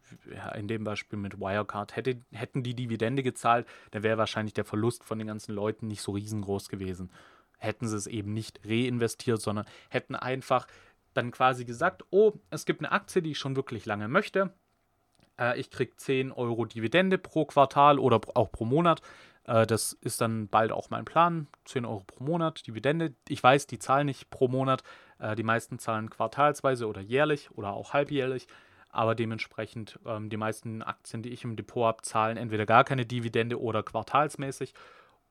in 0.55 0.67
dem 0.67 0.83
Beispiel 0.83 1.19
mit 1.19 1.39
Wirecard. 1.39 1.95
Hätte, 1.95 2.21
hätten 2.31 2.63
die 2.63 2.75
Dividende 2.75 3.21
gezahlt, 3.21 3.67
dann 3.91 4.03
wäre 4.03 4.17
wahrscheinlich 4.17 4.53
der 4.53 4.65
Verlust 4.65 5.03
von 5.03 5.19
den 5.19 5.27
ganzen 5.27 5.53
Leuten 5.53 5.87
nicht 5.87 6.01
so 6.01 6.13
riesengroß 6.13 6.69
gewesen 6.69 7.11
hätten 7.63 7.87
sie 7.87 7.95
es 7.95 8.07
eben 8.07 8.33
nicht 8.33 8.59
reinvestiert, 8.65 9.41
sondern 9.41 9.65
hätten 9.89 10.15
einfach 10.15 10.67
dann 11.13 11.31
quasi 11.31 11.65
gesagt, 11.65 12.03
oh, 12.11 12.33
es 12.49 12.65
gibt 12.65 12.81
eine 12.81 12.91
Aktie, 12.91 13.21
die 13.21 13.31
ich 13.31 13.39
schon 13.39 13.55
wirklich 13.55 13.85
lange 13.85 14.07
möchte. 14.07 14.53
Äh, 15.39 15.59
ich 15.59 15.69
kriege 15.69 15.95
10 15.95 16.31
Euro 16.31 16.65
Dividende 16.65 17.17
pro 17.17 17.45
Quartal 17.45 17.99
oder 17.99 18.21
auch 18.35 18.51
pro 18.51 18.65
Monat. 18.65 19.01
Äh, 19.45 19.65
das 19.65 19.93
ist 19.93 20.21
dann 20.21 20.47
bald 20.47 20.71
auch 20.71 20.89
mein 20.89 21.05
Plan. 21.05 21.47
10 21.65 21.85
Euro 21.85 22.03
pro 22.05 22.23
Monat 22.23 22.65
Dividende. 22.67 23.13
Ich 23.27 23.41
weiß, 23.41 23.67
die 23.67 23.79
zahlen 23.79 24.05
nicht 24.07 24.29
pro 24.29 24.47
Monat. 24.47 24.83
Äh, 25.19 25.35
die 25.35 25.43
meisten 25.43 25.79
zahlen 25.79 26.09
quartalsweise 26.09 26.87
oder 26.87 27.01
jährlich 27.01 27.51
oder 27.51 27.73
auch 27.73 27.93
halbjährlich. 27.93 28.47
Aber 28.89 29.15
dementsprechend 29.15 29.99
ähm, 30.05 30.29
die 30.29 30.37
meisten 30.37 30.83
Aktien, 30.83 31.23
die 31.23 31.29
ich 31.29 31.43
im 31.43 31.55
Depot 31.55 31.85
habe, 31.85 32.03
zahlen 32.03 32.37
entweder 32.37 32.65
gar 32.67 32.83
keine 32.83 33.05
Dividende 33.05 33.59
oder 33.59 33.81
quartalsmäßig. 33.81 34.73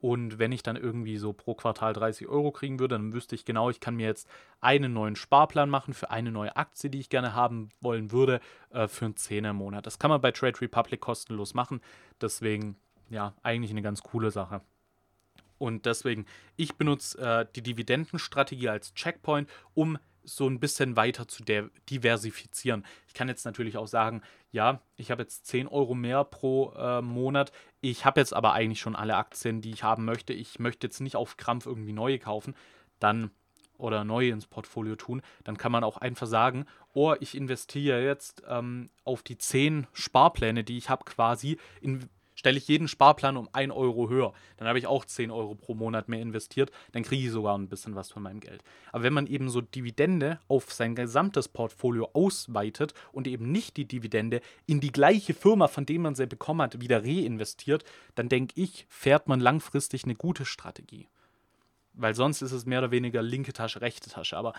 Und 0.03 0.41
wenn 0.41 0.51
ich 0.51 0.65
dann 0.65 0.75
irgendwie 0.75 1.17
so 1.17 1.33
pro 1.33 1.55
Quartal 1.55 1.93
30 1.93 2.27
Euro 2.27 2.51
kriegen 2.51 2.81
würde, 2.81 2.97
dann 2.97 3.12
wüsste 3.12 3.37
ich 3.37 3.45
genau, 3.45 3.71
ich 3.71 3.79
kann 3.79 3.95
mir 3.95 4.09
jetzt 4.09 4.29
einen 4.61 4.93
neuen 4.93 5.15
Sparplan 5.15 5.71
machen 5.71 5.95
für 5.95 6.11
eine 6.11 6.33
neue 6.33 6.57
Aktie, 6.57 6.91
die 6.91 6.99
ich 6.99 7.09
gerne 7.09 7.35
haben 7.35 7.71
wollen 7.81 8.11
würde, 8.11 8.41
äh, 8.71 8.88
für 8.88 9.05
einen 9.05 9.17
Zehner 9.17 9.51
im 9.51 9.57
Monat. 9.57 9.87
Das 9.87 10.01
kann 10.01 10.11
man 10.11 10.21
bei 10.21 10.33
Trade 10.33 10.61
Republic 10.61 11.01
kostenlos 11.01 11.55
machen. 11.55 11.81
Deswegen, 12.21 12.75
ja, 13.11 13.35
eigentlich 13.45 13.71
eine 13.71 13.81
ganz 13.81 14.03
coole 14.03 14.33
Sache. 14.33 14.61
Und 15.59 15.87
deswegen, 15.87 16.27
ich 16.57 16.75
benutze 16.75 17.19
äh, 17.19 17.47
die 17.55 17.62
Dividendenstrategie 17.62 18.71
als 18.71 18.95
Checkpoint, 18.95 19.49
um 19.75 19.99
so 20.25 20.49
ein 20.49 20.61
bisschen 20.61 20.97
weiter 20.97 21.29
zu 21.29 21.43
diversifizieren. 21.91 22.85
Ich 23.09 23.15
kann 23.15 23.29
jetzt 23.29 23.45
natürlich 23.45 23.77
auch 23.77 23.87
sagen, 23.87 24.23
ja, 24.51 24.81
ich 24.97 25.11
habe 25.11 25.23
jetzt 25.23 25.47
10 25.47 25.69
Euro 25.69 25.95
mehr 25.95 26.25
pro 26.25 26.73
äh, 26.73 27.03
Monat. 27.03 27.53
Ich 27.81 28.05
habe 28.05 28.21
jetzt 28.21 28.35
aber 28.35 28.53
eigentlich 28.53 28.81
schon 28.81 28.97
alle 28.97 29.17
Aktien, 29.17 29.61
die 29.61 29.71
ich 29.71 29.83
haben 29.83 30.05
möchte. 30.05 30.33
Ich 30.33 30.59
möchte 30.59 30.87
jetzt 30.87 31.01
nicht 31.01 31.17
auf 31.17 31.37
Krampf 31.37 31.67
irgendwie 31.67 31.93
neue 31.93 32.19
kaufen. 32.19 32.55
Dann 32.99 33.31
oder 33.79 34.05
neue 34.05 34.31
ins 34.31 34.47
Portfolio 34.47 34.95
tun, 34.97 35.23
dann 35.45 35.59
kann 35.59 35.73
man 35.73 35.83
auch 35.83 35.97
einfach 35.97 36.27
sagen, 36.27 36.67
oh, 36.95 37.15
ich 37.21 37.37
investiere 37.37 38.05
jetzt 38.05 38.43
ähm, 38.47 38.91
auf 39.05 39.23
die 39.23 39.37
10 39.37 39.89
Sparpläne, 39.93 40.63
die 40.63 40.79
ich 40.79 40.89
habe, 40.89 41.05
quasi 41.05 41.59
in 41.81 42.09
stelle 42.43 42.59
ich 42.59 42.67
jeden 42.67 42.89
Sparplan 42.89 43.37
um 43.37 43.49
1 43.53 43.73
Euro 43.73 44.09
höher. 44.09 44.33
Dann 44.57 44.67
habe 44.67 44.77
ich 44.77 44.89
auch 44.89 45.05
10 45.05 45.31
Euro 45.31 45.55
pro 45.55 45.75
Monat 45.75 46.09
mehr 46.09 46.21
investiert. 46.21 46.73
Dann 46.91 47.05
kriege 47.05 47.27
ich 47.27 47.31
sogar 47.31 47.57
ein 47.57 47.69
bisschen 47.69 47.95
was 47.95 48.11
von 48.11 48.25
meinem 48.25 48.41
Geld. 48.41 48.65
Aber 48.91 49.05
wenn 49.05 49.13
man 49.13 49.29
eben 49.29 49.49
so 49.49 49.61
Dividende 49.61 50.41
auf 50.49 50.73
sein 50.73 50.97
gesamtes 50.97 51.47
Portfolio 51.47 52.11
ausweitet 52.15 52.95
und 53.13 53.29
eben 53.29 53.53
nicht 53.53 53.77
die 53.77 53.87
Dividende 53.87 54.41
in 54.67 54.81
die 54.81 54.91
gleiche 54.91 55.35
Firma, 55.35 55.69
von 55.69 55.87
der 55.87 56.01
man 56.01 56.17
sie 56.17 56.27
bekommen 56.27 56.63
hat, 56.63 56.81
wieder 56.81 57.05
reinvestiert, 57.05 57.85
dann 58.17 58.29
denke 58.29 58.61
ich, 58.61 58.87
fährt 58.89 59.29
man 59.29 59.39
langfristig 59.39 60.03
eine 60.03 60.17
gute 60.17 60.45
Strategie. 60.45 61.07
Weil 61.93 62.17
sonst 62.17 62.43
ist 62.43 62.51
es 62.51 62.67
mehr 62.67 62.81
oder 62.81 62.91
weniger 62.91 63.23
linke 63.23 63.53
Tasche, 63.53 63.83
rechte 63.83 64.11
Tasche. 64.11 64.37
Aber 64.37 64.53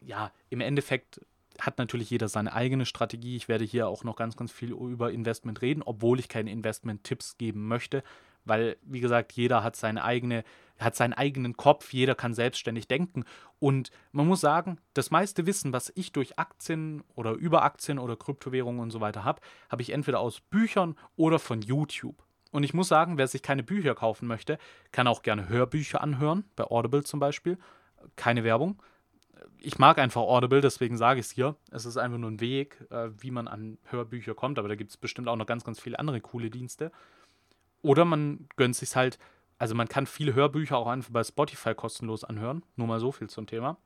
ja, 0.00 0.32
im 0.50 0.60
Endeffekt 0.60 1.20
hat 1.66 1.78
natürlich 1.78 2.10
jeder 2.10 2.28
seine 2.28 2.52
eigene 2.52 2.84
Strategie. 2.86 3.36
Ich 3.36 3.48
werde 3.48 3.64
hier 3.64 3.86
auch 3.86 4.02
noch 4.02 4.16
ganz, 4.16 4.36
ganz 4.36 4.50
viel 4.50 4.72
über 4.72 5.12
Investment 5.12 5.62
reden, 5.62 5.82
obwohl 5.82 6.18
ich 6.18 6.28
keine 6.28 6.50
Investment-Tipps 6.50 7.38
geben 7.38 7.68
möchte, 7.68 8.02
weil, 8.44 8.76
wie 8.82 8.98
gesagt, 8.98 9.32
jeder 9.32 9.62
hat 9.62 9.76
seine 9.76 10.02
eigene, 10.02 10.42
hat 10.80 10.96
seinen 10.96 11.12
eigenen 11.12 11.56
Kopf, 11.56 11.92
jeder 11.92 12.16
kann 12.16 12.34
selbstständig 12.34 12.88
denken. 12.88 13.24
Und 13.60 13.92
man 14.10 14.26
muss 14.26 14.40
sagen, 14.40 14.78
das 14.94 15.12
meiste 15.12 15.46
Wissen, 15.46 15.72
was 15.72 15.92
ich 15.94 16.10
durch 16.10 16.36
Aktien 16.36 17.04
oder 17.14 17.32
über 17.32 17.62
Aktien 17.62 18.00
oder 18.00 18.16
Kryptowährungen 18.16 18.80
und 18.80 18.90
so 18.90 19.00
weiter 19.00 19.22
habe, 19.22 19.40
habe 19.70 19.82
ich 19.82 19.90
entweder 19.90 20.18
aus 20.18 20.40
Büchern 20.40 20.96
oder 21.14 21.38
von 21.38 21.62
YouTube. 21.62 22.24
Und 22.50 22.64
ich 22.64 22.74
muss 22.74 22.88
sagen, 22.88 23.18
wer 23.18 23.28
sich 23.28 23.42
keine 23.42 23.62
Bücher 23.62 23.94
kaufen 23.94 24.26
möchte, 24.26 24.58
kann 24.90 25.06
auch 25.06 25.22
gerne 25.22 25.48
Hörbücher 25.48 26.00
anhören, 26.00 26.44
bei 26.56 26.64
Audible 26.64 27.04
zum 27.04 27.20
Beispiel. 27.20 27.56
Keine 28.16 28.42
Werbung 28.42 28.82
ich 29.58 29.78
mag 29.78 29.98
einfach 29.98 30.22
Audible, 30.22 30.60
deswegen 30.60 30.96
sage 30.96 31.20
ich 31.20 31.26
es 31.26 31.32
hier. 31.32 31.56
Es 31.70 31.84
ist 31.84 31.96
einfach 31.96 32.18
nur 32.18 32.30
ein 32.30 32.40
Weg, 32.40 32.84
äh, 32.90 33.10
wie 33.18 33.30
man 33.30 33.48
an 33.48 33.78
Hörbücher 33.84 34.34
kommt, 34.34 34.58
aber 34.58 34.68
da 34.68 34.74
gibt 34.74 34.90
es 34.90 34.96
bestimmt 34.96 35.28
auch 35.28 35.36
noch 35.36 35.46
ganz, 35.46 35.64
ganz 35.64 35.80
viele 35.80 35.98
andere 35.98 36.20
coole 36.20 36.50
Dienste. 36.50 36.92
Oder 37.82 38.04
man 38.04 38.48
gönnt 38.56 38.76
sich 38.76 38.94
halt, 38.94 39.18
also 39.58 39.74
man 39.74 39.88
kann 39.88 40.06
viele 40.06 40.34
Hörbücher 40.34 40.76
auch 40.76 40.86
einfach 40.86 41.10
bei 41.10 41.24
Spotify 41.24 41.74
kostenlos 41.74 42.24
anhören. 42.24 42.64
Nur 42.76 42.86
mal 42.86 43.00
so 43.00 43.12
viel 43.12 43.28
zum 43.28 43.46
Thema. 43.46 43.76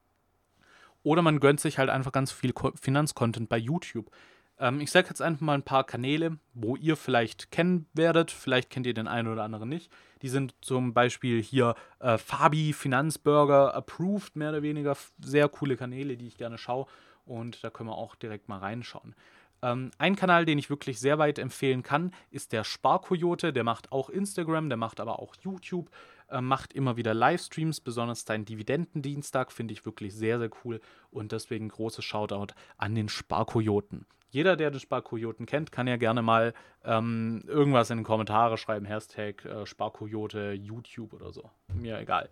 Oder 1.03 1.23
man 1.23 1.41
gönnt 1.41 1.61
sich 1.61 1.79
halt 1.79 1.89
einfach 1.89 2.13
ganz 2.13 2.33
viel 2.33 2.53
Finanzcontent 2.81 3.49
bei 3.49 3.59
YouTube. 3.59 4.11
Ähm, 4.59 4.81
ich 4.81 4.91
sage 4.91 5.09
jetzt 5.09 5.23
einfach 5.23 5.43
mal 5.43 5.55
ein 5.55 5.63
paar 5.63 5.85
Kanäle, 5.85 6.39
wo 6.55 6.77
ihr 6.77 6.97
vielleicht 6.97 7.51
kennen 7.51 7.87
werdet. 7.93 8.31
Vielleicht 8.31 8.71
kennt 8.71 8.87
ihr 8.87 8.95
den 8.95 9.09
einen 9.09 9.29
oder 9.29 9.45
anderen 9.45 9.69
nicht. 9.69 9.93
Die 10.23 10.29
sind 10.29 10.55
zum 10.61 10.95
Beispiel 10.95 11.43
hier 11.43 11.75
äh, 11.99 12.19
Fabi 12.19 12.73
Finanzburger 12.73 13.75
Approved, 13.75 14.37
mehr 14.37 14.51
oder 14.51 14.63
weniger. 14.63 14.97
Sehr 15.21 15.49
coole 15.49 15.77
Kanäle, 15.77 16.17
die 16.17 16.27
ich 16.27 16.39
gerne 16.39 16.59
schaue. 16.59 16.87
Und 17.25 17.63
da 17.65 17.71
können 17.71 17.91
wir 17.91 17.97
auch 17.97 18.15
direkt 18.15 18.49
mal 18.49 18.59
reinschauen. 18.59 19.15
Ähm, 19.63 19.91
ein 19.99 20.17
Kanal, 20.17 20.45
den 20.45 20.59
ich 20.59 20.71
wirklich 20.71 21.01
sehr 21.01 21.19
weit 21.19 21.39
empfehlen 21.39 21.83
kann, 21.83 22.13
ist 22.31 22.53
der 22.53 22.65
Sparkoyote. 22.65 23.53
Der 23.53 23.65
macht 23.65 23.93
auch 23.93 24.11
Instagram, 24.11 24.69
der 24.69 24.77
macht 24.77 25.01
aber 25.01 25.19
auch 25.19 25.35
YouTube, 25.41 25.91
äh, 26.29 26.41
macht 26.41 26.73
immer 26.73 26.97
wieder 26.97 27.15
Livestreams, 27.15 27.81
besonders 27.81 28.25
sein 28.25 28.45
Dividendendienstag 28.45 29.53
finde 29.53 29.73
ich 29.73 29.85
wirklich 29.85 30.15
sehr, 30.15 30.39
sehr 30.39 30.51
cool 30.65 30.81
und 31.11 31.33
deswegen 31.33 31.69
großes 31.69 32.05
Shoutout 32.05 32.55
an 32.77 32.95
den 32.95 33.09
Sparkoyoten 33.09 34.07
jeder, 34.37 34.55
der 34.55 34.71
den 34.71 34.81
Sparkojoten 34.81 35.47
kennt, 35.47 35.73
kann 35.73 35.87
ja 35.87 35.97
gerne 35.97 36.21
mal 36.21 36.53
ähm, 36.85 37.43
irgendwas 37.47 37.89
in 37.89 37.97
den 37.97 38.05
Kommentare 38.05 38.59
schreiben. 38.59 38.85
Hashtag 38.85 39.43
äh, 39.47 39.65
Sparkojote 39.65 40.53
YouTube 40.53 41.15
oder 41.15 41.33
so. 41.33 41.51
Mir 41.73 41.99
egal. 41.99 42.29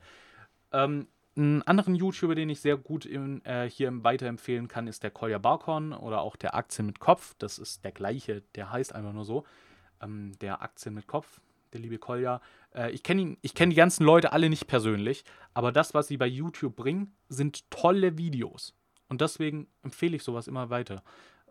Ähm, 0.70 1.08
einen 1.34 1.62
anderen 1.62 1.94
YouTuber, 1.94 2.34
den 2.34 2.50
ich 2.50 2.60
sehr 2.60 2.76
gut 2.76 3.06
in, 3.06 3.42
äh, 3.46 3.70
hier 3.70 4.04
weiterempfehlen 4.04 4.68
kann, 4.68 4.86
ist 4.86 5.02
der 5.02 5.12
Kolja 5.12 5.38
Barkon 5.38 5.94
oder 5.94 6.20
auch 6.20 6.36
der 6.36 6.54
Aktien 6.54 6.84
mit 6.84 7.00
Kopf. 7.00 7.34
Das 7.38 7.58
ist 7.58 7.82
der 7.84 7.92
gleiche, 7.92 8.42
der 8.54 8.70
heißt 8.70 8.94
einfach 8.94 9.14
nur 9.14 9.24
so. 9.24 9.44
Ähm, 10.02 10.32
der 10.42 10.60
Aktien 10.60 10.94
mit 10.94 11.06
Kopf, 11.06 11.40
der 11.72 11.80
liebe 11.80 11.96
Kolja. 11.96 12.42
Äh, 12.74 12.90
ich 12.90 13.02
kenne 13.02 13.38
kenn 13.54 13.70
die 13.70 13.76
ganzen 13.76 14.04
Leute 14.04 14.30
alle 14.34 14.50
nicht 14.50 14.66
persönlich, 14.66 15.24
aber 15.54 15.72
das, 15.72 15.94
was 15.94 16.08
sie 16.08 16.18
bei 16.18 16.26
YouTube 16.26 16.76
bringen, 16.76 17.14
sind 17.30 17.70
tolle 17.70 18.18
Videos. 18.18 18.74
Und 19.08 19.22
deswegen 19.22 19.68
empfehle 19.82 20.16
ich 20.16 20.22
sowas 20.22 20.48
immer 20.48 20.68
weiter. 20.68 21.02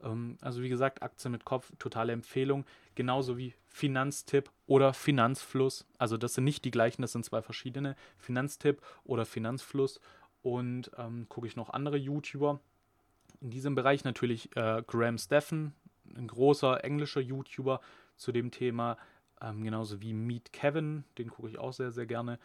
Ähm, 0.03 0.37
also 0.41 0.61
wie 0.61 0.69
gesagt, 0.69 1.01
Aktie 1.01 1.29
mit 1.29 1.45
Kopf, 1.45 1.71
totale 1.79 2.13
Empfehlung. 2.13 2.65
Genauso 2.95 3.37
wie 3.37 3.53
Finanztipp 3.67 4.49
oder 4.67 4.93
Finanzfluss. 4.93 5.85
Also 5.97 6.17
das 6.17 6.35
sind 6.35 6.43
nicht 6.43 6.65
die 6.65 6.71
gleichen, 6.71 7.01
das 7.01 7.11
sind 7.11 7.25
zwei 7.25 7.41
verschiedene. 7.41 7.95
Finanztipp 8.17 8.81
oder 9.03 9.25
Finanzfluss. 9.25 9.99
Und 10.41 10.91
ähm, 10.97 11.27
gucke 11.29 11.47
ich 11.47 11.55
noch 11.55 11.69
andere 11.69 11.97
YouTuber. 11.97 12.59
In 13.41 13.49
diesem 13.49 13.75
Bereich 13.75 14.03
natürlich 14.03 14.55
äh, 14.55 14.83
Graham 14.85 15.17
Steffen, 15.17 15.73
ein 16.15 16.27
großer 16.27 16.83
englischer 16.83 17.21
YouTuber 17.21 17.81
zu 18.15 18.31
dem 18.31 18.51
Thema. 18.51 18.97
Ähm, 19.41 19.63
genauso 19.63 20.01
wie 20.01 20.13
Meet 20.13 20.53
Kevin, 20.53 21.03
den 21.17 21.29
gucke 21.29 21.49
ich 21.49 21.57
auch 21.57 21.73
sehr, 21.73 21.91
sehr 21.91 22.05
gerne 22.05 22.39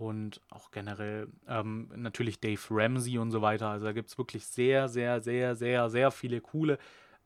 und 0.00 0.40
auch 0.50 0.70
generell 0.70 1.28
ähm, 1.46 1.90
natürlich 1.94 2.40
Dave 2.40 2.60
Ramsey 2.70 3.18
und 3.18 3.30
so 3.30 3.42
weiter. 3.42 3.68
Also 3.68 3.86
da 3.86 3.92
gibt 3.92 4.08
es 4.08 4.18
wirklich 4.18 4.46
sehr, 4.46 4.88
sehr, 4.88 5.20
sehr, 5.20 5.54
sehr, 5.54 5.90
sehr 5.90 6.10
viele 6.10 6.40
coole 6.40 6.78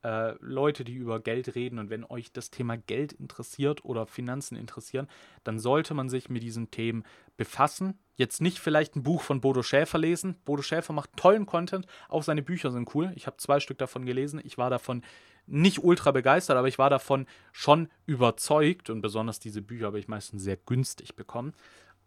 äh, 0.03 0.35
Leute, 0.41 0.85
die 0.85 0.95
über 0.95 1.21
Geld 1.21 1.55
reden. 1.55 1.79
Und 1.79 1.89
wenn 1.89 2.05
euch 2.05 2.33
das 2.33 2.51
Thema 2.51 2.77
Geld 2.77 3.13
interessiert 3.13 3.85
oder 3.85 4.07
Finanzen 4.07 4.57
interessieren, 4.57 5.09
dann 5.45 5.59
sollte 5.59 5.95
man 5.95 6.09
sich 6.09 6.29
mit 6.29 6.43
diesen 6.43 6.71
Themen 6.71 7.05
befassen. 7.37 7.99
Jetzt 8.17 8.41
nicht 8.41 8.59
vielleicht 8.59 8.97
ein 8.97 9.03
Buch 9.03 9.23
von 9.23 9.41
Bodo 9.41 9.63
Schäfer 9.63 9.99
lesen. 9.99 10.37
Bodo 10.45 10.63
Schäfer 10.63 10.93
macht 10.93 11.17
tollen 11.17 11.47
Content. 11.47 11.87
Auch 12.09 12.23
seine 12.23 12.43
Bücher 12.43 12.71
sind 12.71 12.95
cool. 12.95 13.13
Ich 13.15 13.27
habe 13.27 13.39
zwei 13.39 13.61
Stück 13.61 13.79
davon 13.79 14.05
gelesen. 14.05 14.41
Ich 14.45 14.59
war 14.59 14.69
davon 14.69 15.03
nicht 15.47 15.83
ultra 15.83 16.11
begeistert, 16.11 16.57
aber 16.57 16.69
ich 16.69 16.79
war 16.79 16.91
davon 16.91 17.27
schon 17.53 17.89
überzeugt. 18.07 18.91
Und 18.91 19.01
besonders 19.01 19.41
diese 19.41 19.63
Bücher 19.63 19.87
habe 19.87 19.99
ich 19.99 20.09
meistens 20.09 20.43
sehr 20.43 20.57
günstig 20.57 21.17
bekommen. 21.17 21.55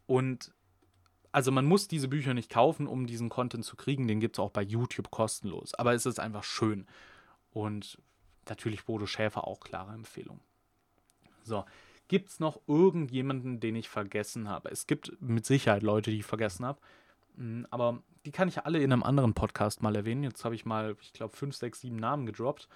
Und 0.06 0.54
also 1.38 1.52
man 1.52 1.66
muss 1.66 1.88
diese 1.88 2.08
Bücher 2.08 2.34
nicht 2.34 2.50
kaufen, 2.50 2.88
um 2.88 3.06
diesen 3.06 3.30
Content 3.30 3.64
zu 3.64 3.76
kriegen. 3.76 4.08
Den 4.08 4.20
gibt 4.20 4.38
es 4.38 4.40
auch 4.40 4.50
bei 4.50 4.64
YouTube 4.64 5.12
kostenlos. 5.12 5.76
Aber 5.76 5.94
es 5.94 6.08
ist 6.08 6.20
einfach 6.20 6.44
schön. 6.44 6.88
Und 7.52 8.02
natürlich 8.50 8.86
Bodo 8.86 9.06
Schäfer 9.06 9.48
auch 9.48 9.60
klare 9.60 9.94
Empfehlung. 9.94 10.40
So, 11.44 11.64
gibt 12.08 12.30
es 12.30 12.40
noch 12.40 12.60
irgendjemanden, 12.66 13.60
den 13.60 13.76
ich 13.76 13.88
vergessen 13.88 14.50
habe? 14.50 14.72
Es 14.72 14.88
gibt 14.88 15.16
mit 15.22 15.46
Sicherheit 15.46 15.84
Leute, 15.84 16.10
die 16.10 16.22
ich 16.22 16.26
vergessen 16.26 16.66
habe. 16.66 16.80
Hm, 17.36 17.68
aber 17.70 18.02
die 18.26 18.32
kann 18.32 18.48
ich 18.48 18.66
alle 18.66 18.80
in 18.80 18.92
einem 18.92 19.04
anderen 19.04 19.36
Podcast 19.36 19.84
mal 19.84 19.96
erwähnen. 19.96 20.24
Jetzt 20.24 20.44
habe 20.44 20.56
ich 20.56 20.66
mal, 20.66 20.96
ich 21.04 21.14
glaube, 21.14 21.38
fünf, 21.38 21.56
sechs, 21.56 21.82
sieben 21.82 21.98
Namen 21.98 22.26
gedroppt. 22.26 22.68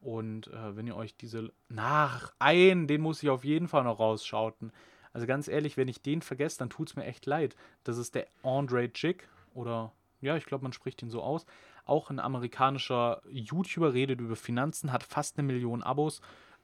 Und 0.00 0.48
äh, 0.48 0.74
wenn 0.74 0.88
ihr 0.88 0.96
euch 0.96 1.16
diese 1.16 1.52
nach 1.68 2.32
ein, 2.40 2.88
den 2.88 3.00
muss 3.00 3.22
ich 3.22 3.30
auf 3.30 3.44
jeden 3.44 3.68
Fall 3.68 3.84
noch 3.84 4.00
rausschauten. 4.00 4.72
Also 5.12 5.26
ganz 5.26 5.48
ehrlich, 5.48 5.76
wenn 5.76 5.88
ich 5.88 6.02
den 6.02 6.22
vergesse, 6.22 6.58
dann 6.58 6.70
tut 6.70 6.90
es 6.90 6.96
mir 6.96 7.04
echt 7.04 7.26
leid. 7.26 7.56
Das 7.84 7.98
ist 7.98 8.14
der 8.14 8.26
Andre 8.42 8.90
Jick 8.94 9.28
oder 9.54 9.92
ja, 10.20 10.36
ich 10.36 10.46
glaube, 10.46 10.64
man 10.64 10.72
spricht 10.72 11.02
ihn 11.02 11.10
so 11.10 11.22
aus. 11.22 11.46
Auch 11.84 12.10
ein 12.10 12.18
amerikanischer 12.18 13.22
YouTuber 13.30 13.94
redet 13.94 14.20
über 14.20 14.36
Finanzen, 14.36 14.92
hat 14.92 15.04
fast 15.04 15.38
eine 15.38 15.46
Million 15.46 15.82
Abos. 15.82 16.20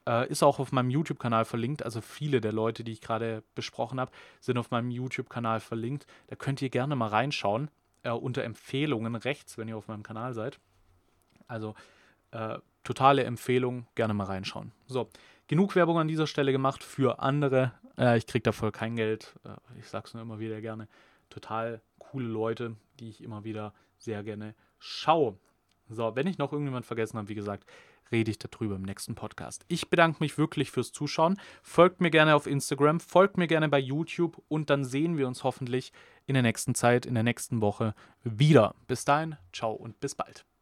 Äh, 0.06 0.28
ist 0.28 0.42
auch 0.42 0.58
auf 0.58 0.72
meinem 0.72 0.90
YouTube-Kanal 0.90 1.44
verlinkt. 1.44 1.82
Also 1.82 2.00
viele 2.00 2.40
der 2.40 2.52
Leute, 2.52 2.84
die 2.84 2.92
ich 2.92 3.00
gerade 3.00 3.42
besprochen 3.54 4.00
habe, 4.00 4.10
sind 4.40 4.58
auf 4.58 4.70
meinem 4.70 4.90
YouTube-Kanal 4.90 5.60
verlinkt. 5.60 6.06
Da 6.26 6.36
könnt 6.36 6.60
ihr 6.60 6.68
gerne 6.68 6.94
mal 6.96 7.08
reinschauen. 7.08 7.70
Äh, 8.02 8.10
unter 8.10 8.44
Empfehlungen 8.44 9.14
rechts, 9.14 9.56
wenn 9.56 9.68
ihr 9.68 9.76
auf 9.76 9.88
meinem 9.88 10.02
Kanal 10.02 10.34
seid. 10.34 10.58
Also 11.46 11.74
äh, 12.32 12.58
totale 12.82 13.24
Empfehlung, 13.24 13.86
gerne 13.94 14.12
mal 14.12 14.24
reinschauen. 14.24 14.72
So, 14.86 15.08
genug 15.48 15.74
Werbung 15.76 15.98
an 15.98 16.08
dieser 16.08 16.26
Stelle 16.26 16.52
gemacht 16.52 16.82
für 16.82 17.20
andere. 17.20 17.72
Äh, 17.98 18.18
ich 18.18 18.26
kriege 18.26 18.42
dafür 18.42 18.72
kein 18.72 18.96
Geld. 18.96 19.34
Äh, 19.44 19.78
ich 19.78 19.88
sage 19.88 20.06
es 20.06 20.14
nur 20.14 20.22
immer 20.22 20.38
wieder 20.38 20.60
gerne. 20.60 20.88
Total 21.30 21.80
coole 21.98 22.26
Leute, 22.26 22.76
die 23.00 23.08
ich 23.08 23.22
immer 23.22 23.44
wieder 23.44 23.74
sehr 23.98 24.22
gerne 24.22 24.54
schaue. 24.78 25.38
So, 25.88 26.16
wenn 26.16 26.26
ich 26.26 26.38
noch 26.38 26.52
irgendjemand 26.52 26.86
vergessen 26.86 27.18
habe, 27.18 27.28
wie 27.28 27.34
gesagt, 27.34 27.66
rede 28.12 28.30
ich 28.30 28.38
darüber 28.38 28.76
im 28.76 28.82
nächsten 28.82 29.14
Podcast. 29.14 29.64
Ich 29.68 29.90
bedanke 29.90 30.22
mich 30.22 30.38
wirklich 30.38 30.70
fürs 30.70 30.92
Zuschauen. 30.92 31.40
Folgt 31.62 32.00
mir 32.00 32.10
gerne 32.10 32.34
auf 32.34 32.46
Instagram, 32.46 33.00
folgt 33.00 33.38
mir 33.38 33.46
gerne 33.46 33.68
bei 33.68 33.78
YouTube 33.78 34.42
und 34.48 34.70
dann 34.70 34.84
sehen 34.84 35.18
wir 35.18 35.26
uns 35.26 35.44
hoffentlich 35.44 35.92
in 36.26 36.34
der 36.34 36.42
nächsten 36.42 36.74
Zeit, 36.74 37.06
in 37.06 37.14
der 37.14 37.22
nächsten 37.22 37.60
Woche 37.60 37.94
wieder. 38.22 38.74
Bis 38.86 39.04
dahin, 39.04 39.36
ciao 39.52 39.72
und 39.72 40.00
bis 40.00 40.14
bald. 40.14 40.53